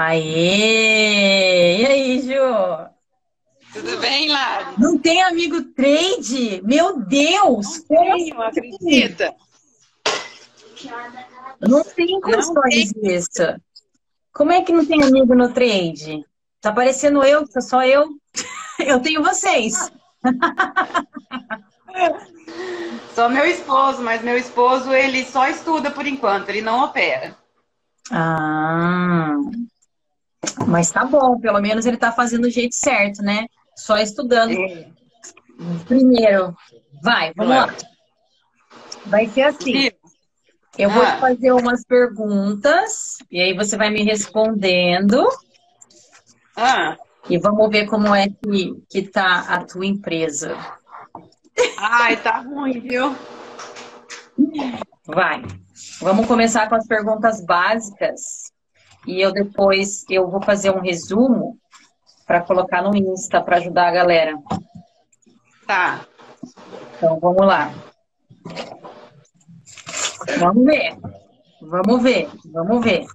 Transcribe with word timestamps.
Aê! 0.00 1.82
E 1.82 1.86
aí, 1.86 2.22
Ju? 2.22 2.88
Tudo 3.72 3.98
bem, 3.98 4.28
Lari? 4.28 4.74
Não 4.78 4.96
tem 4.96 5.20
amigo 5.22 5.60
trade? 5.72 6.62
Meu 6.62 7.00
Deus! 7.00 7.84
Não 7.90 8.16
tenho, 8.16 8.40
acredita? 8.40 9.34
Não 11.60 11.82
tem 11.82 12.20
condições 12.20 12.92
disso. 12.92 13.42
Como 14.32 14.52
é 14.52 14.62
que 14.62 14.70
não 14.70 14.86
tem 14.86 15.02
amigo 15.02 15.34
no 15.34 15.52
trade? 15.52 16.24
Tá 16.60 16.70
parecendo 16.70 17.24
eu, 17.24 17.44
que 17.44 17.54
sou 17.54 17.62
só 17.62 17.84
eu. 17.84 18.08
Eu 18.78 19.00
tenho 19.00 19.24
vocês. 19.24 19.90
Sou 23.12 23.28
meu 23.28 23.44
esposo, 23.44 24.00
mas 24.02 24.22
meu 24.22 24.38
esposo 24.38 24.94
ele 24.94 25.24
só 25.24 25.48
estuda 25.48 25.90
por 25.90 26.06
enquanto, 26.06 26.48
ele 26.48 26.62
não 26.62 26.84
opera. 26.84 27.36
Ah, 28.12 29.34
mas 30.66 30.90
tá 30.90 31.04
bom, 31.04 31.38
pelo 31.40 31.60
menos 31.60 31.86
ele 31.86 31.96
tá 31.96 32.12
fazendo 32.12 32.44
o 32.44 32.50
jeito 32.50 32.74
certo, 32.74 33.22
né? 33.22 33.46
Só 33.76 33.96
estudando. 33.98 34.52
É. 34.52 34.88
Primeiro, 35.86 36.56
vai, 37.02 37.32
vamos 37.34 37.54
claro. 37.54 37.72
lá. 37.72 37.78
Vai 39.06 39.26
ser 39.28 39.42
assim. 39.42 39.90
Eu 40.76 40.90
vou 40.90 41.04
te 41.04 41.10
ah. 41.10 41.18
fazer 41.18 41.52
umas 41.52 41.84
perguntas 41.84 43.18
e 43.30 43.40
aí 43.40 43.52
você 43.52 43.76
vai 43.76 43.90
me 43.90 44.02
respondendo. 44.02 45.28
Ah. 46.56 46.96
E 47.28 47.36
vamos 47.38 47.68
ver 47.68 47.86
como 47.86 48.14
é 48.14 48.28
que, 48.28 48.80
que 48.88 49.02
tá 49.02 49.40
a 49.48 49.64
tua 49.64 49.84
empresa. 49.84 50.56
Ai, 51.76 52.16
tá 52.22 52.38
ruim, 52.38 52.80
viu? 52.80 53.16
Vai. 55.04 55.42
Vamos 56.00 56.26
começar 56.26 56.68
com 56.68 56.76
as 56.76 56.86
perguntas 56.86 57.44
básicas. 57.44 58.47
E 59.06 59.20
eu 59.20 59.32
depois 59.32 60.04
eu 60.10 60.28
vou 60.28 60.42
fazer 60.42 60.70
um 60.70 60.80
resumo 60.80 61.58
para 62.26 62.42
colocar 62.42 62.82
no 62.82 62.94
Insta 62.94 63.40
para 63.40 63.56
ajudar 63.56 63.88
a 63.88 63.92
galera. 63.92 64.38
Tá. 65.66 66.06
Então 66.96 67.18
vamos 67.20 67.46
lá. 67.46 67.72
Vamos 70.38 70.64
ver. 70.64 70.98
Vamos 71.60 72.02
ver. 72.02 72.28
Vamos 72.52 72.84
ver. 72.84 73.06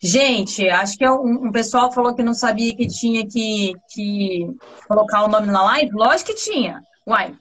Gente, 0.00 0.68
acho 0.68 0.96
que 0.96 1.04
é 1.04 1.10
um, 1.10 1.46
um, 1.46 1.52
pessoal 1.52 1.90
falou 1.90 2.14
que 2.14 2.22
não 2.22 2.34
sabia 2.34 2.74
que 2.76 2.86
tinha 2.86 3.26
que, 3.26 3.74
que 3.90 4.46
colocar 4.86 5.24
o 5.24 5.28
nome 5.28 5.48
na 5.48 5.62
live. 5.62 5.90
Lógico 5.92 6.30
que 6.30 6.36
tinha. 6.36 6.82
Uai. 7.06 7.36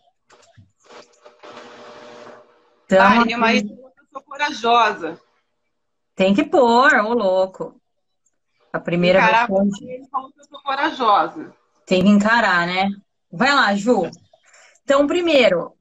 Então, 2.85 3.01
Ai, 3.01 3.35
mas 3.35 3.63
eu 3.63 3.91
sou 4.11 4.21
corajosa. 4.23 5.19
Tem 6.15 6.33
que 6.33 6.43
pôr, 6.43 6.93
ô 6.95 7.13
louco. 7.13 7.79
A 8.77 8.79
primeira 8.79 9.17
encarar 9.17 9.49
eu 9.49 10.45
sou 10.47 10.61
corajosa. 10.61 11.51
Tem 11.83 12.03
que 12.03 12.09
encarar, 12.09 12.67
né? 12.67 12.91
Vai 13.31 13.51
lá, 13.51 13.73
Ju. 13.73 14.07
Então, 14.83 15.07
primeiro, 15.07 15.75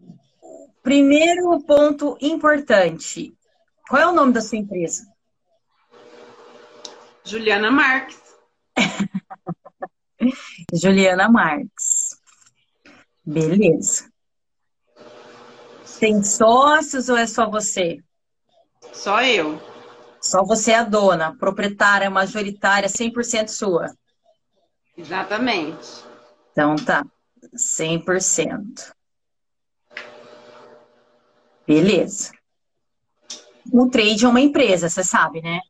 primeiro 0.82 1.60
ponto 1.60 2.16
importante. 2.22 3.36
Qual 3.86 4.00
é 4.00 4.06
o 4.06 4.14
nome 4.14 4.32
da 4.32 4.40
sua 4.40 4.56
empresa? 4.56 5.06
Juliana 7.22 7.70
Marques. 7.70 8.18
Juliana 10.72 11.28
Marques. 11.28 12.18
Beleza. 13.26 14.10
Tem 16.00 16.22
sócios 16.22 17.10
ou 17.10 17.16
é 17.18 17.26
só 17.26 17.50
você? 17.50 18.02
Só 18.90 19.22
eu. 19.22 19.75
Só 20.26 20.42
você 20.44 20.72
é 20.72 20.78
a 20.78 20.82
dona, 20.82 21.36
proprietária, 21.36 22.10
majoritária, 22.10 22.88
100% 22.88 23.48
sua. 23.48 23.94
Exatamente. 24.98 26.04
Então 26.50 26.74
tá, 26.74 27.06
100%. 27.54 28.92
Beleza. 31.64 32.32
O 33.72 33.88
trade 33.88 34.24
é 34.24 34.28
uma 34.28 34.40
empresa, 34.40 34.88
você 34.88 35.04
sabe, 35.04 35.40
né? 35.40 35.60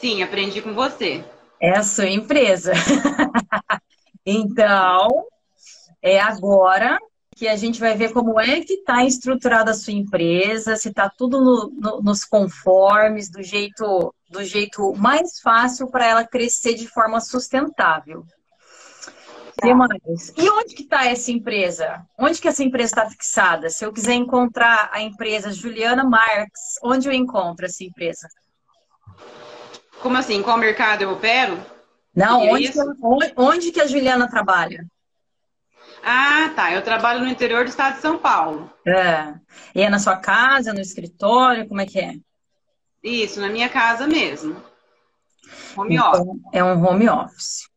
Sim, 0.00 0.24
aprendi 0.24 0.60
com 0.60 0.74
você. 0.74 1.24
É 1.60 1.70
a 1.70 1.84
sua 1.84 2.08
empresa. 2.08 2.72
então, 4.26 5.24
é 6.02 6.18
agora 6.18 6.98
que 7.36 7.46
a 7.46 7.54
gente 7.54 7.78
vai 7.78 7.94
ver 7.94 8.14
como 8.14 8.40
é 8.40 8.62
que 8.62 8.72
está 8.72 9.04
estruturada 9.04 9.70
a 9.70 9.74
sua 9.74 9.92
empresa, 9.92 10.74
se 10.74 10.88
está 10.88 11.10
tudo 11.10 11.38
no, 11.38 11.70
no, 11.70 12.02
nos 12.02 12.24
conformes, 12.24 13.30
do 13.30 13.42
jeito, 13.42 14.14
do 14.30 14.42
jeito 14.42 14.94
mais 14.94 15.38
fácil 15.40 15.86
para 15.88 16.06
ela 16.06 16.26
crescer 16.26 16.72
de 16.72 16.88
forma 16.88 17.20
sustentável. 17.20 18.24
Tá. 19.54 19.74
mais? 19.74 20.32
E 20.34 20.48
onde 20.48 20.74
que 20.74 20.82
está 20.82 21.04
essa 21.04 21.30
empresa? 21.30 22.06
Onde 22.18 22.40
que 22.40 22.48
essa 22.48 22.62
empresa 22.62 22.92
está 22.92 23.10
fixada? 23.10 23.68
Se 23.68 23.84
eu 23.84 23.92
quiser 23.92 24.14
encontrar 24.14 24.88
a 24.90 25.02
empresa 25.02 25.52
Juliana 25.52 26.04
Marques, 26.04 26.78
onde 26.82 27.06
eu 27.06 27.12
encontro 27.12 27.66
essa 27.66 27.84
empresa? 27.84 28.28
Como 30.00 30.16
assim? 30.16 30.42
Qual 30.42 30.56
mercado 30.56 31.02
eu 31.02 31.12
opero? 31.12 31.58
Não, 32.14 32.40
é 32.42 32.50
onde, 32.50 32.72
que, 32.72 32.78
onde, 33.02 33.32
onde 33.36 33.72
que 33.72 33.80
a 33.80 33.86
Juliana 33.86 34.26
trabalha? 34.26 34.86
Ah, 36.08 36.52
tá. 36.54 36.72
Eu 36.72 36.82
trabalho 36.82 37.18
no 37.18 37.26
interior 37.26 37.64
do 37.64 37.68
estado 37.68 37.96
de 37.96 38.00
São 38.00 38.16
Paulo. 38.16 38.72
É. 38.86 39.34
E 39.74 39.82
é 39.82 39.90
na 39.90 39.98
sua 39.98 40.16
casa, 40.16 40.72
no 40.72 40.80
escritório? 40.80 41.66
Como 41.66 41.80
é 41.80 41.86
que 41.86 41.98
é? 41.98 42.14
Isso, 43.02 43.40
na 43.40 43.48
minha 43.48 43.68
casa 43.68 44.06
mesmo. 44.06 44.62
Home 45.76 45.96
então, 45.96 46.12
office. 46.12 46.42
É 46.52 46.62
um 46.62 46.86
home 46.86 47.08
office. 47.08 47.68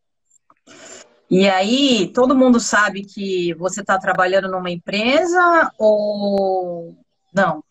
E 1.28 1.48
aí, 1.48 2.12
todo 2.14 2.36
mundo 2.36 2.60
sabe 2.60 3.04
que 3.04 3.52
você 3.54 3.80
está 3.80 3.98
trabalhando 3.98 4.48
numa 4.48 4.70
empresa 4.70 5.72
ou 5.76 6.96
não? 7.34 7.64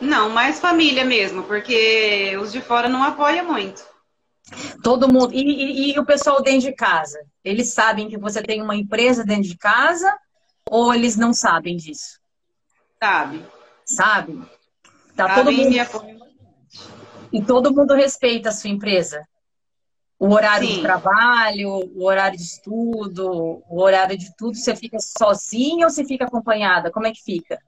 Não, 0.00 0.30
mais 0.30 0.58
família 0.58 1.04
mesmo, 1.04 1.44
porque 1.44 2.36
os 2.42 2.50
de 2.50 2.60
fora 2.60 2.88
não 2.88 3.04
apoiam 3.04 3.46
muito. 3.46 3.84
Todo 4.82 5.06
mundo. 5.06 5.32
E, 5.32 5.42
e, 5.42 5.94
e, 5.94 5.98
o 6.00 6.04
pessoal 6.04 6.42
dentro 6.42 6.68
de 6.68 6.72
casa? 6.72 7.24
Eles 7.44 7.72
sabem 7.74 8.08
que 8.08 8.16
você 8.16 8.42
tem 8.42 8.62
uma 8.62 8.76
empresa 8.76 9.24
dentro 9.24 9.44
de 9.44 9.56
casa 9.56 10.16
ou 10.68 10.94
eles 10.94 11.16
não 11.16 11.32
sabem 11.32 11.76
disso? 11.76 12.20
Sabe. 13.02 13.44
Sabe? 13.84 14.42
Tá 15.16 15.34
todo 15.34 15.52
mundo... 15.52 15.74
E 17.32 17.42
todo 17.44 17.74
mundo 17.74 17.94
respeita 17.94 18.50
a 18.50 18.52
sua 18.52 18.70
empresa? 18.70 19.26
O 20.18 20.32
horário 20.32 20.68
Sim. 20.68 20.74
de 20.74 20.82
trabalho, 20.82 21.68
o 21.96 22.04
horário 22.04 22.36
de 22.36 22.44
estudo, 22.44 23.62
o 23.68 23.80
horário 23.82 24.16
de 24.16 24.32
tudo, 24.36 24.56
você 24.56 24.76
fica 24.76 24.98
sozinha 25.00 25.86
ou 25.86 25.90
você 25.90 26.04
fica 26.04 26.26
acompanhada? 26.26 26.92
Como 26.92 27.06
é 27.06 27.10
que 27.10 27.22
fica? 27.22 27.58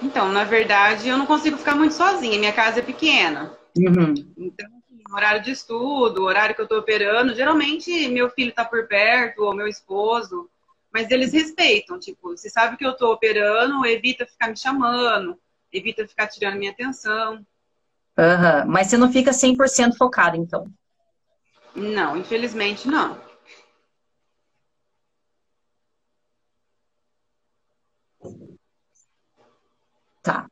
Então, 0.00 0.32
na 0.32 0.44
verdade, 0.44 1.08
eu 1.08 1.18
não 1.18 1.26
consigo 1.26 1.58
ficar 1.58 1.74
muito 1.74 1.92
sozinha. 1.92 2.38
Minha 2.38 2.54
casa 2.54 2.78
é 2.78 2.82
pequena. 2.82 3.54
Uhum. 3.76 4.14
Então, 4.38 4.79
horário 5.12 5.42
de 5.42 5.50
estudo, 5.50 6.22
horário 6.22 6.54
que 6.54 6.60
eu 6.60 6.64
estou 6.64 6.78
operando, 6.78 7.34
geralmente 7.34 8.08
meu 8.08 8.30
filho 8.30 8.50
está 8.50 8.64
por 8.64 8.86
perto, 8.86 9.42
ou 9.42 9.54
meu 9.54 9.66
esposo, 9.66 10.48
mas 10.92 11.10
eles 11.10 11.32
respeitam. 11.32 11.98
Tipo, 11.98 12.36
se 12.36 12.50
sabe 12.50 12.76
que 12.76 12.84
eu 12.84 12.92
estou 12.92 13.12
operando, 13.12 13.84
evita 13.86 14.26
ficar 14.26 14.48
me 14.48 14.56
chamando, 14.56 15.38
evita 15.72 16.06
ficar 16.06 16.26
tirando 16.26 16.58
minha 16.58 16.72
atenção. 16.72 17.44
Uhum. 18.18 18.66
Mas 18.66 18.88
você 18.88 18.96
não 18.96 19.12
fica 19.12 19.32
100% 19.32 19.96
focada, 19.96 20.36
então? 20.36 20.70
Não, 21.74 22.16
infelizmente 22.16 22.88
não. 22.88 23.18
Tá. 30.22 30.49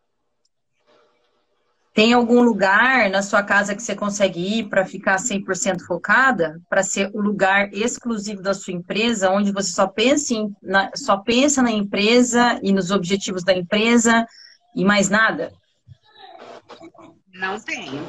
Tem 1.98 2.12
algum 2.12 2.40
lugar 2.42 3.10
na 3.10 3.22
sua 3.22 3.42
casa 3.42 3.74
que 3.74 3.82
você 3.82 3.92
consegue 3.92 4.38
ir 4.38 4.68
para 4.68 4.86
ficar 4.86 5.16
100% 5.16 5.84
focada? 5.84 6.60
Para 6.70 6.84
ser 6.84 7.10
o 7.12 7.20
lugar 7.20 7.74
exclusivo 7.74 8.40
da 8.40 8.54
sua 8.54 8.72
empresa, 8.72 9.32
onde 9.32 9.50
você 9.50 9.72
só 9.72 9.88
pensa, 9.88 10.32
em, 10.32 10.54
na, 10.62 10.92
só 10.94 11.16
pensa 11.16 11.60
na 11.60 11.72
empresa 11.72 12.60
e 12.62 12.72
nos 12.72 12.92
objetivos 12.92 13.42
da 13.42 13.52
empresa 13.52 14.24
e 14.76 14.84
mais 14.84 15.08
nada? 15.08 15.52
Não 17.34 17.58
tenho. 17.58 18.06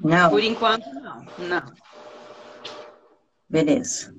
Não? 0.00 0.30
Por 0.30 0.42
enquanto, 0.42 0.86
não. 0.94 1.26
Não. 1.46 1.72
Beleza. 3.50 4.14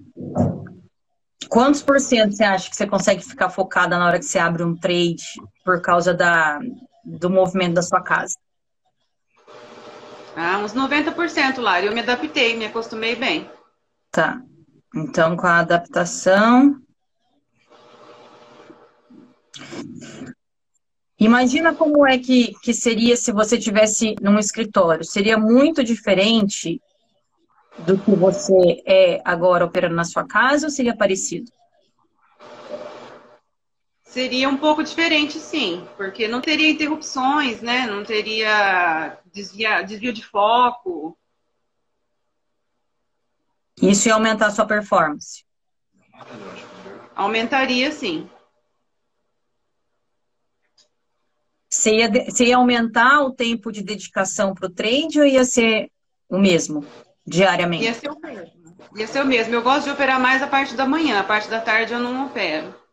Quantos 1.50 1.82
por 1.82 2.00
cento 2.00 2.36
você 2.36 2.44
acha 2.44 2.70
que 2.70 2.76
você 2.76 2.86
consegue 2.86 3.24
ficar 3.24 3.50
focada 3.50 3.98
na 3.98 4.06
hora 4.06 4.20
que 4.20 4.26
você 4.26 4.38
abre 4.38 4.62
um 4.62 4.76
trade 4.76 5.24
por 5.66 5.82
causa 5.82 6.14
da, 6.14 6.60
do 7.04 7.32
movimento 7.32 7.74
da 7.74 7.82
sua 7.82 8.04
casa? 8.04 8.36
Ah, 10.40 10.60
uns 10.60 10.72
90%, 10.72 11.60
Lara. 11.60 11.84
Eu 11.84 11.94
me 11.96 12.02
adaptei, 12.02 12.56
me 12.56 12.66
acostumei 12.66 13.16
bem. 13.16 13.50
Tá. 14.12 14.40
Então, 14.96 15.36
com 15.36 15.48
a 15.48 15.62
adaptação. 15.62 16.80
Imagina 21.20 21.74
como 21.74 22.06
é 22.06 22.20
que, 22.20 22.54
que 22.62 22.72
seria 22.72 23.18
se 23.18 23.32
você 23.32 23.58
tivesse 23.58 24.14
num 24.22 24.38
escritório. 24.38 25.04
Seria 25.04 25.40
muito 25.40 25.84
diferente 25.84 26.80
do 27.80 27.98
que 27.98 28.12
você 28.12 28.84
é 28.86 29.20
agora 29.26 29.66
operando 29.66 29.96
na 29.96 30.04
sua 30.04 30.24
casa 30.24 30.68
ou 30.68 30.72
seria 30.72 30.96
parecido? 30.96 31.52
Seria 34.08 34.48
um 34.48 34.58
pouco 34.58 34.82
diferente, 34.84 35.38
sim, 35.38 35.86
porque 35.98 36.30
não 36.30 36.40
teria 36.40 36.70
interrupções, 36.70 37.62
né? 37.62 37.86
Não 37.86 38.06
teria 38.06 39.18
desvia, 39.26 39.82
desvio 39.82 40.14
de 40.14 40.26
foco. 40.26 41.18
Isso 43.82 44.08
ia 44.08 44.14
aumentar 44.14 44.48
a 44.48 44.52
sua 44.52 44.66
performance? 44.66 45.46
Aumentaria, 47.14 47.92
sim. 47.92 48.30
Você 51.70 51.98
ia, 51.98 52.10
você 52.10 52.46
ia 52.46 52.56
aumentar 52.56 53.22
o 53.24 53.34
tempo 53.34 53.74
de 53.74 53.84
dedicação 53.84 54.56
para 54.56 54.68
o 54.68 54.74
trade 54.74 55.20
ou 55.20 55.26
ia 55.26 55.44
ser 55.44 55.92
o 56.30 56.40
mesmo, 56.40 56.86
diariamente? 57.26 57.84
Ia 57.84 57.94
ser 57.94 58.10
o 58.10 58.20
mesmo. 58.20 58.78
Ia 58.96 59.08
ser 59.08 59.22
o 59.22 59.26
mesmo. 59.26 59.54
Eu 59.54 59.62
gosto 59.62 59.84
de 59.84 59.92
operar 59.92 60.20
mais 60.20 60.42
a 60.42 60.48
parte 60.48 60.76
da 60.76 60.88
manhã, 60.88 61.20
a 61.20 61.24
parte 61.26 61.50
da 61.50 61.60
tarde 61.60 61.94
eu 61.94 62.00
não 62.00 62.28
opero. 62.28 62.87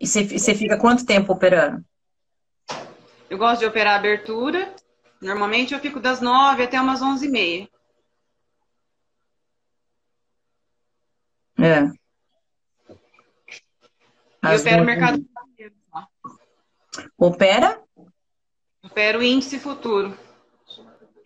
E 0.00 0.06
você, 0.06 0.54
fica 0.54 0.78
quanto 0.78 1.04
tempo 1.04 1.32
operando? 1.32 1.84
Eu 3.28 3.36
gosto 3.36 3.60
de 3.60 3.66
operar 3.66 3.98
abertura. 3.98 4.74
Normalmente 5.20 5.74
eu 5.74 5.80
fico 5.80 5.98
das 5.98 6.20
nove 6.20 6.62
até 6.62 6.80
umas 6.80 7.02
onze 7.02 7.26
e 7.26 7.30
meia. 7.30 7.68
É. 11.58 11.82
E 14.44 14.56
opera 14.56 14.82
o 14.82 14.86
mercado. 14.86 15.18
Opera? 17.16 17.82
Opera 18.84 19.18
o 19.18 19.22
índice 19.22 19.58
futuro. 19.58 20.16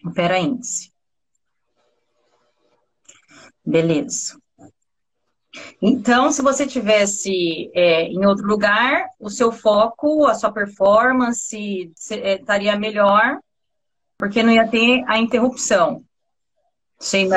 Opera 0.04 0.38
índice. 0.38 0.90
Beleza. 3.64 4.41
Então, 5.80 6.30
se 6.30 6.40
você 6.40 6.66
tivesse 6.66 7.70
é, 7.74 8.04
em 8.04 8.24
outro 8.24 8.46
lugar, 8.46 9.06
o 9.20 9.28
seu 9.28 9.52
foco, 9.52 10.26
a 10.26 10.34
sua 10.34 10.50
performance 10.50 11.92
é, 12.10 12.34
estaria 12.36 12.76
melhor, 12.76 13.38
porque 14.16 14.42
não 14.42 14.52
ia 14.52 14.66
ter 14.68 15.04
a 15.06 15.18
interrupção. 15.18 16.04
Sim. 16.98 17.28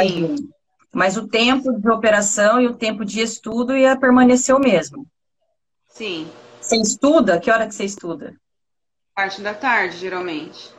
Mas 0.94 1.18
o 1.18 1.28
tempo 1.28 1.74
de 1.74 1.90
operação 1.90 2.62
e 2.62 2.68
o 2.68 2.76
tempo 2.76 3.04
de 3.04 3.20
estudo 3.20 3.76
ia 3.76 4.00
permanecer 4.00 4.56
o 4.56 4.60
mesmo. 4.60 5.06
Sim. 5.90 6.30
Você 6.62 6.78
estuda? 6.78 7.40
Que 7.40 7.52
hora 7.52 7.68
que 7.68 7.76
você 7.76 7.84
estuda? 7.84 8.34
Parte 9.14 9.42
da 9.42 9.54
tarde, 9.54 9.98
geralmente. 9.98 10.74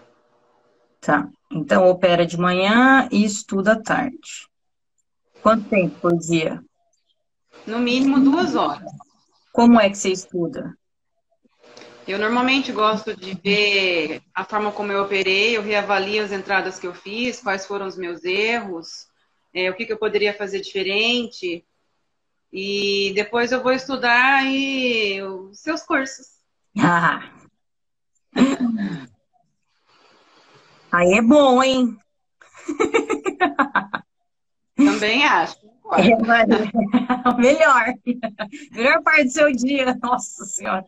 Tá. 1.00 1.28
Então, 1.50 1.88
opera 1.88 2.24
de 2.26 2.38
manhã 2.38 3.08
e 3.12 3.24
estuda 3.24 3.72
à 3.72 3.82
tarde. 3.82 4.48
Quanto 5.42 5.68
tempo 5.68 6.00
por 6.00 6.16
dia? 6.18 6.62
No 7.66 7.78
mínimo 7.78 8.20
duas 8.20 8.54
horas. 8.54 8.90
Como 9.52 9.80
é 9.80 9.90
que 9.90 9.96
você 9.96 10.10
estuda? 10.10 10.76
Eu 12.06 12.18
normalmente 12.18 12.70
gosto 12.70 13.16
de 13.16 13.34
ver 13.34 14.22
a 14.32 14.44
forma 14.44 14.70
como 14.70 14.92
eu 14.92 15.02
operei, 15.02 15.56
eu 15.56 15.62
reavalio 15.62 16.22
as 16.22 16.30
entradas 16.30 16.78
que 16.78 16.86
eu 16.86 16.94
fiz, 16.94 17.40
quais 17.40 17.66
foram 17.66 17.86
os 17.86 17.96
meus 17.96 18.24
erros, 18.24 19.08
é, 19.52 19.68
o 19.68 19.74
que, 19.74 19.84
que, 19.84 19.92
eu 19.92 19.98
poderia 19.98 20.32
fazer 20.32 20.60
diferente. 20.60 21.66
E 22.52 23.12
depois 23.16 23.50
eu 23.50 23.60
vou 23.60 23.72
estudar 23.72 24.46
e 24.46 25.20
os 25.20 25.58
seus 25.58 25.82
cursos. 25.82 26.26
Ah. 26.78 27.28
Aí 30.92 31.12
é 31.14 31.22
bom, 31.22 31.60
hein? 31.62 31.98
Também 34.76 35.24
acho. 35.24 35.58
Melhor. 37.38 37.94
Melhor 38.72 39.02
parte 39.02 39.24
do 39.24 39.30
seu 39.30 39.52
dia. 39.52 39.96
Nossa 40.02 40.44
Senhora. 40.44 40.84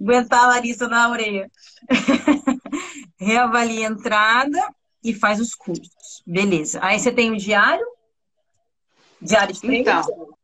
Aguentar 0.00 0.44
a 0.44 0.48
Larissa 0.48 0.88
na 0.88 1.10
orelha. 1.10 1.50
Reavalia 3.18 3.88
a 3.88 3.90
entrada 3.90 4.74
e 5.02 5.14
faz 5.14 5.40
os 5.40 5.54
cursos. 5.54 6.22
Beleza. 6.26 6.80
Aí 6.82 6.98
você 6.98 7.10
tem 7.10 7.30
o 7.30 7.36
diário? 7.36 7.86
Diário 9.20 9.54
de 9.54 9.60
treino? 9.60 9.80
Então, 9.80 10.34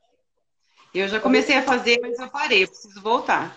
eu 0.95 1.09
já 1.09 1.21
comecei 1.21 1.57
a 1.57 1.63
fazer, 1.63 2.01
mas 2.01 2.19
eu 2.19 2.29
parei. 2.29 2.65
Eu 2.65 2.69
preciso 2.69 3.03
voltar. 3.03 3.57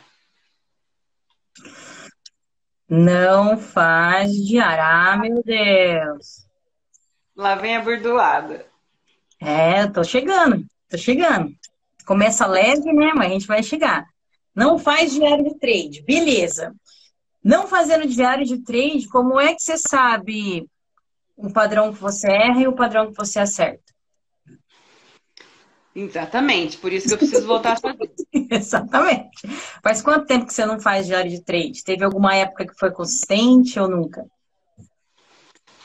Não 2.89 3.57
faz 3.57 4.33
diário. 4.33 4.83
Ah, 4.83 5.17
meu 5.17 5.41
Deus. 5.43 6.45
Lá 7.35 7.55
vem 7.55 7.77
a 7.77 7.81
burdoada. 7.81 8.70
É, 9.41 9.87
tô 9.87 10.03
chegando, 10.03 10.63
tô 10.87 10.97
chegando. 10.99 11.51
Começa 12.05 12.45
leve, 12.45 12.93
né? 12.93 13.11
Mas 13.15 13.31
a 13.31 13.33
gente 13.33 13.47
vai 13.47 13.63
chegar. 13.63 14.05
Não 14.55 14.77
faz 14.77 15.13
diário 15.13 15.43
de 15.43 15.57
trade, 15.57 16.03
beleza. 16.03 16.71
Não 17.43 17.67
fazendo 17.67 18.07
diário 18.07 18.45
de 18.45 18.63
trade, 18.63 19.07
como 19.07 19.39
é 19.39 19.55
que 19.55 19.63
você 19.63 19.77
sabe 19.77 20.67
o 21.35 21.51
padrão 21.51 21.91
que 21.91 21.99
você 21.99 22.29
erra 22.31 22.61
e 22.61 22.67
o 22.67 22.75
padrão 22.75 23.09
que 23.09 23.17
você 23.17 23.39
acerta? 23.39 23.81
Exatamente, 25.95 26.77
por 26.77 26.93
isso 26.93 27.07
que 27.07 27.13
eu 27.15 27.17
preciso 27.17 27.47
voltar 27.47 27.73
a 27.73 27.77
fazer. 27.77 28.11
Exatamente. 28.51 29.41
Faz 29.83 30.01
quanto 30.01 30.27
tempo 30.27 30.45
que 30.45 30.53
você 30.53 30.65
não 30.65 30.79
faz 30.79 31.07
diário 31.07 31.31
de 31.31 31.43
trade? 31.43 31.83
Teve 31.83 32.05
alguma 32.05 32.35
época 32.35 32.67
que 32.67 32.77
foi 32.77 32.91
consistente 32.91 33.79
ou 33.79 33.89
nunca? 33.89 34.25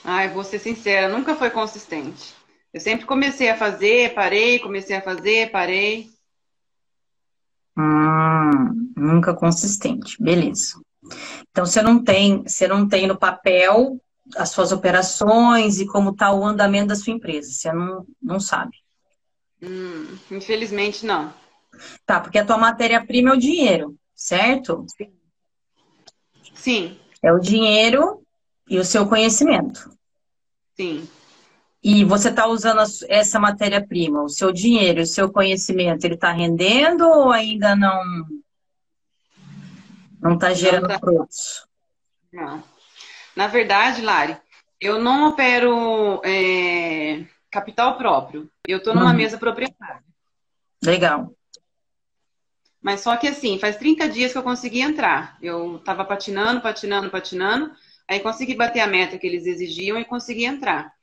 Ai, 0.04 0.28
vou 0.28 0.44
ser 0.44 0.58
sincera, 0.58 1.08
nunca 1.08 1.34
foi 1.34 1.50
consistente. 1.50 2.34
Eu 2.72 2.80
sempre 2.80 3.06
comecei 3.06 3.48
a 3.48 3.56
fazer, 3.56 4.14
parei, 4.14 4.58
comecei 4.58 4.96
a 4.96 5.02
fazer, 5.02 5.50
parei. 5.50 6.10
Hum, 7.76 8.92
nunca 8.96 9.34
consistente, 9.34 10.22
beleza. 10.22 10.80
Então 11.50 11.64
você 11.64 11.80
não 11.80 12.02
tem, 12.02 12.42
você 12.42 12.66
não 12.66 12.88
tem 12.88 13.06
no 13.06 13.18
papel 13.18 14.00
as 14.36 14.50
suas 14.50 14.72
operações 14.72 15.78
e 15.78 15.86
como 15.86 16.10
está 16.10 16.32
o 16.32 16.44
andamento 16.44 16.88
da 16.88 16.96
sua 16.96 17.12
empresa. 17.12 17.50
Você 17.50 17.72
não, 17.72 18.06
não 18.20 18.40
sabe. 18.40 18.76
Hum, 19.62 20.18
infelizmente 20.30 21.06
não. 21.06 21.32
Tá, 22.04 22.20
porque 22.20 22.38
a 22.38 22.44
tua 22.44 22.58
matéria-prima 22.58 23.30
é 23.30 23.32
o 23.34 23.38
dinheiro, 23.38 23.96
certo? 24.14 24.84
Sim. 26.54 26.98
É 27.22 27.32
o 27.32 27.38
dinheiro 27.38 28.22
e 28.68 28.78
o 28.78 28.84
seu 28.84 29.06
conhecimento. 29.08 29.90
Sim. 30.76 31.08
E 31.88 32.04
você 32.04 32.30
está 32.30 32.48
usando 32.48 32.82
essa 33.08 33.38
matéria-prima, 33.38 34.20
o 34.20 34.28
seu 34.28 34.50
dinheiro, 34.50 35.02
o 35.02 35.06
seu 35.06 35.30
conhecimento, 35.30 36.04
ele 36.04 36.14
está 36.14 36.32
rendendo 36.32 37.06
ou 37.06 37.30
ainda 37.30 37.76
não 37.76 38.02
não 40.20 40.34
está 40.34 40.52
gerando 40.52 40.88
não 40.88 40.88
tá... 40.88 40.98
frutos? 40.98 41.64
Não. 42.32 42.60
Na 43.36 43.46
verdade, 43.46 44.02
Lari, 44.02 44.36
eu 44.80 44.98
não 44.98 45.28
opero 45.28 46.20
é, 46.24 47.24
capital 47.52 47.96
próprio. 47.96 48.50
Eu 48.66 48.78
estou 48.78 48.92
numa 48.92 49.10
uhum. 49.10 49.16
mesa 49.16 49.38
proprietária. 49.38 50.02
Legal. 50.84 51.32
Mas 52.82 53.00
só 53.02 53.16
que 53.16 53.28
assim, 53.28 53.60
faz 53.60 53.76
30 53.76 54.08
dias 54.08 54.32
que 54.32 54.38
eu 54.38 54.42
consegui 54.42 54.80
entrar. 54.80 55.38
Eu 55.40 55.76
estava 55.76 56.04
patinando, 56.04 56.60
patinando, 56.60 57.10
patinando. 57.10 57.70
Aí 58.08 58.18
consegui 58.18 58.56
bater 58.56 58.80
a 58.80 58.88
meta 58.88 59.16
que 59.16 59.26
eles 59.28 59.46
exigiam 59.46 60.00
e 60.00 60.04
consegui 60.04 60.46
entrar 60.46 60.95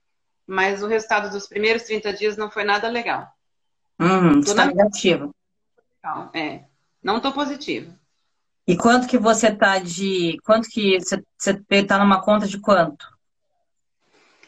mas 0.48 0.84
o 0.84 0.88
resultado 0.88 1.30
dos 1.30 1.48
primeiros 1.48 1.84
30 1.84 2.14
dias 2.14 2.38
não 2.38 2.50
foi 2.52 2.64
nada 2.64 2.88
legal. 2.90 3.28
Hum, 4.00 4.40
está 4.40 4.66
negativo. 4.66 5.34
É, 6.34 6.64
não 7.02 7.18
estou 7.18 7.32
positivo. 7.32 7.94
E 8.68 8.78
quanto 8.78 9.08
que 9.08 9.18
você 9.18 9.48
está 9.48 9.78
de. 9.80 10.38
Quanto 10.44 10.70
que 10.70 10.98
você 11.00 11.62
está 11.70 11.98
numa 11.98 12.22
conta 12.22 12.48
de 12.48 12.60
quanto? 12.60 13.12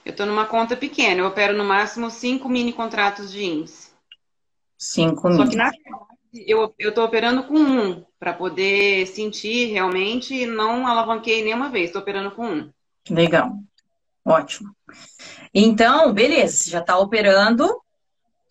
Eu 0.06 0.12
estou 0.12 0.26
numa 0.26 0.46
conta 0.46 0.78
pequena, 0.78 1.22
eu 1.22 1.28
opero 1.28 1.58
no 1.58 1.64
máximo 1.64 2.10
cinco 2.12 2.48
mini 2.48 2.72
contratos 2.72 3.32
de 3.32 3.44
índice. 3.44 3.92
Cinco 4.78 5.28
mini. 5.30 5.44
Só 5.44 5.50
que 5.50 5.56
na 5.56 5.72
eu 6.46 6.74
estou 6.80 7.06
operando 7.06 7.44
com 7.44 7.56
um, 7.58 8.06
para 8.20 8.34
poder 8.34 9.08
sentir 9.08 9.72
realmente 9.72 10.34
e 10.34 10.46
não 10.46 10.86
alavanquei 10.86 11.44
nenhuma 11.44 11.70
vez, 11.70 11.86
estou 11.86 12.02
operando 12.02 12.32
com 12.32 12.46
um. 12.46 12.70
Legal. 13.10 13.58
Ótimo. 14.26 14.76
Então, 15.58 16.12
beleza, 16.12 16.58
você 16.58 16.70
já 16.70 16.80
está 16.82 16.98
operando, 16.98 17.82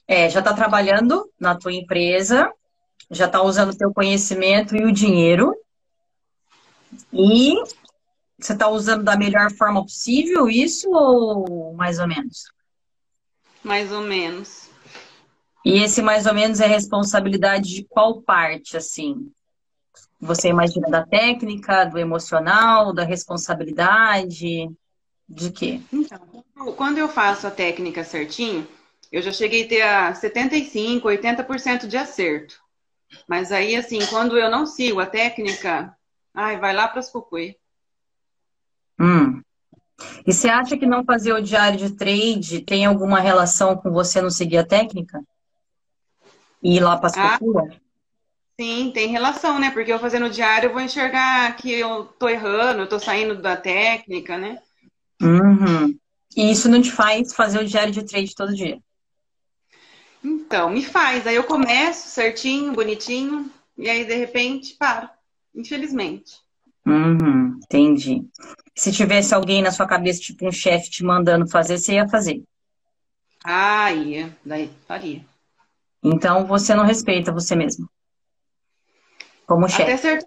é, 0.09 0.31
já 0.31 0.39
está 0.39 0.55
trabalhando 0.55 1.31
na 1.39 1.55
tua 1.55 1.71
empresa, 1.71 2.51
já 3.11 3.27
está 3.27 3.43
usando 3.43 3.73
o 3.73 3.77
teu 3.77 3.93
conhecimento 3.93 4.75
e 4.75 4.87
o 4.87 4.91
dinheiro, 4.91 5.55
e 7.13 7.57
você 8.39 8.55
está 8.55 8.69
usando 8.69 9.05
da 9.05 9.19
melhor 9.19 9.53
forma 9.53 9.83
possível 9.83 10.49
isso 10.49 10.91
ou 10.91 11.75
mais 11.75 11.99
ou 11.99 12.09
menos? 12.09 12.45
Mais 13.63 13.93
ou 13.93 14.01
menos. 14.01 14.71
E 15.63 15.83
esse 15.83 16.01
mais 16.01 16.25
ou 16.25 16.33
menos 16.33 16.59
é 16.59 16.67
responsabilidade 16.67 17.69
de 17.69 17.85
qual 17.85 18.23
parte, 18.23 18.79
assim? 18.79 19.31
Você 20.19 20.49
imagina 20.49 20.89
da 20.89 21.05
técnica, 21.05 21.85
do 21.85 21.99
emocional, 21.99 22.95
da 22.95 23.05
responsabilidade? 23.05 24.71
De 25.29 25.51
quê? 25.51 25.83
Então, 25.93 26.34
quando 26.77 26.99
eu 26.99 27.09
faço 27.09 27.47
a 27.47 27.51
técnica 27.51 28.05
certinho, 28.05 28.67
Eu 29.13 29.23
já 29.23 29.31
cheguei 29.31 29.65
a 29.65 29.69
ter 29.69 29.83
a 29.83 30.15
75, 30.15 31.07
80% 31.07 31.87
de 31.87 31.97
acerto. 31.97 32.59
Mas 33.29 33.53
aí, 33.53 33.77
assim, 33.77 34.05
quando 34.07 34.37
eu 34.37 34.51
não 34.51 34.67
sigo 34.67 34.99
a 34.99 35.07
técnica, 35.07 35.97
ai, 36.35 36.59
vai 36.59 36.75
lá 36.75 36.89
para 36.89 36.99
as 36.99 37.11
cucuí. 37.11 37.57
Hum. 38.99 39.41
E 40.27 40.33
você 40.33 40.49
acha 40.49 40.77
que 40.77 40.85
não 40.85 41.05
fazer 41.05 41.33
o 41.33 41.41
diário 41.41 41.79
de 41.79 41.95
trade 41.95 42.63
tem 42.63 42.85
alguma 42.85 43.21
relação 43.21 43.77
com 43.77 43.93
você 43.93 44.21
não 44.21 44.31
seguir 44.31 44.59
a 44.59 44.67
técnica? 44.67 45.23
E 46.61 46.77
ir 46.77 46.81
lá 46.81 46.97
para 46.97 47.07
as 47.07 47.17
ah, 47.17 47.39
Sim, 48.59 48.91
tem 48.93 49.09
relação, 49.09 49.59
né? 49.59 49.71
Porque 49.71 49.93
eu 49.93 49.99
fazendo 49.99 50.27
o 50.27 50.31
diário, 50.31 50.69
eu 50.69 50.73
vou 50.73 50.81
enxergar 50.81 51.55
que 51.57 51.73
eu 51.73 52.05
tô 52.05 52.29
errando, 52.29 52.83
eu 52.83 52.89
tô 52.89 52.99
saindo 52.99 53.41
da 53.41 53.57
técnica, 53.57 54.37
né? 54.39 54.61
Uhum. 55.23 55.97
E 56.37 56.51
isso 56.51 56.69
não 56.69 56.81
te 56.83 56.91
faz 56.91 57.33
fazer 57.35 57.61
o 57.61 57.65
diário 57.65 57.93
de 57.93 58.05
trade 58.05 58.35
todo 58.35 58.55
dia? 58.55 58.79
Então, 60.23 60.71
me 60.71 60.85
faz. 60.85 61.27
Aí 61.27 61.37
eu 61.37 61.45
começo 61.45 62.09
certinho, 62.09 62.73
bonitinho, 62.73 63.51
e 63.77 63.89
aí 63.89 64.05
de 64.05 64.15
repente 64.15 64.75
paro. 64.75 65.09
Infelizmente. 65.55 66.43
Uhum, 66.87 67.59
entendi. 67.63 68.27
Se 68.77 68.93
tivesse 68.93 69.35
alguém 69.35 69.63
na 69.63 69.71
sua 69.71 69.87
cabeça, 69.87 70.21
tipo 70.21 70.47
um 70.47 70.53
chefe 70.53 70.91
te 70.91 71.05
mandando 71.05 71.49
fazer, 71.49 71.79
você 71.79 71.95
ia 71.95 72.09
fazer? 72.09 72.43
Ah, 73.45 73.93
ia. 73.93 74.37
Daí 74.45 74.71
faria. 74.87 75.25
Então 76.03 76.47
você 76.47 76.75
não 76.75 76.85
respeita 76.85 77.33
você 77.33 77.55
mesmo. 77.55 77.89
Como 79.47 79.69
chefe. 79.69 79.83
Até 79.83 79.97
certo, 79.97 80.27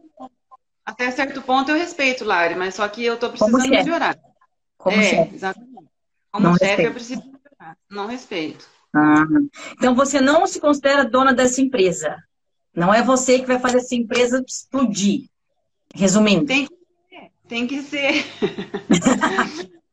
até 0.86 1.12
certo 1.12 1.42
ponto 1.42 1.72
eu 1.72 1.78
respeito, 1.78 2.24
Lari, 2.24 2.56
mas 2.56 2.76
só 2.76 2.88
que 2.88 3.04
eu 3.04 3.18
tô 3.18 3.30
precisando 3.30 3.70
melhorar. 3.70 4.18
Como 4.78 4.98
é, 4.98 5.04
chefe. 5.04 5.36
Exatamente. 5.36 5.76
Como 6.38 6.50
não 6.50 6.56
chefe, 6.56 6.65
respeito. 6.65 6.88
eu 6.88 6.94
preciso 6.94 7.22
melhorar. 7.22 7.77
Não 7.89 8.06
respeito. 8.06 8.67
Ah, 8.96 9.25
então 9.74 9.96
você 9.96 10.22
não 10.22 10.46
se 10.46 10.60
considera 10.60 11.03
dona 11.03 11.34
dessa 11.34 11.60
empresa. 11.60 12.15
Não 12.75 12.94
é 12.94 13.01
você 13.01 13.39
que 13.39 13.48
vai 13.48 13.58
fazer 13.58 13.79
essa 13.79 13.96
empresa 13.96 14.44
explodir. 14.48 15.29
Resumindo. 15.96 16.46
Tem 16.46 16.67
que 16.67 16.75
ser. 17.10 17.32
Tem 17.48 17.65
que 17.65 17.82
ser. 17.82 18.24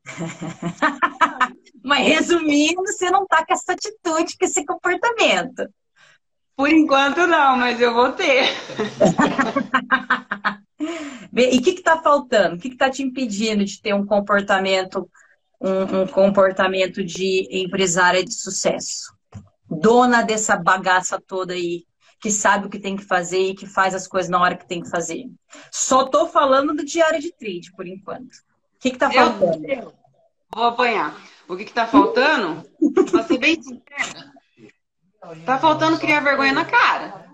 Mas 1.83 2.07
resumindo, 2.07 2.83
você 2.83 3.11
não 3.11 3.27
tá 3.27 3.43
com 3.47 3.55
essa 3.55 3.73
atitude, 3.73 4.37
com 4.39 4.45
esse 4.45 4.67
comportamento. 4.67 5.67
Por 6.55 6.69
enquanto 6.69 7.27
não, 7.27 7.57
mas 7.57 7.81
eu 7.81 7.93
vou 7.93 8.13
ter. 8.13 8.49
e 11.35 11.59
o 11.59 11.63
que 11.63 11.71
está 11.71 12.01
faltando? 12.01 12.55
O 12.57 12.59
que 12.59 12.69
está 12.69 12.89
te 12.89 13.03
impedindo 13.03 13.65
de 13.65 13.83
ter 13.83 13.93
um 13.93 14.07
comportamento, 14.07 15.11
um, 15.65 16.03
um, 16.03 16.07
comportamento 16.07 17.03
de 17.03 17.49
empresária 17.51 18.23
de 18.23 18.35
sucesso? 18.35 19.15
Dona 19.69 20.23
dessa 20.23 20.57
bagaça 20.57 21.19
toda 21.19 21.55
aí, 21.55 21.85
que 22.21 22.31
sabe 22.31 22.67
o 22.67 22.71
que 22.71 22.79
tem 22.79 22.97
que 22.97 23.05
fazer 23.05 23.51
e 23.51 23.55
que 23.55 23.67
faz 23.67 23.95
as 23.95 24.07
coisas 24.07 24.31
na 24.31 24.41
hora 24.41 24.57
que 24.57 24.69
tem 24.69 24.83
que 24.83 24.91
fazer. 24.91 25.25
Só 25.73 26.05
tô 26.05 26.27
falando 26.27 26.75
do 26.75 26.85
diário 26.85 27.19
de 27.19 27.33
trade, 27.33 27.73
por 27.75 27.87
enquanto. 27.87 28.35
O 28.35 28.81
que 28.81 28.89
está 28.91 29.11
faltando? 29.11 29.65
Eu, 29.67 29.81
eu 29.81 29.95
vou 30.55 30.65
apanhar. 30.67 31.17
O 31.49 31.57
que 31.57 31.63
está 31.63 31.87
faltando? 31.87 32.69
Pra 33.11 33.23
ser 33.23 33.39
bem 33.39 33.61
sincera, 33.63 34.33
Tá 35.47 35.59
faltando 35.59 35.99
criar 35.99 36.21
vergonha 36.21 36.53
na 36.53 36.67
cara. 36.67 37.25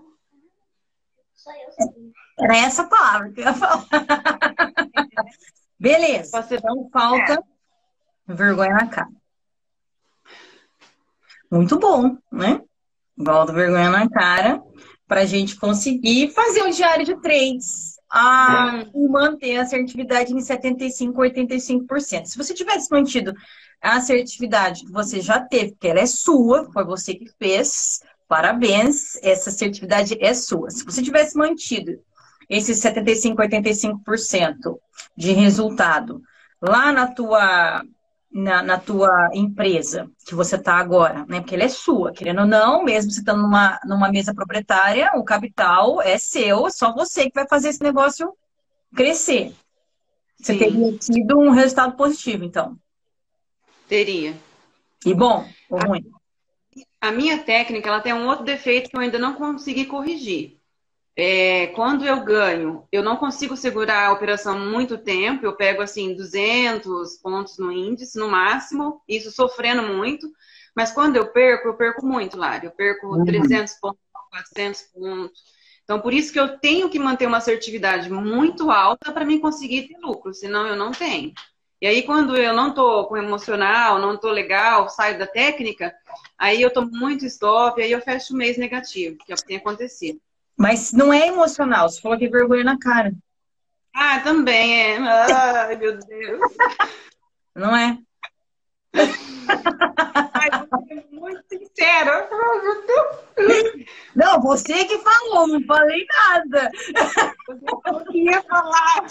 Era 2.39 2.57
essa 2.57 2.85
palavra 2.85 3.31
que 3.31 3.41
eu 3.41 3.45
ia 3.45 3.53
falar. 3.53 3.85
Beleza. 5.77 6.47
Então 6.51 6.89
falta 6.91 7.43
vergonha 8.27 8.73
na 8.73 8.87
cara. 8.87 9.09
Muito 11.51 11.77
bom, 11.77 12.17
né? 12.31 12.61
Volta 13.17 13.51
vergonha 13.51 13.89
na 13.89 14.09
cara 14.09 14.61
para 15.07 15.21
a 15.21 15.25
gente 15.25 15.57
conseguir 15.57 16.29
fazer 16.29 16.63
o 16.63 16.71
diário 16.71 17.05
de 17.05 17.19
trades 17.21 17.97
a, 18.09 18.85
e 18.95 19.07
manter 19.07 19.57
a 19.57 19.63
assertividade 19.63 20.33
em 20.33 20.37
75%, 20.37 21.13
85%. 21.13 22.25
Se 22.25 22.37
você 22.37 22.53
tivesse 22.53 22.89
mantido 22.89 23.33
a 23.81 23.97
assertividade 23.97 24.85
que 24.85 24.91
você 24.91 25.19
já 25.19 25.39
teve, 25.41 25.75
que 25.79 25.87
ela 25.87 25.99
é 25.99 26.05
sua, 26.05 26.71
foi 26.71 26.85
você 26.85 27.15
que 27.15 27.29
fez, 27.37 28.01
parabéns, 28.27 29.15
essa 29.21 29.49
assertividade 29.49 30.17
é 30.21 30.33
sua. 30.33 30.69
Se 30.69 30.85
você 30.85 31.01
tivesse 31.01 31.37
mantido 31.37 31.99
esses 32.49 32.77
75, 32.79 33.41
85% 33.41 34.77
de 35.17 35.31
resultado 35.31 36.21
lá 36.61 36.91
na 36.91 37.07
tua 37.07 37.83
na, 38.31 38.63
na, 38.63 38.79
tua 38.79 39.29
empresa 39.33 40.09
que 40.25 40.33
você 40.33 40.55
está 40.55 40.75
agora, 40.75 41.25
né? 41.27 41.41
Porque 41.41 41.55
ele 41.55 41.63
é 41.63 41.69
sua, 41.69 42.13
querendo 42.13 42.41
ou 42.41 42.47
não, 42.47 42.83
mesmo 42.83 43.11
você 43.11 43.19
estando 43.19 43.41
numa, 43.41 43.79
numa 43.85 44.09
mesa 44.09 44.33
proprietária, 44.33 45.11
o 45.15 45.23
capital 45.23 46.01
é 46.01 46.17
seu, 46.17 46.67
é 46.67 46.69
só 46.69 46.93
você 46.93 47.25
que 47.25 47.35
vai 47.35 47.47
fazer 47.47 47.69
esse 47.69 47.83
negócio 47.83 48.33
crescer. 48.95 49.53
Você 50.37 50.53
Sim. 50.53 50.59
teria 50.59 50.97
tido 50.97 51.37
um 51.37 51.51
resultado 51.51 51.95
positivo, 51.95 52.43
então. 52.43 52.77
Teria. 53.87 54.35
E 55.05 55.13
bom 55.13 55.45
ou 55.69 55.79
ruim? 55.79 56.05
A 56.99 57.11
minha 57.11 57.43
técnica 57.43 57.89
ela 57.89 57.99
tem 57.99 58.13
um 58.13 58.27
outro 58.27 58.45
defeito 58.45 58.89
que 58.89 58.95
eu 58.95 59.01
ainda 59.01 59.19
não 59.19 59.33
consegui 59.33 59.85
corrigir. 59.85 60.60
É, 61.15 61.67
quando 61.67 62.05
eu 62.05 62.23
ganho, 62.23 62.87
eu 62.91 63.03
não 63.03 63.17
consigo 63.17 63.57
segurar 63.57 64.07
a 64.07 64.13
operação 64.13 64.57
muito 64.57 64.97
tempo, 64.97 65.45
eu 65.45 65.55
pego 65.55 65.81
assim 65.81 66.15
200 66.15 67.17
pontos 67.17 67.57
no 67.57 67.71
índice 67.71 68.17
no 68.17 68.29
máximo, 68.29 69.01
isso 69.07 69.29
sofrendo 69.29 69.83
muito, 69.83 70.31
mas 70.75 70.91
quando 70.91 71.17
eu 71.17 71.27
perco, 71.27 71.67
eu 71.67 71.73
perco 71.73 72.05
muito, 72.05 72.37
Lari, 72.37 72.67
eu 72.67 72.71
perco 72.71 73.07
uhum. 73.07 73.25
300 73.25 73.73
pontos, 73.73 73.99
400 74.31 74.81
pontos. 74.93 75.41
Então, 75.83 75.99
por 75.99 76.13
isso 76.13 76.31
que 76.31 76.39
eu 76.39 76.57
tenho 76.57 76.89
que 76.89 76.97
manter 76.97 77.25
uma 77.25 77.37
assertividade 77.37 78.09
muito 78.09 78.71
alta 78.71 79.11
para 79.11 79.25
mim 79.25 79.39
conseguir 79.39 79.89
ter 79.89 79.97
lucro, 79.97 80.33
senão 80.33 80.65
eu 80.65 80.75
não 80.77 80.91
tenho. 80.91 81.33
E 81.81 81.87
aí, 81.87 82.03
quando 82.03 82.37
eu 82.37 82.53
não 82.53 82.73
tô 82.73 83.05
com 83.07 83.17
emocional, 83.17 83.99
não 83.99 84.15
tô 84.15 84.29
legal, 84.29 84.87
saio 84.87 85.19
da 85.19 85.27
técnica, 85.27 85.93
aí 86.37 86.61
eu 86.61 86.71
tomo 86.71 86.91
muito 86.91 87.25
stop, 87.25 87.81
aí 87.81 87.91
eu 87.91 87.99
fecho 87.99 88.33
o 88.33 88.37
mês 88.37 88.55
negativo, 88.55 89.17
que 89.17 89.33
é 89.33 89.35
o 89.35 89.37
que 89.37 89.45
tem 89.45 89.57
acontecido. 89.57 90.21
Mas 90.61 90.93
não 90.93 91.11
é 91.11 91.25
emocional, 91.25 91.89
você 91.89 91.99
falou 91.99 92.19
que 92.19 92.25
é 92.25 92.29
vergonha 92.29 92.63
na 92.63 92.77
cara. 92.77 93.11
Ah, 93.95 94.19
também 94.19 94.79
é. 94.79 94.97
Ai, 94.99 95.75
meu 95.75 95.97
Deus. 95.97 96.39
Não 97.55 97.75
é? 97.75 97.97
Ai, 98.93 100.49
muito 101.11 101.43
sincero. 101.49 102.11
Não, 104.15 104.39
você 104.39 104.85
que 104.85 104.99
falou, 104.99 105.47
não 105.47 105.65
falei 105.65 106.05
nada. 106.29 106.71
Eu 107.49 108.05
queria 108.05 108.43
falar. 108.43 109.09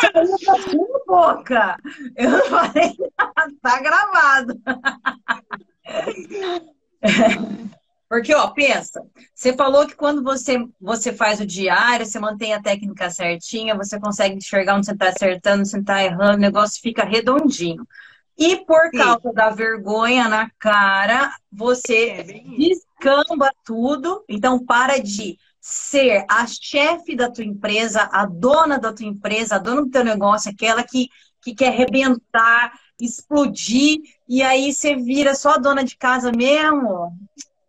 Saiu 0.00 0.30
da 0.30 0.36
sua 0.36 1.04
boca. 1.06 1.76
Eu 2.16 2.30
não 2.30 2.44
falei 2.46 2.96
nada, 3.16 3.54
tá 3.62 3.80
gravado. 3.80 4.60
Porque, 8.14 8.32
ó, 8.32 8.46
pensa, 8.50 9.04
você 9.34 9.52
falou 9.54 9.88
que 9.88 9.96
quando 9.96 10.22
você, 10.22 10.56
você 10.80 11.12
faz 11.12 11.40
o 11.40 11.44
diário, 11.44 12.06
você 12.06 12.20
mantém 12.20 12.54
a 12.54 12.62
técnica 12.62 13.10
certinha, 13.10 13.74
você 13.74 13.98
consegue 13.98 14.36
enxergar 14.36 14.76
onde 14.76 14.86
você 14.86 14.92
está 14.92 15.08
acertando, 15.08 15.58
onde 15.58 15.68
você 15.68 15.80
está 15.80 16.00
errando, 16.00 16.34
o 16.34 16.40
negócio 16.40 16.80
fica 16.80 17.04
redondinho. 17.04 17.84
E 18.38 18.64
por 18.64 18.82
Sim. 18.92 18.98
causa 18.98 19.32
da 19.32 19.50
vergonha 19.50 20.28
na 20.28 20.48
cara, 20.60 21.34
você 21.50 22.10
é 22.10 22.22
descamba 22.22 23.50
tudo. 23.64 24.24
Então, 24.28 24.64
para 24.64 25.02
de 25.02 25.36
ser 25.60 26.24
a 26.30 26.46
chefe 26.46 27.16
da 27.16 27.28
tua 27.28 27.42
empresa, 27.42 28.08
a 28.12 28.26
dona 28.26 28.78
da 28.78 28.92
tua 28.92 29.06
empresa, 29.06 29.56
a 29.56 29.58
dona 29.58 29.82
do 29.82 29.90
teu 29.90 30.04
negócio, 30.04 30.52
aquela 30.52 30.84
que, 30.84 31.08
que 31.42 31.52
quer 31.52 31.70
arrebentar, 31.70 32.78
explodir, 33.00 33.98
e 34.28 34.40
aí 34.40 34.72
você 34.72 34.94
vira 34.94 35.34
só 35.34 35.54
a 35.54 35.58
dona 35.58 35.82
de 35.82 35.96
casa 35.96 36.30
mesmo. 36.30 37.12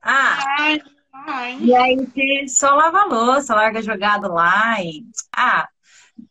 Ah, 0.08 0.38
ai, 0.60 0.82
ai. 1.12 1.58
e 1.60 1.76
aí 1.76 1.96
você 1.96 2.48
só 2.48 2.76
lava 2.76 3.00
a 3.00 3.06
louça, 3.06 3.56
larga 3.56 3.82
jogado 3.82 4.32
lá 4.32 4.80
e. 4.80 5.04
Ah, 5.36 5.68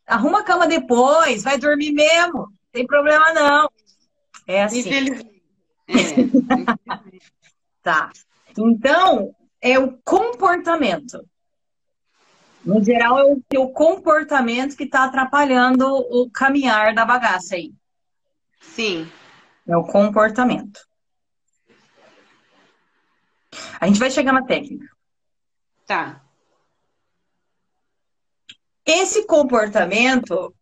arruma 0.06 0.40
a 0.40 0.44
cama 0.44 0.68
depois, 0.68 1.42
vai 1.42 1.58
dormir 1.58 1.90
mesmo, 1.90 2.38
não 2.38 2.52
tem 2.72 2.86
problema 2.86 3.32
não. 3.32 3.68
É 4.46 4.62
assim. 4.62 4.84
É. 5.86 5.92
tá. 7.82 8.10
Então, 8.56 9.34
é 9.60 9.78
o 9.78 9.98
comportamento. 10.02 11.22
No 12.64 12.82
geral, 12.82 13.18
é 13.18 13.24
o 13.24 13.42
teu 13.46 13.68
comportamento 13.68 14.78
que 14.78 14.84
está 14.84 15.04
atrapalhando 15.04 15.86
o 15.86 16.30
caminhar 16.30 16.94
da 16.94 17.04
bagaça 17.04 17.56
aí. 17.56 17.74
Sim. 18.62 19.06
É 19.68 19.76
o 19.76 19.84
comportamento. 19.84 20.80
A 23.80 23.86
gente 23.86 23.98
vai 24.00 24.10
chegar 24.10 24.32
na 24.32 24.44
técnica. 24.44 24.86
Tá. 25.86 26.22
Esse 28.84 29.26
comportamento 29.26 30.54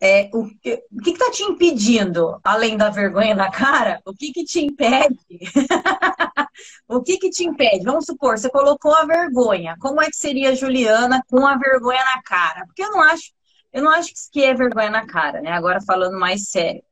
É, 0.00 0.28
o, 0.34 0.44
o 0.46 1.02
que 1.02 1.10
está 1.10 1.30
te 1.30 1.44
impedindo, 1.44 2.38
além 2.44 2.76
da 2.76 2.90
vergonha 2.90 3.34
na 3.36 3.50
cara? 3.50 4.00
O 4.04 4.12
que, 4.14 4.32
que 4.32 4.44
te 4.44 4.60
impede? 4.60 5.18
o 6.88 7.02
que, 7.02 7.18
que 7.18 7.30
te 7.30 7.44
impede? 7.44 7.84
Vamos 7.84 8.06
supor, 8.06 8.38
você 8.38 8.50
colocou 8.50 8.94
a 8.94 9.06
vergonha. 9.06 9.76
Como 9.80 10.02
é 10.02 10.06
que 10.10 10.16
seria 10.16 10.50
a 10.50 10.54
Juliana 10.54 11.22
com 11.28 11.46
a 11.46 11.56
vergonha 11.56 12.04
na 12.04 12.22
cara? 12.22 12.66
Porque 12.66 12.82
eu 12.82 12.90
não 12.90 13.00
acho, 13.02 13.32
eu 13.72 13.82
não 13.82 13.90
acho 13.92 14.12
que 14.32 14.44
é 14.44 14.54
vergonha 14.54 14.90
na 14.90 15.06
cara, 15.06 15.40
né? 15.40 15.52
Agora 15.52 15.80
falando 15.80 16.18
mais 16.18 16.48
sério. 16.50 16.82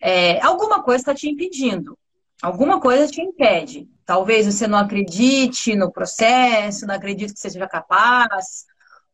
É, 0.00 0.40
alguma 0.44 0.82
coisa 0.82 1.02
está 1.02 1.14
te 1.14 1.28
impedindo. 1.28 1.96
Alguma 2.42 2.80
coisa 2.80 3.08
te 3.08 3.20
impede. 3.20 3.88
Talvez 4.04 4.46
você 4.46 4.66
não 4.66 4.78
acredite 4.78 5.74
no 5.74 5.92
processo, 5.92 6.86
não 6.86 6.94
acredite 6.94 7.32
que 7.34 7.40
você 7.40 7.50
seja 7.50 7.68
capaz, 7.68 8.64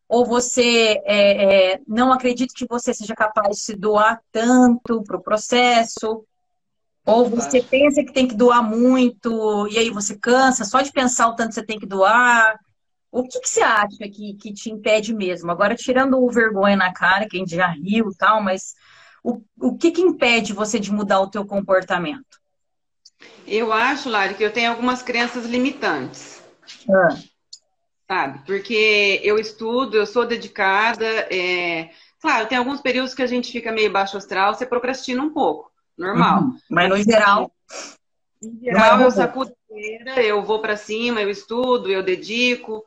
ou 0.09 0.25
você 0.25 1.01
é, 1.05 1.73
é, 1.73 1.81
não 1.89 2.13
acredita 2.13 2.53
que 2.55 2.67
você 2.69 2.93
seja 2.93 3.15
capaz 3.15 3.57
de 3.57 3.63
se 3.63 3.77
doar 3.77 4.21
tanto 4.31 5.03
para 5.03 5.17
o 5.17 5.23
processo, 5.23 6.25
ou 7.07 7.29
você 7.29 7.63
pensa 7.63 8.05
que 8.05 8.13
tem 8.13 8.29
que 8.29 8.35
doar 8.35 8.63
muito, 8.63 9.69
e 9.69 9.79
aí 9.79 9.91
você 9.91 10.17
cansa 10.17 10.65
só 10.65 10.81
de 10.81 10.93
pensar 10.93 11.29
o 11.29 11.35
tanto 11.35 11.49
que 11.49 11.55
você 11.55 11.67
tem 11.67 11.79
que 11.79 11.87
doar. 11.87 12.59
O 13.11 13.23
que, 13.23 13.41
que 13.41 13.49
você 13.49 13.63
acha 13.63 14.09
que, 14.11 14.35
que 14.35 14.53
te 14.53 14.71
impede 14.71 15.15
mesmo? 15.15 15.51
Agora, 15.51 15.75
tirando 15.75 16.19
o 16.19 16.31
vergonha 16.31 16.77
na 16.77 16.93
cara, 16.93 17.29
que 17.29 17.37
a 17.37 17.41
gente 17.41 17.55
já 17.55 17.69
riu 17.69 18.11
e 18.11 18.17
tal, 18.17 18.43
mas 18.43 18.75
o, 19.23 19.41
o 19.61 19.77
que, 19.77 19.93
que 19.93 20.01
impede 20.03 20.53
você 20.53 20.79
de 20.81 20.93
mudar 20.93 21.21
o 21.21 21.31
teu 21.31 21.47
comportamento? 21.47 22.44
Eu 23.47 23.73
acho, 23.73 24.09
Lari, 24.09 24.35
que 24.35 24.45
eu 24.45 24.53
tenho 24.53 24.71
algumas 24.71 25.03
crenças 25.03 25.45
limitantes. 25.45 26.43
Ah. 26.89 27.17
Sabe? 28.07 28.41
Porque 28.47 29.21
eu 29.23 29.39
estudo, 29.39 29.97
eu 29.97 30.07
sou 30.07 30.27
dedicada. 30.27 31.07
É... 31.31 31.91
Claro, 32.21 32.47
tem 32.47 32.57
alguns 32.57 32.81
períodos 32.81 33.15
que 33.15 33.23
a 33.23 33.27
gente 33.27 33.53
fica 33.53 33.71
meio 33.71 33.93
baixo 33.93 34.17
astral, 34.17 34.55
você 34.55 34.65
procrastina 34.65 35.23
um 35.23 35.31
pouco. 35.31 35.71
Normal. 35.97 36.43
Uhum. 36.43 36.59
Mas 36.71 36.89
no 36.89 36.97
geral. 37.03 37.53
Em 38.43 38.59
geral, 38.63 39.01
eu 39.01 39.11
sacudo 39.11 39.55
eu 40.17 40.43
vou 40.43 40.61
para 40.61 40.77
cima, 40.77 41.21
eu 41.21 41.31
estudo, 41.31 41.91
eu 41.91 42.03
dedico. 42.03 42.85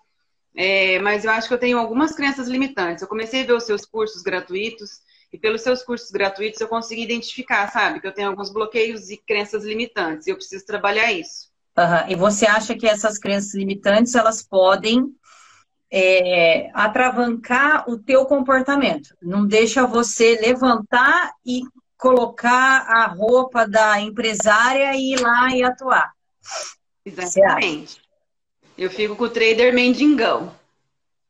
É, 0.55 0.99
mas 0.99 1.25
eu 1.25 1.31
acho 1.31 1.47
que 1.47 1.53
eu 1.53 1.59
tenho 1.59 1.77
algumas 1.77 2.15
crenças 2.15 2.47
limitantes. 2.47 3.01
Eu 3.01 3.07
comecei 3.07 3.43
a 3.43 3.45
ver 3.45 3.53
os 3.53 3.63
seus 3.63 3.85
cursos 3.85 4.23
gratuitos 4.23 5.01
e 5.31 5.37
pelos 5.37 5.61
seus 5.61 5.83
cursos 5.83 6.09
gratuitos 6.09 6.61
eu 6.61 6.67
consegui 6.67 7.03
identificar, 7.03 7.71
sabe, 7.71 7.99
que 7.99 8.07
eu 8.07 8.13
tenho 8.13 8.29
alguns 8.29 8.51
bloqueios 8.51 9.09
e 9.09 9.17
crenças 9.17 9.63
limitantes 9.63 10.27
e 10.27 10.31
eu 10.31 10.35
preciso 10.35 10.65
trabalhar 10.65 11.11
isso. 11.11 11.47
Uhum. 11.77 12.09
E 12.09 12.15
você 12.15 12.45
acha 12.45 12.75
que 12.75 12.87
essas 12.87 13.17
crenças 13.17 13.53
limitantes 13.53 14.15
elas 14.15 14.41
podem 14.41 15.13
é, 15.91 16.69
atravancar 16.73 17.89
o 17.89 17.97
teu 17.97 18.25
comportamento? 18.25 19.15
Não 19.21 19.45
deixa 19.45 19.85
você 19.85 20.39
levantar 20.41 21.31
e 21.45 21.61
colocar 21.97 22.85
a 22.87 23.07
roupa 23.07 23.67
da 23.67 23.99
empresária 23.99 24.95
e 24.95 25.13
ir 25.13 25.19
lá 25.19 25.49
e 25.55 25.63
atuar. 25.63 26.11
Exatamente. 27.05 28.01
Eu 28.77 28.89
fico 28.89 29.15
com 29.15 29.23
o 29.23 29.29
trader 29.29 29.73
mendigão. 29.73 30.53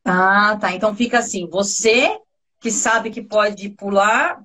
Ah, 0.03 0.57
tá. 0.59 0.73
Então 0.73 0.95
fica 0.95 1.19
assim, 1.19 1.47
você 1.49 2.17
que 2.59 2.71
sabe 2.71 3.11
que 3.11 3.21
pode 3.21 3.69
pular 3.69 4.43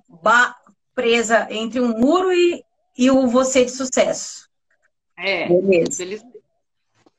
presa 0.94 1.46
entre 1.50 1.80
um 1.80 1.98
muro 1.98 2.32
e, 2.32 2.62
e 2.96 3.10
o 3.10 3.26
você 3.26 3.64
de 3.64 3.70
sucesso. 3.70 4.48
É, 5.16 5.48
beleza. 5.48 6.04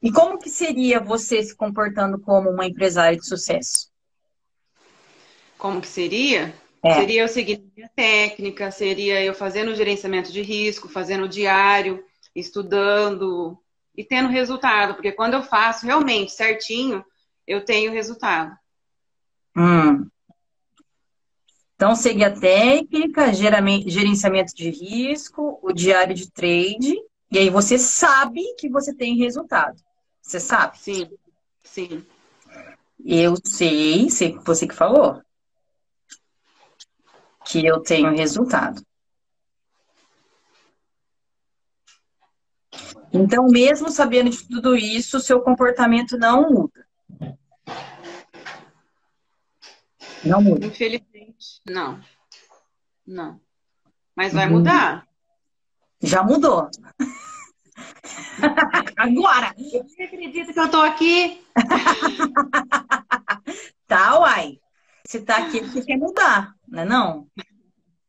E 0.02 0.12
como 0.12 0.38
que 0.38 0.50
seria 0.50 1.00
você 1.00 1.42
se 1.42 1.56
comportando 1.56 2.20
como 2.20 2.50
uma 2.50 2.66
empresária 2.66 3.18
de 3.18 3.26
sucesso? 3.26 3.90
Como 5.58 5.80
que 5.80 5.88
seria? 5.88 6.54
É. 6.84 6.96
Seria 6.96 7.22
eu 7.22 7.28
seguir 7.30 7.64
minha 7.76 7.90
técnica, 7.96 8.70
seria 8.70 9.24
eu 9.24 9.34
fazendo 9.34 9.74
gerenciamento 9.74 10.32
de 10.32 10.42
risco, 10.42 10.90
fazendo 10.90 11.30
diário, 11.30 12.04
estudando 12.36 13.58
e 13.96 14.04
tendo 14.04 14.28
resultado, 14.28 14.96
porque 14.96 15.14
quando 15.14 15.36
eu 15.36 15.44
faço 15.44 15.86
realmente 15.86 16.34
certinho, 16.34 17.06
eu 17.48 17.64
tenho 17.64 17.94
resultado. 17.94 18.54
Hum. 19.56 20.10
Então, 21.76 21.96
seguir 21.96 22.26
a 22.26 22.40
técnica, 22.40 23.34
gerenciamento 23.34 24.56
de 24.56 24.70
risco, 24.70 25.60
o 25.62 25.74
diário 25.74 26.14
de 26.14 26.32
trade, 26.32 26.96
e 27.32 27.38
aí 27.40 27.50
você 27.50 27.78
sabe 27.78 28.42
que 28.58 28.70
você 28.70 28.94
tem 28.94 29.18
resultado. 29.18 29.82
Você 30.22 30.40
sabe? 30.40 30.78
Sim, 30.78 31.10
sim. 31.64 32.06
Eu 33.04 33.36
sei, 33.44 34.10
sei 34.10 34.38
você 34.46 34.68
que 34.68 34.76
falou, 34.76 35.22
que 37.46 37.66
eu 37.66 37.82
tenho 37.82 38.16
resultado. 38.16 38.82
Então, 43.12 43.48
mesmo 43.48 43.92
sabendo 43.92 44.30
de 44.30 44.48
tudo 44.48 44.76
isso, 44.76 45.20
seu 45.20 45.42
comportamento 45.42 46.18
não 46.18 46.50
muda. 46.50 46.88
Não 50.24 50.42
muda. 50.42 50.66
Infelizmente, 50.66 51.13
não. 51.66 52.02
Não. 53.06 53.40
Mas 54.16 54.34
vai 54.34 54.48
uhum. 54.48 54.58
mudar. 54.58 55.08
Já 56.02 56.24
mudou. 56.24 56.70
Agora! 58.98 59.54
Você 59.58 60.04
acredita 60.04 60.54
que 60.54 60.60
eu 60.60 60.70
tô 60.70 60.82
aqui? 60.82 61.42
tá, 63.88 64.20
uai. 64.20 64.60
Se 65.06 65.22
tá 65.22 65.38
aqui, 65.38 65.62
você 65.62 65.84
quer 65.84 65.98
mudar, 65.98 66.56
não 66.68 66.82
é 66.82 66.86
não? 66.86 67.28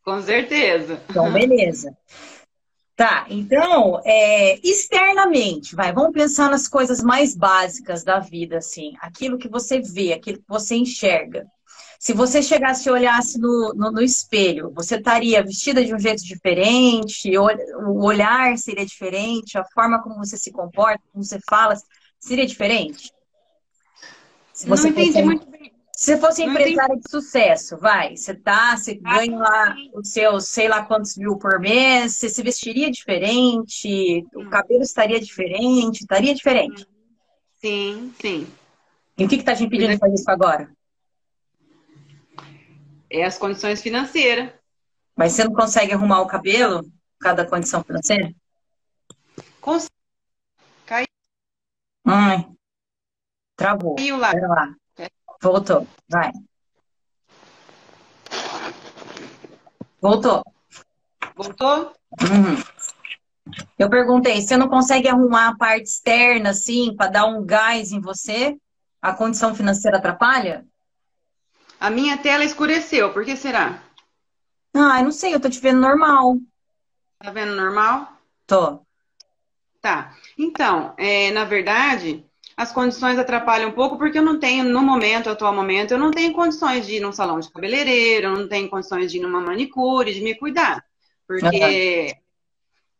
Com 0.04 0.20
certeza. 0.22 1.02
Então, 1.08 1.32
beleza. 1.32 1.96
Tá, 2.96 3.26
então, 3.28 4.00
é, 4.04 4.60
externamente, 4.62 5.74
vai, 5.74 5.92
vamos 5.92 6.12
pensar 6.12 6.48
nas 6.48 6.68
coisas 6.68 7.02
mais 7.02 7.34
básicas 7.34 8.04
da 8.04 8.20
vida, 8.20 8.58
assim, 8.58 8.94
aquilo 9.00 9.36
que 9.36 9.48
você 9.48 9.80
vê, 9.80 10.12
aquilo 10.12 10.38
que 10.38 10.48
você 10.48 10.76
enxerga. 10.76 11.44
Se 12.04 12.12
você 12.12 12.42
chegasse 12.42 12.86
e 12.86 12.92
olhasse 12.92 13.40
no, 13.40 13.72
no, 13.74 13.90
no, 13.90 14.02
espelho, 14.02 14.70
você 14.74 14.96
estaria 14.96 15.42
vestida 15.42 15.82
de 15.82 15.94
um 15.94 15.98
jeito 15.98 16.22
diferente, 16.22 17.32
o 17.38 18.04
olhar 18.04 18.58
seria 18.58 18.84
diferente, 18.84 19.56
a 19.56 19.64
forma 19.64 20.02
como 20.02 20.16
você 20.16 20.36
se 20.36 20.52
comporta, 20.52 21.02
como 21.10 21.24
você 21.24 21.40
fala, 21.48 21.74
seria 22.20 22.44
diferente? 22.44 23.10
Se 24.52 24.68
você 24.68 24.82
Não 24.82 24.90
entendi 24.90 25.12
fosse, 25.12 25.24
muito 25.24 25.50
bem. 25.50 25.72
Se 25.96 26.04
você 26.04 26.20
fosse 26.20 26.42
empresária 26.42 26.94
de 26.94 27.10
sucesso, 27.10 27.78
vai, 27.78 28.14
você 28.14 28.34
tá, 28.34 28.76
você 28.76 29.00
ah, 29.02 29.16
ganha 29.16 29.38
lá 29.38 29.74
os 29.94 30.10
seus 30.10 30.44
sei 30.48 30.68
lá 30.68 30.84
quantos 30.84 31.16
mil 31.16 31.38
por 31.38 31.58
mês, 31.58 32.16
você 32.16 32.28
se 32.28 32.42
vestiria 32.42 32.90
diferente, 32.90 34.26
o 34.34 34.42
hum. 34.42 34.50
cabelo 34.50 34.82
estaria 34.82 35.18
diferente, 35.18 36.02
estaria 36.02 36.34
diferente. 36.34 36.86
Sim, 37.62 38.12
sim. 38.20 38.46
E 39.16 39.24
o 39.24 39.28
que 39.28 39.36
está 39.36 39.56
te 39.56 39.64
impedindo 39.64 39.92
de 39.92 39.98
fazer 39.98 40.16
isso 40.16 40.30
agora? 40.30 40.73
É 43.14 43.22
as 43.22 43.38
condições 43.38 43.80
financeiras. 43.80 44.52
Mas 45.14 45.34
você 45.34 45.44
não 45.44 45.54
consegue 45.54 45.92
arrumar 45.92 46.20
o 46.20 46.26
cabelo, 46.26 46.82
cada 47.20 47.46
condição 47.46 47.84
financeira? 47.84 48.34
Consigo. 49.60 49.94
Caiu. 50.84 51.06
Ai. 52.04 52.44
Travou. 53.54 53.94
Caiu 53.94 54.16
lá. 54.16 54.32
Pera 54.32 54.48
lá. 54.48 54.74
Voltou. 55.40 55.86
Vai. 56.08 56.32
Voltou. 60.00 60.42
Voltou? 61.36 61.94
Uhum. 62.20 63.54
Eu 63.78 63.88
perguntei, 63.88 64.42
você 64.42 64.56
não 64.56 64.68
consegue 64.68 65.06
arrumar 65.06 65.50
a 65.50 65.56
parte 65.56 65.84
externa, 65.84 66.50
assim, 66.50 66.96
para 66.96 67.12
dar 67.12 67.26
um 67.26 67.46
gás 67.46 67.92
em 67.92 68.00
você? 68.00 68.56
A 69.00 69.14
condição 69.14 69.54
financeira 69.54 69.98
atrapalha? 69.98 70.66
A 71.84 71.90
minha 71.90 72.16
tela 72.16 72.46
escureceu, 72.46 73.12
por 73.12 73.26
que 73.26 73.36
será? 73.36 73.82
Ah, 74.74 75.00
eu 75.00 75.04
não 75.04 75.10
sei, 75.10 75.34
eu 75.34 75.38
tô 75.38 75.50
te 75.50 75.60
vendo 75.60 75.82
normal. 75.82 76.38
Tá 77.18 77.30
vendo 77.30 77.54
normal? 77.54 78.10
Tô. 78.46 78.80
Tá. 79.82 80.16
Então, 80.38 80.94
é, 80.96 81.30
na 81.32 81.44
verdade, 81.44 82.24
as 82.56 82.72
condições 82.72 83.18
atrapalham 83.18 83.68
um 83.68 83.74
pouco 83.74 83.98
porque 83.98 84.18
eu 84.18 84.22
não 84.22 84.40
tenho, 84.40 84.64
no 84.64 84.80
momento, 84.80 85.28
atual 85.28 85.54
momento, 85.54 85.90
eu 85.90 85.98
não 85.98 86.10
tenho 86.10 86.32
condições 86.32 86.86
de 86.86 86.94
ir 86.94 87.00
num 87.00 87.12
salão 87.12 87.38
de 87.38 87.52
cabeleireiro, 87.52 88.28
eu 88.28 88.34
não 88.34 88.48
tenho 88.48 88.70
condições 88.70 89.12
de 89.12 89.18
ir 89.18 89.20
numa 89.20 89.42
manicure, 89.42 90.14
de 90.14 90.22
me 90.22 90.34
cuidar. 90.34 90.82
Porque 91.28 92.14
uhum. 92.14 92.20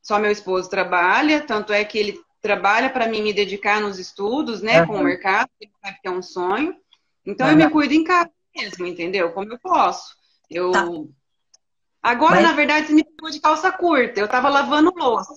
só 0.02 0.18
meu 0.18 0.30
esposo 0.30 0.68
trabalha, 0.68 1.40
tanto 1.40 1.72
é 1.72 1.82
que 1.86 1.96
ele 1.96 2.20
trabalha 2.42 2.90
para 2.90 3.08
mim 3.08 3.22
me 3.22 3.32
dedicar 3.32 3.80
nos 3.80 3.98
estudos, 3.98 4.60
né, 4.60 4.82
uhum. 4.82 4.88
com 4.88 4.96
o 4.96 5.04
mercado, 5.04 5.48
ele 5.58 5.72
sabe 5.82 5.98
que 6.02 6.06
é 6.06 6.10
um 6.10 6.20
sonho. 6.20 6.76
Então 7.24 7.46
uhum. 7.46 7.54
eu 7.54 7.56
me 7.56 7.70
cuido 7.70 7.94
em 7.94 8.04
casa 8.04 8.28
mesmo, 8.56 8.86
entendeu? 8.86 9.32
Como 9.32 9.52
eu 9.52 9.58
posso. 9.58 10.14
Eu. 10.50 10.70
Tá. 10.72 10.86
Agora, 12.02 12.36
Mas... 12.36 12.44
na 12.44 12.52
verdade, 12.52 12.86
você 12.86 12.92
me 12.92 13.04
pegou 13.04 13.30
de 13.30 13.40
calça 13.40 13.72
curta. 13.72 14.20
Eu 14.20 14.28
tava 14.28 14.48
lavando 14.48 14.92
louça. 14.94 15.34